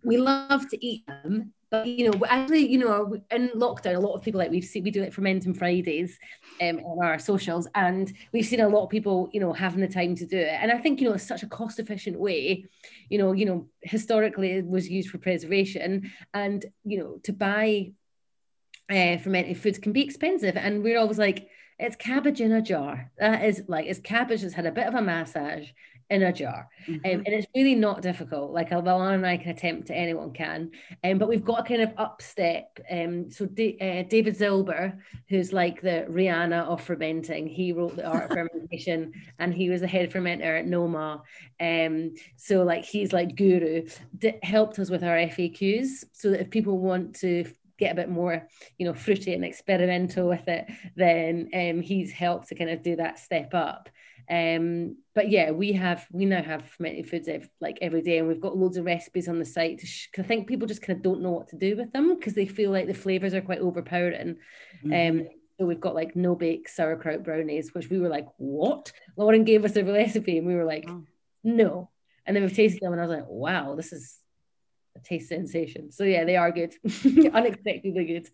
We 0.04 0.18
love 0.18 0.70
to 0.70 0.86
eat 0.86 1.06
them, 1.08 1.54
but 1.70 1.86
you 1.88 2.10
know, 2.10 2.26
actually, 2.26 2.68
you 2.68 2.80
know, 2.80 3.18
in 3.32 3.50
lockdown, 3.50 3.96
a 3.96 4.00
lot 4.00 4.16
of 4.16 4.24
people 4.24 4.40
like 4.40 4.50
we've 4.50 4.64
seen 4.64 4.84
we 4.84 4.92
do 4.92 5.04
like 5.04 5.14
fermenting 5.14 5.54
Fridays 5.54 6.18
um, 6.62 6.80
on 6.80 7.06
our 7.06 7.20
socials, 7.20 7.68
and 7.76 8.12
we've 8.32 8.46
seen 8.46 8.62
a 8.62 8.68
lot 8.68 8.86
of 8.86 8.90
people, 8.90 9.30
you 9.34 9.40
know, 9.40 9.54
having 9.54 9.82
the 9.82 9.88
time 9.88 10.16
to 10.16 10.26
do 10.26 10.38
it. 10.38 10.58
And 10.62 10.72
I 10.72 10.80
think 10.80 11.00
you 11.00 11.08
know 11.08 11.14
it's 11.14 11.28
such 11.28 11.44
a 11.44 11.48
cost 11.48 11.80
efficient 11.80 12.20
way. 12.20 12.66
You 13.10 13.20
know, 13.20 13.34
you 13.34 13.46
know, 13.46 13.68
historically 13.82 14.52
it 14.52 14.66
was 14.66 14.90
used 14.90 15.10
for 15.10 15.20
preservation, 15.20 16.12
and 16.34 16.66
you 16.84 16.98
know, 17.00 17.20
to 17.24 17.34
buy 17.34 17.92
uh, 18.90 19.18
fermented 19.18 19.58
foods 19.58 19.78
can 19.78 19.92
be 19.92 20.04
expensive, 20.04 20.58
and 20.58 20.84
we're 20.84 20.98
always 20.98 21.20
like 21.20 21.50
it's 21.80 21.96
cabbage 21.96 22.42
in 22.42 22.52
a 22.52 22.62
jar. 22.62 23.12
That 23.18 23.46
is 23.46 23.64
like 23.68 23.86
it's 23.86 24.00
cabbage 24.00 24.42
that's 24.42 24.54
had 24.54 24.66
a 24.66 24.72
bit 24.72 24.88
of 24.88 24.96
a 24.96 25.02
massage 25.02 25.70
in 26.10 26.24
a 26.24 26.34
jar. 26.34 26.68
Um, 26.88 26.96
mm-hmm. 26.96 27.06
Um, 27.06 27.24
and 27.26 27.28
it's 27.28 27.48
really 27.56 27.76
not 27.76 28.02
difficult. 28.02 28.52
Like 28.52 28.72
Alana 28.72 29.14
and 29.14 29.26
I 29.26 29.38
can 29.38 29.52
attempt, 29.52 29.92
anyone 29.92 30.34
can. 30.34 30.72
Um, 31.04 31.20
but 31.20 31.30
we've 31.30 31.46
got 31.46 31.62
a 31.62 31.64
kind 31.64 31.82
of 31.82 31.94
upstep. 31.98 32.80
Um, 32.90 33.30
so 33.30 33.46
D- 33.46 33.78
uh, 33.80 34.10
David 34.10 34.38
Zilber, 34.38 34.98
who's 35.28 35.54
like 35.54 35.82
the 35.82 36.08
Rihanna 36.10 36.66
of 36.66 36.82
fermenting, 36.82 37.48
he 37.48 37.74
wrote 37.74 37.96
the 37.96 38.08
art 38.08 38.32
of 38.32 38.38
fermentation 38.38 39.14
and 39.40 39.54
he 39.54 39.70
was 39.70 39.82
the 39.82 39.88
head 39.88 40.12
fermenter 40.12 40.60
at 40.60 40.66
Noma. 40.66 41.22
Um, 41.60 42.16
so 42.38 42.64
like 42.64 42.86
he's 42.86 43.14
like 43.14 43.36
guru, 43.36 43.88
D- 44.18 44.40
helped 44.42 44.80
us 44.80 44.90
with 44.90 45.04
our 45.04 45.16
FAQs 45.16 46.06
so 46.12 46.32
that 46.32 46.42
if 46.42 46.50
people 46.50 46.80
want 46.80 47.16
to 47.18 47.46
get 47.80 47.94
a 47.94 47.96
bit 47.96 48.10
more, 48.10 48.48
you 48.78 48.86
know, 48.86 48.94
fruity 48.94 49.34
and 49.34 49.46
experimental 49.46 50.28
with 50.28 50.48
it, 50.48 50.70
then 50.96 51.50
um, 51.54 51.82
he's 51.82 52.12
helped 52.12 52.50
to 52.50 52.56
kind 52.56 52.70
of 52.70 52.84
do 52.84 52.98
that 52.98 53.18
step 53.18 53.54
up. 53.54 53.90
Um, 54.30 54.98
but 55.16 55.32
yeah, 55.32 55.52
we 55.52 55.74
have 55.74 56.06
we 56.12 56.26
now 56.26 56.44
have 56.44 56.64
fermented 56.64 57.10
foods 57.10 57.28
every, 57.28 57.50
like 57.60 57.80
every 57.82 58.02
day, 58.02 58.20
and 58.20 58.28
we've 58.28 58.40
got 58.40 58.58
loads 58.58 58.78
of 58.78 58.86
recipes 58.86 59.28
on 59.28 59.40
the 59.40 59.46
site. 59.46 59.82
Sh- 59.82 60.08
I 60.20 60.22
think 60.22 60.48
people 60.48 60.68
just 60.68 60.84
kind 60.84 60.98
of 60.98 61.04
don't 61.04 61.22
know 61.22 61.32
what 61.32 61.48
to 61.50 61.56
do 61.58 61.76
with 61.76 61.92
them 61.94 62.16
because 62.16 62.36
they 62.36 62.46
feel 62.46 62.70
like 62.70 62.86
the 62.86 62.94
flavors 62.94 63.34
are 63.34 63.42
quite 63.42 63.60
overpowering. 63.60 64.38
Mm-hmm. 64.86 65.20
Um, 65.20 65.28
so 65.58 65.66
we've 65.66 65.82
got 65.82 65.96
like 65.96 66.16
no 66.16 66.36
bake 66.36 66.70
sauerkraut 66.70 67.24
brownies, 67.24 67.74
which 67.74 67.90
we 67.90 68.00
were 68.00 68.08
like, 68.08 68.28
what? 68.38 68.92
Lauren 69.18 69.46
gave 69.46 69.66
us 69.66 69.76
a 69.76 69.84
recipe, 69.84 70.38
and 70.38 70.48
we 70.48 70.56
were 70.56 70.66
like, 70.66 70.86
oh. 70.88 71.04
no. 71.44 71.90
And 72.26 72.36
then 72.36 72.44
we've 72.44 72.56
tasted 72.56 72.82
them, 72.82 72.94
and 72.94 73.02
I 73.02 73.06
was 73.06 73.18
like, 73.18 73.28
wow, 73.28 73.74
this 73.76 73.92
is 73.92 74.20
a 74.96 75.00
taste 75.00 75.30
sensation. 75.30 75.92
So 75.92 76.04
yeah, 76.04 76.26
they 76.26 76.38
are 76.38 76.52
good, 76.52 76.74
unexpectedly 77.34 78.06
good. 78.06 78.30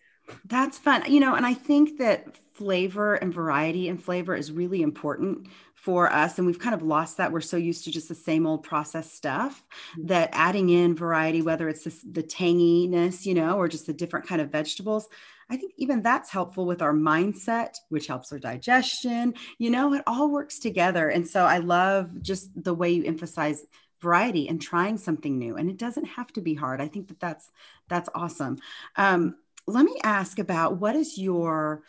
That's 0.45 0.77
fun. 0.77 1.03
You 1.11 1.19
know, 1.19 1.35
and 1.35 1.45
I 1.45 1.53
think 1.53 1.99
that 1.99 2.39
flavor 2.53 3.15
and 3.15 3.33
variety 3.33 3.89
and 3.89 4.01
flavor 4.01 4.35
is 4.35 4.51
really 4.51 4.81
important 4.81 5.47
for 5.75 6.11
us. 6.11 6.37
And 6.37 6.47
we've 6.47 6.57
kind 6.57 6.73
of 6.73 6.81
lost 6.81 7.17
that. 7.17 7.31
We're 7.31 7.41
so 7.41 7.57
used 7.57 7.83
to 7.83 7.91
just 7.91 8.09
the 8.09 8.15
same 8.15 8.47
old 8.47 8.63
processed 8.63 9.13
stuff 9.13 9.63
mm-hmm. 9.91 10.07
that 10.07 10.29
adding 10.31 10.69
in 10.69 10.95
variety, 10.95 11.41
whether 11.41 11.69
it's 11.69 11.83
the, 11.83 11.95
the 12.11 12.23
tanginess, 12.23 13.25
you 13.25 13.35
know, 13.35 13.57
or 13.57 13.67
just 13.67 13.85
the 13.85 13.93
different 13.93 14.25
kind 14.25 14.41
of 14.41 14.51
vegetables, 14.51 15.07
I 15.49 15.57
think 15.57 15.73
even 15.77 16.01
that's 16.01 16.31
helpful 16.31 16.65
with 16.65 16.81
our 16.81 16.93
mindset, 16.93 17.75
which 17.89 18.07
helps 18.07 18.31
our 18.31 18.39
digestion. 18.39 19.35
You 19.59 19.69
know, 19.69 19.93
it 19.93 20.01
all 20.07 20.31
works 20.31 20.57
together. 20.57 21.09
And 21.09 21.27
so 21.27 21.45
I 21.45 21.59
love 21.59 22.21
just 22.21 22.49
the 22.63 22.73
way 22.73 22.89
you 22.89 23.03
emphasize 23.03 23.63
variety 24.01 24.47
and 24.47 24.61
trying 24.61 24.97
something 24.97 25.37
new 25.37 25.55
and 25.55 25.69
it 25.69 25.77
doesn't 25.77 26.05
have 26.05 26.31
to 26.33 26.41
be 26.41 26.53
hard. 26.53 26.81
I 26.81 26.87
think 26.87 27.07
that 27.07 27.19
that's 27.19 27.49
that's 27.87 28.09
awesome. 28.13 28.57
Um, 28.95 29.35
let 29.67 29.85
me 29.85 29.97
ask 30.03 30.39
about 30.39 30.77
what 30.77 30.95
is 30.95 31.17
your 31.17 31.83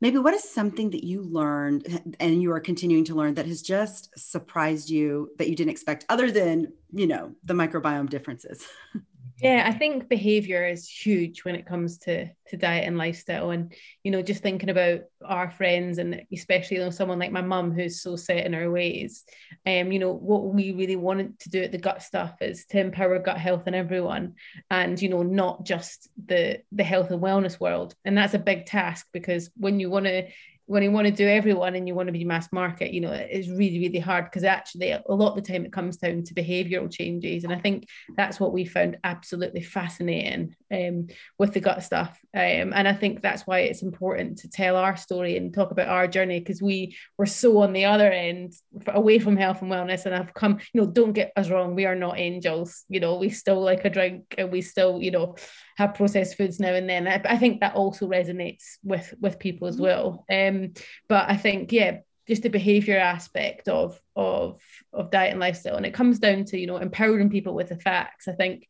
maybe 0.00 0.18
what 0.18 0.34
is 0.34 0.44
something 0.44 0.90
that 0.90 1.04
you 1.04 1.22
learned 1.22 2.16
and 2.20 2.42
you 2.42 2.52
are 2.52 2.60
continuing 2.60 3.04
to 3.04 3.14
learn 3.14 3.34
that 3.34 3.46
has 3.46 3.62
just 3.62 4.16
surprised 4.18 4.90
you 4.90 5.30
that 5.38 5.48
you 5.48 5.56
didn't 5.56 5.70
expect 5.70 6.04
other 6.08 6.30
than 6.30 6.72
you 6.92 7.06
know 7.06 7.32
the 7.44 7.54
microbiome 7.54 8.08
differences 8.08 8.66
Yeah, 9.40 9.62
I 9.64 9.72
think 9.72 10.08
behavior 10.08 10.66
is 10.66 10.88
huge 10.88 11.44
when 11.44 11.54
it 11.54 11.64
comes 11.64 11.98
to 11.98 12.28
to 12.48 12.56
diet 12.56 12.88
and 12.88 12.98
lifestyle, 12.98 13.50
and 13.50 13.72
you 14.02 14.10
know, 14.10 14.20
just 14.20 14.42
thinking 14.42 14.68
about 14.68 15.02
our 15.24 15.48
friends 15.48 15.98
and 15.98 16.22
especially 16.32 16.78
you 16.78 16.82
know 16.82 16.90
someone 16.90 17.20
like 17.20 17.30
my 17.30 17.40
mum 17.42 17.70
who's 17.70 18.02
so 18.02 18.16
set 18.16 18.44
in 18.44 18.52
her 18.52 18.68
ways. 18.68 19.24
Um, 19.64 19.92
you 19.92 20.00
know, 20.00 20.12
what 20.12 20.46
we 20.46 20.72
really 20.72 20.96
wanted 20.96 21.38
to 21.40 21.50
do 21.50 21.62
at 21.62 21.70
the 21.70 21.78
gut 21.78 22.02
stuff 22.02 22.34
is 22.40 22.66
to 22.66 22.80
empower 22.80 23.18
gut 23.20 23.38
health 23.38 23.68
in 23.68 23.74
everyone, 23.74 24.34
and 24.70 25.00
you 25.00 25.08
know, 25.08 25.22
not 25.22 25.64
just 25.64 26.08
the 26.26 26.60
the 26.72 26.84
health 26.84 27.12
and 27.12 27.22
wellness 27.22 27.60
world, 27.60 27.94
and 28.04 28.18
that's 28.18 28.34
a 28.34 28.40
big 28.40 28.66
task 28.66 29.06
because 29.12 29.50
when 29.56 29.78
you 29.78 29.88
want 29.88 30.06
to 30.06 30.26
when 30.68 30.82
you 30.82 30.90
want 30.90 31.06
to 31.06 31.12
do 31.12 31.26
everyone 31.26 31.74
and 31.74 31.88
you 31.88 31.94
want 31.94 32.08
to 32.08 32.12
be 32.12 32.24
mass 32.24 32.52
market, 32.52 32.92
you 32.92 33.00
know, 33.00 33.10
it's 33.10 33.48
really, 33.48 33.78
really 33.78 33.98
hard 33.98 34.26
because 34.26 34.44
actually 34.44 34.90
a 34.90 35.02
lot 35.08 35.30
of 35.30 35.36
the 35.36 35.52
time 35.52 35.64
it 35.64 35.72
comes 35.72 35.96
down 35.96 36.22
to 36.22 36.34
behavioral 36.34 36.92
changes. 36.92 37.44
And 37.44 37.54
I 37.54 37.58
think 37.58 37.88
that's 38.18 38.38
what 38.38 38.52
we 38.52 38.66
found 38.66 38.98
absolutely 39.02 39.62
fascinating 39.62 40.54
um, 40.70 41.06
with 41.38 41.54
the 41.54 41.60
gut 41.60 41.82
stuff. 41.82 42.20
Um, 42.34 42.74
and 42.74 42.86
I 42.86 42.92
think 42.92 43.22
that's 43.22 43.46
why 43.46 43.60
it's 43.60 43.82
important 43.82 44.40
to 44.40 44.50
tell 44.50 44.76
our 44.76 44.94
story 44.94 45.38
and 45.38 45.54
talk 45.54 45.70
about 45.70 45.88
our 45.88 46.06
journey 46.06 46.38
because 46.38 46.60
we 46.60 46.94
were 47.16 47.24
so 47.24 47.62
on 47.62 47.72
the 47.72 47.86
other 47.86 48.10
end 48.12 48.52
away 48.88 49.20
from 49.20 49.38
health 49.38 49.62
and 49.62 49.70
wellness. 49.70 50.04
And 50.04 50.14
I've 50.14 50.34
come, 50.34 50.58
you 50.74 50.82
know, 50.82 50.86
don't 50.86 51.14
get 51.14 51.32
us 51.34 51.48
wrong, 51.48 51.76
we 51.76 51.86
are 51.86 51.94
not 51.94 52.18
angels, 52.18 52.84
you 52.90 53.00
know, 53.00 53.16
we 53.16 53.30
still 53.30 53.62
like 53.62 53.86
a 53.86 53.90
drink 53.90 54.34
and 54.36 54.52
we 54.52 54.60
still, 54.60 55.00
you 55.00 55.12
know, 55.12 55.36
have 55.78 55.94
processed 55.94 56.36
foods 56.36 56.58
now 56.58 56.74
and 56.74 56.90
then. 56.90 57.06
I, 57.06 57.22
I 57.24 57.38
think 57.38 57.60
that 57.60 57.76
also 57.76 58.08
resonates 58.08 58.64
with 58.82 59.14
with 59.20 59.38
people 59.38 59.68
as 59.68 59.76
mm-hmm. 59.76 59.84
well. 59.84 60.26
Um, 60.30 60.57
Um, 60.58 60.72
but 61.08 61.30
I 61.30 61.36
think 61.36 61.72
yeah, 61.72 61.98
just 62.26 62.42
the 62.42 62.50
behavior 62.50 62.98
aspect 62.98 63.68
of 63.68 64.00
of 64.16 64.60
of 64.92 65.10
diet 65.10 65.32
and 65.32 65.40
lifestyle, 65.40 65.76
and 65.76 65.86
it 65.86 65.94
comes 65.94 66.18
down 66.18 66.44
to 66.46 66.58
you 66.58 66.66
know 66.66 66.76
empowering 66.76 67.30
people 67.30 67.54
with 67.54 67.68
the 67.68 67.76
facts. 67.76 68.28
I 68.28 68.32
think 68.32 68.66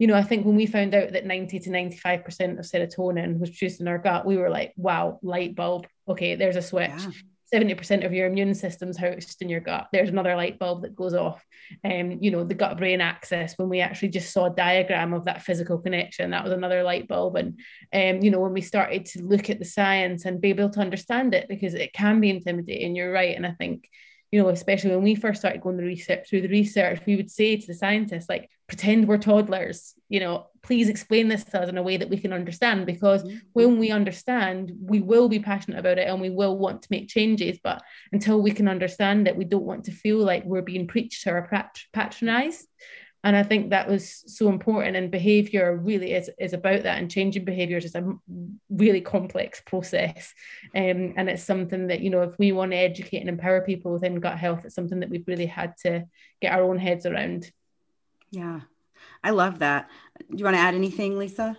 you 0.00 0.06
know, 0.06 0.14
I 0.14 0.22
think 0.22 0.46
when 0.46 0.56
we 0.56 0.64
found 0.64 0.94
out 0.94 1.12
that 1.12 1.26
90 1.26 1.60
to 1.60 1.70
95% 1.70 2.58
of 2.58 2.64
serotonin 2.64 3.38
was 3.38 3.50
produced 3.50 3.82
in 3.82 3.88
our 3.88 3.98
gut, 3.98 4.24
we 4.24 4.38
were 4.38 4.48
like, 4.48 4.72
wow, 4.74 5.18
light 5.22 5.54
bulb. 5.54 5.86
Okay, 6.08 6.36
there's 6.36 6.56
a 6.56 6.62
switch. 6.62 6.88
Yeah. 6.88 7.10
70% 7.52 8.04
of 8.04 8.12
your 8.12 8.26
immune 8.26 8.54
system's 8.54 8.96
housed 8.96 9.42
in 9.42 9.48
your 9.48 9.60
gut. 9.60 9.88
There's 9.92 10.08
another 10.08 10.36
light 10.36 10.58
bulb 10.58 10.82
that 10.82 10.94
goes 10.94 11.14
off. 11.14 11.44
And 11.84 12.14
um, 12.14 12.18
you 12.20 12.30
know, 12.30 12.44
the 12.44 12.54
gut 12.54 12.78
brain 12.78 13.00
axis, 13.00 13.54
when 13.56 13.68
we 13.68 13.80
actually 13.80 14.08
just 14.08 14.32
saw 14.32 14.46
a 14.46 14.54
diagram 14.54 15.12
of 15.12 15.24
that 15.24 15.42
physical 15.42 15.78
connection, 15.78 16.30
that 16.30 16.44
was 16.44 16.52
another 16.52 16.82
light 16.82 17.08
bulb. 17.08 17.36
And 17.36 17.58
um, 17.92 18.22
you 18.22 18.30
know, 18.30 18.40
when 18.40 18.52
we 18.52 18.60
started 18.60 19.06
to 19.06 19.22
look 19.22 19.50
at 19.50 19.58
the 19.58 19.64
science 19.64 20.24
and 20.24 20.40
be 20.40 20.50
able 20.50 20.70
to 20.70 20.80
understand 20.80 21.34
it, 21.34 21.48
because 21.48 21.74
it 21.74 21.92
can 21.92 22.20
be 22.20 22.30
intimidating, 22.30 22.94
you're 22.96 23.12
right. 23.12 23.36
And 23.36 23.46
I 23.46 23.52
think 23.52 23.88
you 24.30 24.40
know, 24.40 24.48
especially 24.48 24.90
when 24.90 25.02
we 25.02 25.14
first 25.14 25.40
started 25.40 25.60
going 25.60 25.76
the 25.76 25.82
research 25.82 26.28
through 26.28 26.42
the 26.42 26.48
research, 26.48 27.00
we 27.06 27.16
would 27.16 27.30
say 27.30 27.56
to 27.56 27.66
the 27.66 27.74
scientists, 27.74 28.28
like, 28.28 28.48
pretend 28.68 29.08
we're 29.08 29.18
toddlers, 29.18 29.94
you 30.08 30.20
know, 30.20 30.46
please 30.62 30.88
explain 30.88 31.26
this 31.26 31.42
to 31.42 31.60
us 31.60 31.68
in 31.68 31.76
a 31.76 31.82
way 31.82 31.96
that 31.96 32.08
we 32.08 32.16
can 32.16 32.32
understand. 32.32 32.86
Because 32.86 33.24
mm-hmm. 33.24 33.38
when 33.52 33.78
we 33.78 33.90
understand, 33.90 34.72
we 34.80 35.00
will 35.00 35.28
be 35.28 35.40
passionate 35.40 35.80
about 35.80 35.98
it 35.98 36.06
and 36.06 36.20
we 36.20 36.30
will 36.30 36.56
want 36.56 36.82
to 36.82 36.88
make 36.90 37.08
changes. 37.08 37.58
But 37.62 37.82
until 38.12 38.40
we 38.40 38.52
can 38.52 38.68
understand 38.68 39.26
it, 39.26 39.36
we 39.36 39.44
don't 39.44 39.64
want 39.64 39.84
to 39.84 39.92
feel 39.92 40.18
like 40.18 40.44
we're 40.44 40.62
being 40.62 40.86
preached 40.86 41.24
to 41.24 41.32
or 41.32 41.70
patronized 41.92 42.68
and 43.24 43.36
i 43.36 43.42
think 43.42 43.70
that 43.70 43.88
was 43.88 44.24
so 44.26 44.48
important 44.48 44.96
and 44.96 45.10
behavior 45.10 45.76
really 45.76 46.12
is, 46.12 46.30
is 46.38 46.52
about 46.52 46.82
that 46.82 46.98
and 46.98 47.10
changing 47.10 47.44
behaviors 47.44 47.84
is 47.84 47.94
a 47.94 48.12
really 48.70 49.00
complex 49.00 49.60
process. 49.60 50.32
Um, 50.74 51.14
and 51.16 51.28
it's 51.28 51.42
something 51.42 51.88
that 51.88 52.00
you 52.00 52.10
know 52.10 52.22
if 52.22 52.38
we 52.38 52.52
want 52.52 52.72
to 52.72 52.76
educate 52.76 53.18
and 53.18 53.28
empower 53.28 53.60
people 53.60 53.92
within 53.92 54.20
gut 54.20 54.38
health 54.38 54.64
it's 54.64 54.74
something 54.74 55.00
that 55.00 55.10
we've 55.10 55.26
really 55.26 55.46
had 55.46 55.76
to 55.78 56.06
get 56.40 56.52
our 56.52 56.62
own 56.62 56.78
heads 56.78 57.06
around. 57.06 57.50
Yeah. 58.30 58.60
I 59.24 59.30
love 59.30 59.58
that. 59.58 59.90
Do 60.18 60.36
you 60.36 60.44
want 60.44 60.56
to 60.56 60.60
add 60.60 60.74
anything 60.74 61.18
lisa 61.18 61.58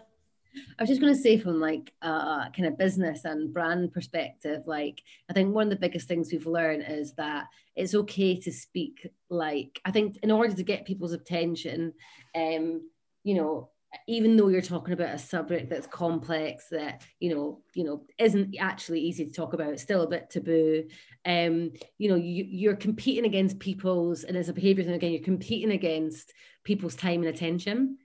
I 0.77 0.83
was 0.83 0.89
just 0.89 1.01
going 1.01 1.13
to 1.13 1.19
say 1.19 1.37
from 1.37 1.59
like 1.59 1.93
a 2.01 2.51
kind 2.55 2.65
of 2.65 2.77
business 2.77 3.25
and 3.25 3.53
brand 3.53 3.93
perspective, 3.93 4.63
like 4.65 5.01
I 5.29 5.33
think 5.33 5.53
one 5.53 5.67
of 5.67 5.69
the 5.69 5.75
biggest 5.87 6.07
things 6.07 6.31
we've 6.31 6.47
learned 6.47 6.85
is 6.87 7.13
that 7.13 7.45
it's 7.75 7.95
okay 7.95 8.39
to 8.41 8.51
speak 8.51 9.07
like 9.29 9.79
I 9.85 9.91
think 9.91 10.17
in 10.23 10.31
order 10.31 10.53
to 10.53 10.63
get 10.63 10.85
people's 10.85 11.13
attention, 11.13 11.93
um, 12.35 12.89
you 13.23 13.35
know, 13.35 13.69
even 14.07 14.37
though 14.37 14.47
you're 14.47 14.61
talking 14.61 14.93
about 14.93 15.13
a 15.13 15.19
subject 15.19 15.69
that's 15.69 15.87
complex 15.87 16.67
that 16.69 17.01
you 17.19 17.33
know 17.33 17.61
you 17.73 17.83
know 17.83 18.03
isn't 18.17 18.55
actually 18.59 19.01
easy 19.01 19.25
to 19.25 19.31
talk 19.31 19.53
about 19.53 19.69
it's 19.69 19.81
still 19.81 20.01
a 20.03 20.07
bit 20.07 20.29
taboo 20.29 20.83
um 21.25 21.71
you 21.97 22.09
know 22.09 22.15
you, 22.15 22.45
you're 22.47 22.75
competing 22.75 23.25
against 23.25 23.59
people's 23.59 24.23
and 24.23 24.37
as 24.37 24.49
a 24.49 24.53
behavior 24.53 24.83
thing 24.83 24.93
again 24.93 25.11
you're 25.11 25.21
competing 25.21 25.71
against 25.71 26.33
people's 26.63 26.95
time 26.95 27.21
and 27.21 27.35
attention 27.35 27.97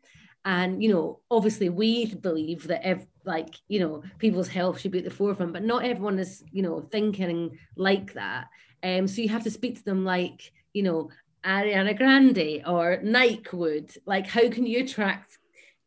and 0.46 0.80
you 0.82 0.88
know 0.88 1.20
obviously 1.30 1.68
we 1.68 2.06
believe 2.14 2.68
that 2.68 2.88
if 2.88 3.04
like 3.24 3.56
you 3.68 3.80
know 3.80 4.02
people's 4.18 4.48
health 4.48 4.80
should 4.80 4.92
be 4.92 4.98
at 4.98 5.04
the 5.04 5.10
forefront 5.10 5.52
but 5.52 5.64
not 5.64 5.84
everyone 5.84 6.18
is 6.18 6.42
you 6.52 6.62
know 6.62 6.80
thinking 6.80 7.58
like 7.76 8.14
that. 8.14 8.46
Um 8.82 9.06
so 9.08 9.20
you 9.20 9.28
have 9.28 9.44
to 9.44 9.50
speak 9.50 9.76
to 9.76 9.84
them 9.84 10.04
like 10.04 10.52
you 10.72 10.84
know 10.84 11.10
ariana 11.44 11.96
grande 11.96 12.62
or 12.66 13.00
nike 13.02 13.48
would. 13.52 13.92
Like 14.06 14.26
how 14.28 14.48
can 14.48 14.66
you 14.66 14.84
attract 14.84 15.36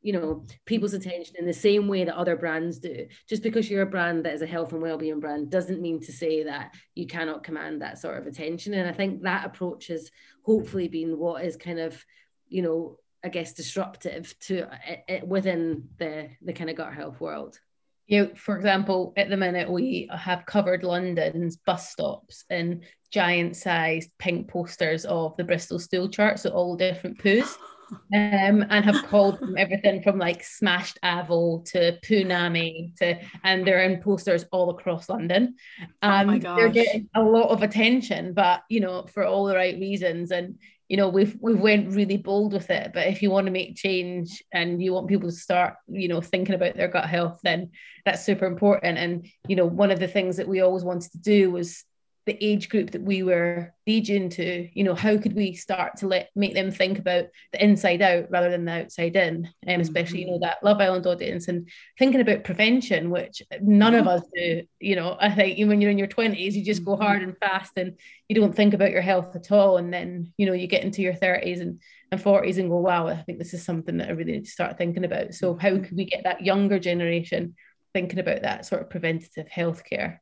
you 0.01 0.13
know 0.13 0.45
people's 0.65 0.93
attention 0.93 1.35
in 1.39 1.45
the 1.45 1.53
same 1.53 1.87
way 1.87 2.03
that 2.03 2.17
other 2.17 2.35
brands 2.35 2.79
do? 2.79 3.07
Just 3.29 3.43
because 3.43 3.69
you're 3.69 3.83
a 3.83 3.95
brand 3.95 4.25
that 4.25 4.33
is 4.33 4.41
a 4.41 4.47
health 4.47 4.73
and 4.73 4.81
well-being 4.81 5.21
brand 5.21 5.49
doesn't 5.49 5.81
mean 5.81 6.01
to 6.01 6.11
say 6.11 6.43
that 6.43 6.75
you 6.95 7.07
cannot 7.07 7.45
command 7.45 7.81
that 7.81 7.97
sort 7.97 8.17
of 8.17 8.27
attention. 8.27 8.73
And 8.73 8.89
i 8.89 8.93
think 8.93 9.21
that 9.21 9.45
approach 9.45 9.87
has 9.87 10.11
hopefully 10.43 10.89
been 10.89 11.17
what 11.17 11.45
is 11.45 11.55
kind 11.55 11.79
of 11.79 12.03
you 12.49 12.61
know 12.61 12.97
I 13.23 13.29
guess 13.29 13.53
disruptive 13.53 14.33
to 14.41 14.67
it, 14.87 15.03
it, 15.07 15.27
within 15.27 15.89
the 15.97 16.29
the 16.41 16.53
kind 16.53 16.69
of 16.69 16.75
gut 16.75 16.93
health 16.93 17.19
world. 17.19 17.59
You 18.07 18.25
know, 18.25 18.31
for 18.35 18.55
example, 18.55 19.13
at 19.17 19.29
the 19.29 19.37
minute 19.37 19.69
we 19.69 20.09
have 20.11 20.45
covered 20.45 20.83
London's 20.83 21.57
bus 21.57 21.91
stops 21.91 22.43
in 22.49 22.83
giant 23.11 23.55
sized 23.55 24.09
pink 24.17 24.47
posters 24.47 25.05
of 25.05 25.35
the 25.37 25.43
Bristol 25.43 25.79
stool 25.79 26.09
chart, 26.09 26.39
so 26.39 26.49
all 26.51 26.75
different 26.75 27.19
poos. 27.19 27.55
Um, 28.13 28.63
and 28.69 28.85
have 28.85 29.07
called 29.07 29.39
them 29.39 29.55
everything 29.57 30.03
from 30.03 30.19
like 30.19 30.43
smashed 30.43 30.99
avo 31.03 31.65
to 31.71 31.97
punami 32.05 32.95
to 32.97 33.19
and 33.43 33.65
they're 33.65 33.81
in 33.81 33.99
posters 33.99 34.45
all 34.51 34.69
across 34.69 35.09
London. 35.09 35.55
Um, 36.03 36.29
oh 36.29 36.31
my 36.31 36.37
gosh. 36.37 36.59
they're 36.59 36.69
getting 36.69 37.09
a 37.15 37.21
lot 37.23 37.49
of 37.49 37.63
attention, 37.63 38.33
but 38.33 38.61
you 38.69 38.79
know, 38.79 39.07
for 39.11 39.23
all 39.23 39.45
the 39.45 39.55
right 39.55 39.73
reasons. 39.79 40.29
And 40.29 40.59
you 40.89 40.97
know 40.97 41.07
we've 41.07 41.37
we've 41.39 41.59
went 41.59 41.93
really 41.93 42.17
bold 42.17 42.51
with 42.51 42.69
it 42.69 42.91
but 42.93 43.07
if 43.07 43.21
you 43.21 43.29
want 43.29 43.45
to 43.45 43.51
make 43.51 43.75
change 43.75 44.43
and 44.51 44.81
you 44.81 44.91
want 44.91 45.07
people 45.07 45.29
to 45.29 45.35
start 45.35 45.75
you 45.87 46.07
know 46.07 46.19
thinking 46.19 46.55
about 46.55 46.75
their 46.75 46.87
gut 46.87 47.07
health 47.07 47.39
then 47.43 47.69
that's 48.09 48.25
super 48.25 48.45
important. 48.45 48.97
And 48.97 49.27
you 49.47 49.55
know 49.55 49.65
one 49.65 49.91
of 49.91 49.99
the 49.99 50.07
things 50.07 50.37
that 50.37 50.47
we 50.47 50.61
always 50.61 50.83
wanted 50.83 51.11
to 51.11 51.19
do 51.19 51.51
was 51.51 51.83
the 52.29 52.45
age 52.45 52.69
group 52.69 52.91
that 52.91 53.01
we 53.01 53.23
were 53.23 53.73
legion 53.87 54.29
to 54.29 54.69
you 54.75 54.83
know 54.83 54.93
how 54.93 55.17
could 55.17 55.35
we 55.35 55.51
start 55.51 55.97
to 55.97 56.05
let 56.05 56.29
make 56.35 56.53
them 56.53 56.69
think 56.69 56.99
about 56.99 57.25
the 57.51 57.63
inside 57.63 58.03
out 58.03 58.29
rather 58.29 58.51
than 58.51 58.65
the 58.65 58.71
outside 58.71 59.15
in 59.15 59.49
and 59.65 59.75
um, 59.75 59.81
especially 59.81 60.19
you 60.19 60.27
know 60.27 60.33
mm-hmm. 60.33 60.43
that 60.43 60.63
love 60.63 60.79
island 60.79 61.07
audience 61.07 61.47
and 61.47 61.67
thinking 61.97 62.21
about 62.21 62.43
prevention 62.43 63.09
which 63.09 63.41
none 63.61 63.95
of 63.95 64.05
us 64.07 64.21
do 64.35 64.61
you 64.79 64.95
know 64.95 65.17
i 65.19 65.27
think 65.27 65.57
when 65.67 65.81
you're 65.81 65.89
in 65.89 65.97
your 65.97 66.07
20s 66.07 66.53
you 66.53 66.63
just 66.63 66.85
go 66.85 66.91
mm-hmm. 66.91 67.01
hard 67.01 67.23
and 67.23 67.35
fast 67.39 67.71
and 67.77 67.97
you 68.27 68.35
don't 68.35 68.55
think 68.55 68.75
about 68.75 68.91
your 68.91 69.01
health 69.01 69.35
at 69.35 69.51
all 69.51 69.77
and 69.77 69.91
then 69.91 70.31
you 70.37 70.45
know 70.45 70.53
you 70.53 70.67
get 70.67 70.83
into 70.83 71.01
your 71.01 71.13
30s 71.13 71.59
and, 71.59 71.81
and 72.11 72.21
40s 72.21 72.59
and 72.59 72.69
go 72.69 72.77
wow 72.77 73.07
i 73.07 73.15
think 73.15 73.39
this 73.39 73.55
is 73.55 73.65
something 73.65 73.97
that 73.97 74.09
i 74.09 74.11
really 74.11 74.33
need 74.33 74.45
to 74.45 74.51
start 74.51 74.77
thinking 74.77 75.03
about 75.03 75.33
so 75.33 75.57
how 75.57 75.69
mm-hmm. 75.69 75.83
could 75.83 75.97
we 75.97 76.05
get 76.05 76.25
that 76.25 76.45
younger 76.45 76.77
generation 76.77 77.55
thinking 77.91 78.19
about 78.19 78.43
that 78.43 78.67
sort 78.67 78.83
of 78.83 78.89
preventative 78.91 79.47
healthcare 79.47 80.19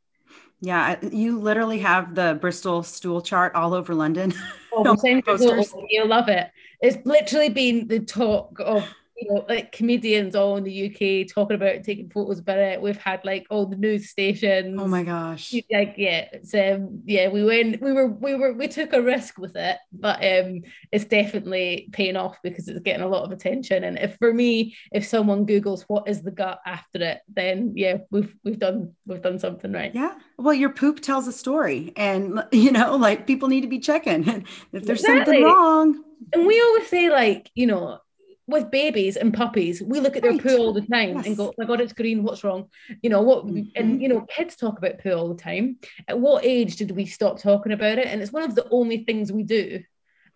yeah, 0.59 0.97
you 1.11 1.39
literally 1.39 1.79
have 1.79 2.15
the 2.15 2.37
Bristol 2.39 2.83
stool 2.83 3.21
chart 3.21 3.53
all 3.55 3.73
over 3.73 3.93
London. 3.93 4.33
Oh, 4.73 4.95
you 5.89 6.05
love 6.05 6.29
it. 6.29 6.51
It's 6.81 7.05
literally 7.05 7.49
been 7.49 7.87
the 7.87 7.99
talk 7.99 8.59
of 8.59 8.87
you 9.17 9.33
know, 9.33 9.45
like 9.49 9.71
comedians 9.71 10.35
all 10.35 10.57
in 10.57 10.63
the 10.63 10.85
UK 10.87 11.27
talking 11.33 11.55
about 11.55 11.69
it, 11.69 11.83
taking 11.83 12.09
photos 12.09 12.39
about 12.39 12.59
it. 12.59 12.81
We've 12.81 12.97
had 12.97 13.25
like 13.25 13.47
all 13.49 13.65
the 13.65 13.75
news 13.75 14.09
stations. 14.09 14.79
Oh 14.79 14.87
my 14.87 15.03
gosh! 15.03 15.53
Like 15.71 15.95
yeah, 15.97 16.27
it's 16.31 16.53
um 16.53 17.01
yeah, 17.05 17.29
we 17.29 17.43
went, 17.43 17.81
we 17.81 17.91
were, 17.91 18.07
we 18.07 18.35
were, 18.35 18.53
we 18.53 18.67
took 18.67 18.93
a 18.93 19.01
risk 19.01 19.37
with 19.39 19.55
it, 19.55 19.77
but 19.91 20.23
um, 20.23 20.61
it's 20.91 21.05
definitely 21.05 21.89
paying 21.91 22.15
off 22.15 22.37
because 22.43 22.67
it's 22.67 22.79
getting 22.81 23.01
a 23.01 23.07
lot 23.07 23.23
of 23.23 23.31
attention. 23.31 23.83
And 23.83 23.97
if 23.97 24.17
for 24.17 24.33
me, 24.33 24.75
if 24.91 25.05
someone 25.05 25.45
Google's 25.45 25.83
what 25.83 26.07
is 26.07 26.21
the 26.21 26.31
gut 26.31 26.59
after 26.65 27.01
it, 27.01 27.21
then 27.27 27.73
yeah, 27.75 27.97
we've 28.11 28.35
we've 28.43 28.59
done 28.59 28.93
we've 29.05 29.21
done 29.21 29.39
something 29.39 29.71
right. 29.71 29.93
Yeah. 29.95 30.13
Well, 30.37 30.53
your 30.53 30.69
poop 30.69 30.99
tells 30.99 31.27
a 31.27 31.33
story, 31.33 31.91
and 31.95 32.43
you 32.51 32.71
know, 32.71 32.95
like 32.97 33.25
people 33.25 33.47
need 33.47 33.61
to 33.61 33.67
be 33.67 33.79
checking 33.79 34.27
if 34.73 34.83
there's 34.83 34.99
exactly. 34.99 35.41
something 35.41 35.43
wrong. 35.43 36.03
And 36.33 36.45
we 36.45 36.59
always 36.61 36.87
say 36.87 37.09
like, 37.09 37.49
you 37.55 37.67
know, 37.67 37.99
with 38.47 38.71
babies 38.71 39.17
and 39.17 39.33
puppies, 39.33 39.81
we 39.81 39.99
look 39.99 40.15
at 40.15 40.23
their 40.23 40.31
right. 40.31 40.41
poo 40.41 40.57
all 40.57 40.73
the 40.73 40.81
time 40.81 41.17
yes. 41.17 41.25
and 41.25 41.35
go, 41.35 41.49
oh 41.49 41.53
my 41.57 41.65
God, 41.65 41.81
it's 41.81 41.93
green, 41.93 42.23
what's 42.23 42.43
wrong? 42.43 42.69
You 43.01 43.09
know, 43.09 43.21
what, 43.21 43.45
mm-hmm. 43.45 43.69
and 43.75 44.01
you 44.01 44.07
know, 44.07 44.21
kids 44.21 44.55
talk 44.55 44.77
about 44.77 44.99
poo 44.99 45.11
all 45.11 45.27
the 45.27 45.41
time. 45.41 45.77
At 46.07 46.19
what 46.19 46.45
age 46.45 46.77
did 46.77 46.91
we 46.91 47.05
stop 47.05 47.39
talking 47.39 47.73
about 47.73 47.97
it? 47.97 48.07
And 48.07 48.21
it's 48.21 48.31
one 48.31 48.43
of 48.43 48.55
the 48.55 48.67
only 48.71 49.03
things 49.03 49.31
we 49.31 49.43
do 49.43 49.83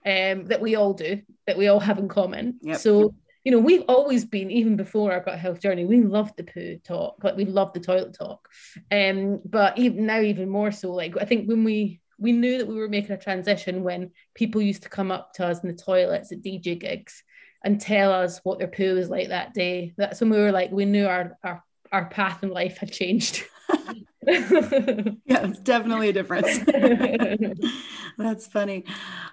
um, 0.06 0.48
that 0.48 0.60
we 0.60 0.76
all 0.76 0.94
do, 0.94 1.22
that 1.48 1.58
we 1.58 1.70
all 1.70 1.80
have 1.80 2.00
in 2.00 2.10
common. 2.10 2.60
Yep. 2.62 2.80
So, 2.80 3.16
you 3.46 3.52
know, 3.52 3.60
we've 3.60 3.86
always 3.88 4.26
been, 4.26 4.52
even 4.52 4.76
before 4.76 5.14
our 5.14 5.22
gut 5.22 5.40
health 5.40 5.62
journey, 5.62 5.86
we 5.86 6.02
loved 6.02 6.36
the 6.36 6.44
poo 6.44 6.78
talk, 6.84 7.24
like 7.24 7.38
we 7.38 7.46
loved 7.46 7.76
the 7.76 7.80
toilet 7.80 8.14
talk. 8.14 8.50
Um, 8.92 9.40
but 9.46 9.78
even 9.78 10.06
now, 10.06 10.20
even 10.20 10.50
more 10.50 10.72
so, 10.72 10.92
like 10.92 11.16
I 11.20 11.26
think 11.26 11.48
when 11.48 11.64
we 11.64 12.02
we 12.20 12.34
knew 12.34 12.60
that 12.60 12.68
we 12.68 12.76
were 12.76 12.88
making 12.88 13.14
a 13.14 13.18
transition 13.18 13.82
when 13.82 14.12
people 14.36 14.62
used 14.62 14.84
to 14.84 14.90
come 14.90 15.12
up 15.12 15.34
to 15.34 15.46
us 15.46 15.64
in 15.64 15.70
the 15.70 15.76
toilets 15.76 16.32
at 16.32 16.44
DJ 16.44 16.80
gigs 16.80 17.24
and 17.64 17.80
tell 17.80 18.12
us 18.12 18.40
what 18.44 18.60
their 18.60 18.68
poo 18.68 18.96
was 18.96 19.10
like 19.10 19.30
that 19.30 19.54
day. 19.54 19.94
That's 19.98 20.22
when 20.22 20.30
we 20.30 20.38
were 20.38 20.52
like, 20.52 20.72
we 20.72 20.86
knew 20.86 21.08
our 21.08 21.38
our, 21.44 21.64
our 21.92 22.06
path 22.06 22.44
in 22.44 22.50
life 22.50 22.78
had 22.78 22.92
changed. 22.92 23.44
yeah, 24.28 25.16
it's 25.26 25.60
definitely 25.62 26.10
a 26.10 26.14
difference. 26.14 26.60
That's 28.20 28.46
funny. 28.46 28.86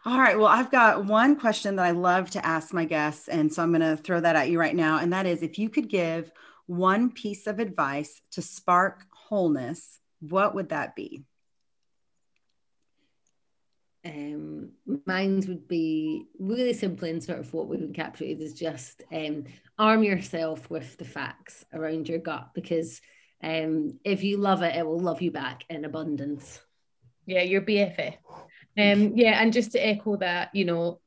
All 0.07 0.19
right. 0.19 0.39
Well, 0.39 0.47
I've 0.47 0.71
got 0.71 1.05
one 1.05 1.39
question 1.39 1.77
that 1.77 1.85
I 1.85 1.91
love 1.91 2.31
to 2.31 2.47
ask 2.47 2.73
my 2.73 2.87
guests. 2.87 3.29
And 3.29 3.53
so 3.53 3.63
I'm 3.63 3.71
going 3.71 3.83
to 3.83 4.03
throw 4.03 4.19
that 4.19 4.35
at 4.35 4.49
you 4.49 4.59
right 4.59 4.75
now. 4.75 4.99
And 4.99 5.13
that 5.13 5.27
is 5.27 5.43
if 5.43 5.59
you 5.59 5.69
could 5.69 5.91
give 5.91 6.33
one 6.67 7.11
piece 7.11 7.47
of 7.47 7.59
advice 7.59 8.23
to 8.33 8.41
spark 8.41 9.05
wholeness, 9.13 9.99
what 10.21 10.55
would 10.55 10.71
that 10.71 10.97
be? 10.97 11.25
Um, 14.09 14.71
mine 15.05 15.45
would 15.47 15.69
be 15.69 16.27
really 16.39 16.73
simple 16.73 17.09
and 17.09 17.23
sort 17.23 17.41
of 17.41 17.53
what 17.53 17.69
we've 17.69 17.81
encapsulated 17.81 18.41
is 18.41 18.55
just 18.55 19.03
um, 19.13 19.45
arm 19.79 20.03
yourself 20.03 20.71
with 20.71 20.97
the 20.97 21.05
facts 21.05 21.65
around 21.75 22.09
your 22.09 22.19
gut 22.19 22.51
because 22.55 23.03
um, 23.43 23.99
if 24.05 24.25
you 24.25 24.39
love 24.39 24.63
it, 24.63 24.75
it 24.75 24.87
will 24.87 24.99
love 24.99 25.21
you 25.21 25.31
back 25.31 25.65
in 25.69 25.85
abundance. 25.85 26.61
Yeah, 27.27 27.43
your 27.43 27.61
BFF. 27.61 28.15
Um, 28.79 29.13
yeah, 29.17 29.43
and 29.43 29.53
just 29.53 29.73
to 29.73 29.87
echo 29.87 30.17
that, 30.17 30.55
you 30.55 30.65
know, 30.65 31.01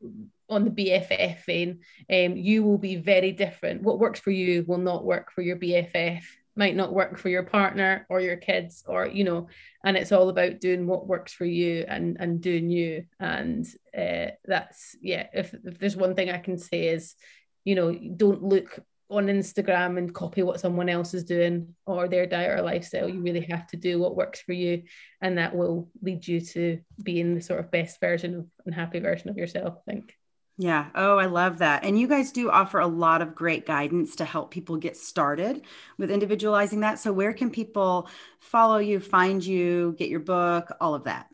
on 0.50 0.66
the 0.66 0.72
BFF 0.72 1.44
vein, 1.46 1.80
um, 2.12 2.38
you 2.38 2.64
will 2.64 2.78
be 2.78 2.98
very 2.98 3.32
different. 3.32 3.82
What 3.82 4.00
works 4.00 4.20
for 4.20 4.32
you 4.32 4.64
will 4.68 4.78
not 4.78 5.06
work 5.06 5.32
for 5.32 5.42
your 5.42 5.56
BFF, 5.56 6.22
might 6.56 6.76
not 6.76 6.94
work 6.94 7.18
for 7.18 7.30
your 7.30 7.44
partner 7.44 8.06
or 8.10 8.20
your 8.20 8.38
kids, 8.38 8.84
or 8.88 9.08
you 9.08 9.24
know, 9.24 9.48
and 9.86 9.98
it's 9.98 10.12
all 10.12 10.30
about 10.30 10.60
doing 10.60 10.86
what 10.88 11.08
works 11.08 11.34
for 11.34 11.46
you 11.46 11.86
and 11.88 12.18
and 12.20 12.42
doing 12.42 12.70
you. 12.70 13.06
And 13.20 13.66
uh, 13.98 14.32
that's 14.46 14.96
yeah. 15.02 15.28
If 15.34 15.54
if 15.54 15.80
there's 15.80 15.96
one 15.96 16.16
thing 16.16 16.30
I 16.30 16.38
can 16.38 16.58
say 16.58 16.88
is, 16.88 17.16
you 17.64 17.76
know, 17.76 17.94
don't 17.94 18.44
look 18.44 18.80
on 19.10 19.28
Instagram 19.28 19.98
and 19.98 20.16
copy 20.16 20.42
what 20.42 20.60
someone 20.60 20.88
else 20.88 21.14
is 21.14 21.26
doing 21.26 21.76
or 21.86 22.08
their 22.08 22.26
diet 22.26 22.58
or 22.58 22.62
lifestyle. 22.62 23.10
You 23.10 23.20
really 23.22 23.42
have 23.50 23.68
to 23.68 23.78
do 23.78 24.00
what 24.00 24.16
works 24.16 24.42
for 24.42 24.54
you, 24.54 24.84
and 25.22 25.38
that 25.38 25.56
will 25.56 25.90
lead 26.02 26.28
you 26.28 26.42
to 26.42 26.80
being 27.02 27.36
the 27.36 27.42
sort 27.42 27.60
of 27.60 27.72
best 27.72 28.00
version 28.00 28.36
of 28.36 28.48
and 28.66 28.76
happy 28.76 29.00
version 29.00 29.30
of 29.30 29.38
yourself. 29.38 29.76
I 29.88 29.92
think. 29.92 30.16
Yeah. 30.62 30.90
Oh, 30.94 31.18
I 31.18 31.26
love 31.26 31.58
that. 31.58 31.84
And 31.84 32.00
you 32.00 32.08
guys 32.08 32.32
do 32.32 32.52
offer 32.52 32.78
a 32.78 32.86
lot 32.86 33.24
of 33.24 33.34
great 33.34 33.66
guidance 33.66 34.18
to 34.18 34.26
help 34.26 34.52
people 34.52 34.78
get 34.78 34.96
started 34.96 35.64
with 35.98 36.12
individualizing 36.12 36.82
that. 36.82 37.00
So, 37.00 37.12
where 37.12 37.34
can 37.34 37.50
people 37.50 38.08
follow 38.40 38.78
you, 38.78 39.00
find 39.00 39.44
you, 39.44 39.96
get 39.98 40.10
your 40.10 40.20
book, 40.20 40.72
all 40.80 40.94
of 40.94 41.06
that? 41.06 41.26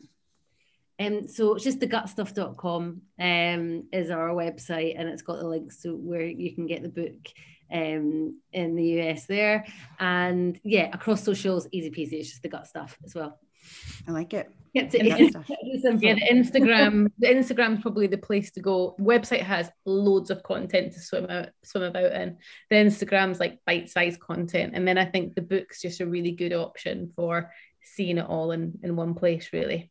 Um, 0.98 1.28
so 1.28 1.54
it's 1.54 1.64
just 1.64 1.78
thegutstuff.com 1.78 3.02
um, 3.20 3.84
is 3.92 4.10
our 4.10 4.30
website 4.30 4.98
and 4.98 5.10
it's 5.10 5.22
got 5.22 5.40
the 5.40 5.46
links 5.46 5.82
to 5.82 5.94
where 5.94 6.24
you 6.24 6.54
can 6.54 6.66
get 6.66 6.82
the 6.82 6.88
book 6.88 7.28
um, 7.70 8.40
in 8.54 8.76
the 8.76 9.00
US 9.02 9.26
there. 9.26 9.66
And 10.00 10.58
yeah, 10.64 10.88
across 10.90 11.22
socials, 11.22 11.68
easy 11.70 11.90
peasy. 11.90 12.14
It's 12.14 12.30
just 12.30 12.42
the 12.42 12.48
gut 12.48 12.66
stuff 12.66 12.96
as 13.04 13.14
well. 13.14 13.38
I 14.08 14.12
like 14.12 14.32
it. 14.32 14.50
It's, 14.74 14.94
it's, 14.94 15.36
it's, 15.36 16.02
yeah, 16.02 16.14
the 16.14 16.28
Instagram, 16.30 17.10
the 17.18 17.28
Instagram's 17.28 17.82
probably 17.82 18.06
the 18.06 18.18
place 18.18 18.50
to 18.52 18.60
go. 18.60 18.94
website 19.00 19.42
has 19.42 19.70
loads 19.84 20.30
of 20.30 20.42
content 20.42 20.92
to 20.92 21.00
swim 21.00 21.26
out, 21.28 21.48
swim 21.64 21.84
about 21.84 22.12
in. 22.12 22.36
The 22.70 22.76
Instagram's 22.76 23.40
like 23.40 23.58
bite-sized 23.66 24.20
content, 24.20 24.72
and 24.74 24.86
then 24.86 24.98
I 24.98 25.04
think 25.04 25.34
the 25.34 25.42
book's 25.42 25.80
just 25.80 26.00
a 26.00 26.06
really 26.06 26.32
good 26.32 26.52
option 26.52 27.12
for 27.16 27.52
seeing 27.82 28.18
it 28.18 28.26
all 28.26 28.52
in 28.52 28.78
in 28.82 28.96
one 28.96 29.14
place, 29.14 29.50
really. 29.52 29.90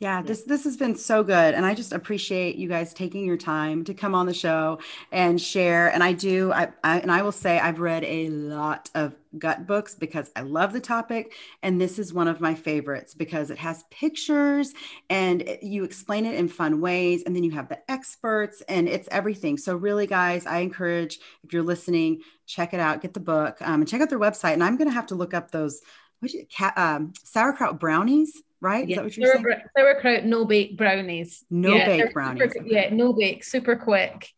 Yeah, 0.00 0.22
this 0.22 0.44
this 0.44 0.64
has 0.64 0.78
been 0.78 0.96
so 0.96 1.22
good, 1.22 1.52
and 1.52 1.66
I 1.66 1.74
just 1.74 1.92
appreciate 1.92 2.56
you 2.56 2.68
guys 2.68 2.94
taking 2.94 3.22
your 3.26 3.36
time 3.36 3.84
to 3.84 3.92
come 3.92 4.14
on 4.14 4.24
the 4.24 4.32
show 4.32 4.78
and 5.12 5.38
share. 5.38 5.92
And 5.92 6.02
I 6.02 6.14
do, 6.14 6.50
I, 6.54 6.70
I, 6.82 7.00
and 7.00 7.12
I 7.12 7.20
will 7.20 7.32
say 7.32 7.60
I've 7.60 7.80
read 7.80 8.02
a 8.04 8.30
lot 8.30 8.88
of 8.94 9.14
gut 9.36 9.66
books 9.66 9.94
because 9.94 10.32
I 10.34 10.40
love 10.40 10.72
the 10.72 10.80
topic, 10.80 11.34
and 11.62 11.78
this 11.78 11.98
is 11.98 12.14
one 12.14 12.28
of 12.28 12.40
my 12.40 12.54
favorites 12.54 13.12
because 13.12 13.50
it 13.50 13.58
has 13.58 13.84
pictures 13.90 14.72
and 15.10 15.58
you 15.60 15.84
explain 15.84 16.24
it 16.24 16.34
in 16.34 16.48
fun 16.48 16.80
ways, 16.80 17.22
and 17.26 17.36
then 17.36 17.44
you 17.44 17.50
have 17.50 17.68
the 17.68 17.90
experts, 17.90 18.62
and 18.70 18.88
it's 18.88 19.08
everything. 19.12 19.58
So 19.58 19.76
really, 19.76 20.06
guys, 20.06 20.46
I 20.46 20.60
encourage 20.60 21.18
if 21.44 21.52
you're 21.52 21.62
listening, 21.62 22.22
check 22.46 22.72
it 22.72 22.80
out, 22.80 23.02
get 23.02 23.12
the 23.12 23.20
book, 23.20 23.58
um, 23.60 23.82
and 23.82 23.88
check 23.88 24.00
out 24.00 24.08
their 24.08 24.18
website. 24.18 24.54
And 24.54 24.64
I'm 24.64 24.78
going 24.78 24.88
to 24.88 24.94
have 24.94 25.08
to 25.08 25.14
look 25.14 25.34
up 25.34 25.50
those 25.50 25.82
what 26.20 26.32
you, 26.32 26.46
um, 26.76 27.12
sauerkraut 27.22 27.78
brownies 27.78 28.42
right? 28.60 28.88
Yeah. 28.88 29.08
Sauerkraut, 29.08 29.58
sauerkraut 29.76 30.24
no 30.24 30.44
bake 30.44 30.76
brownies. 30.76 31.44
No 31.50 31.74
yeah, 31.74 31.86
bake 31.86 32.12
brownies. 32.12 32.52
Super, 32.52 32.66
yeah, 32.66 32.92
no 32.92 33.12
bake, 33.12 33.44
super 33.44 33.76
quick, 33.76 34.28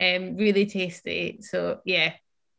um, 0.00 0.36
really 0.36 0.66
tasty. 0.66 1.38
So 1.42 1.80
yeah, 1.84 2.12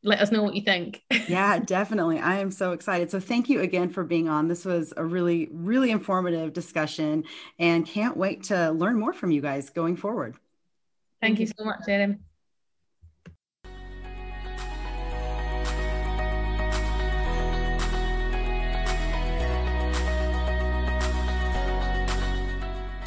let 0.03 0.19
us 0.19 0.31
know 0.31 0.43
what 0.43 0.55
you 0.55 0.61
think. 0.61 1.01
yeah, 1.27 1.59
definitely. 1.59 2.19
I 2.19 2.39
am 2.39 2.51
so 2.51 2.71
excited. 2.71 3.11
So 3.11 3.19
thank 3.19 3.49
you 3.49 3.61
again 3.61 3.89
for 3.89 4.03
being 4.03 4.29
on. 4.29 4.47
This 4.47 4.65
was 4.65 4.93
a 4.95 5.03
really, 5.03 5.49
really 5.51 5.91
informative 5.91 6.53
discussion 6.53 7.25
and 7.57 7.85
can't 7.85 8.15
wait 8.15 8.43
to 8.45 8.71
learn 8.71 8.97
more 8.97 9.13
from 9.13 9.31
you 9.31 9.41
guys 9.41 9.69
going 9.69 9.95
forward. 9.95 10.35
Thank 11.21 11.39
you 11.39 11.47
so 11.47 11.65
much, 11.65 11.81
Erin. 11.87 12.19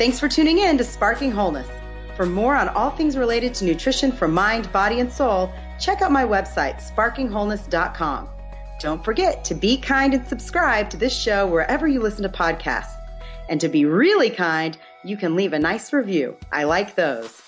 Thanks 0.03 0.19
for 0.19 0.29
tuning 0.29 0.59
in 0.59 0.77
to 0.79 0.83
Sparking 0.83 1.31
Wholeness. 1.31 1.69
For 2.17 2.27
more 2.27 2.57
on 2.57 2.69
all 2.71 2.91
things 2.91 3.17
related 3.17 3.55
to 3.55 3.65
nutrition 3.65 4.11
for 4.11 4.27
mind, 4.27 4.73
body, 4.73 4.99
and 4.99 5.13
soul, 5.13 5.53
check 5.79 6.03
out 6.03 6.11
my 6.11 6.25
website, 6.25 6.83
sparkingwholeness.com. 6.83 8.29
Don't 8.81 9.05
forget 9.05 9.45
to 9.45 9.55
be 9.55 9.77
kind 9.77 10.13
and 10.13 10.27
subscribe 10.27 10.91
to 10.91 10.97
this 10.97 11.17
show 11.17 11.47
wherever 11.47 11.87
you 11.87 12.01
listen 12.01 12.25
to 12.25 12.29
podcasts. 12.29 12.97
And 13.49 13.61
to 13.61 13.69
be 13.69 13.85
really 13.85 14.29
kind, 14.29 14.77
you 15.05 15.17
can 15.17 15.37
leave 15.37 15.53
a 15.53 15.59
nice 15.61 15.93
review. 15.93 16.37
I 16.51 16.65
like 16.65 16.97
those. 16.97 17.41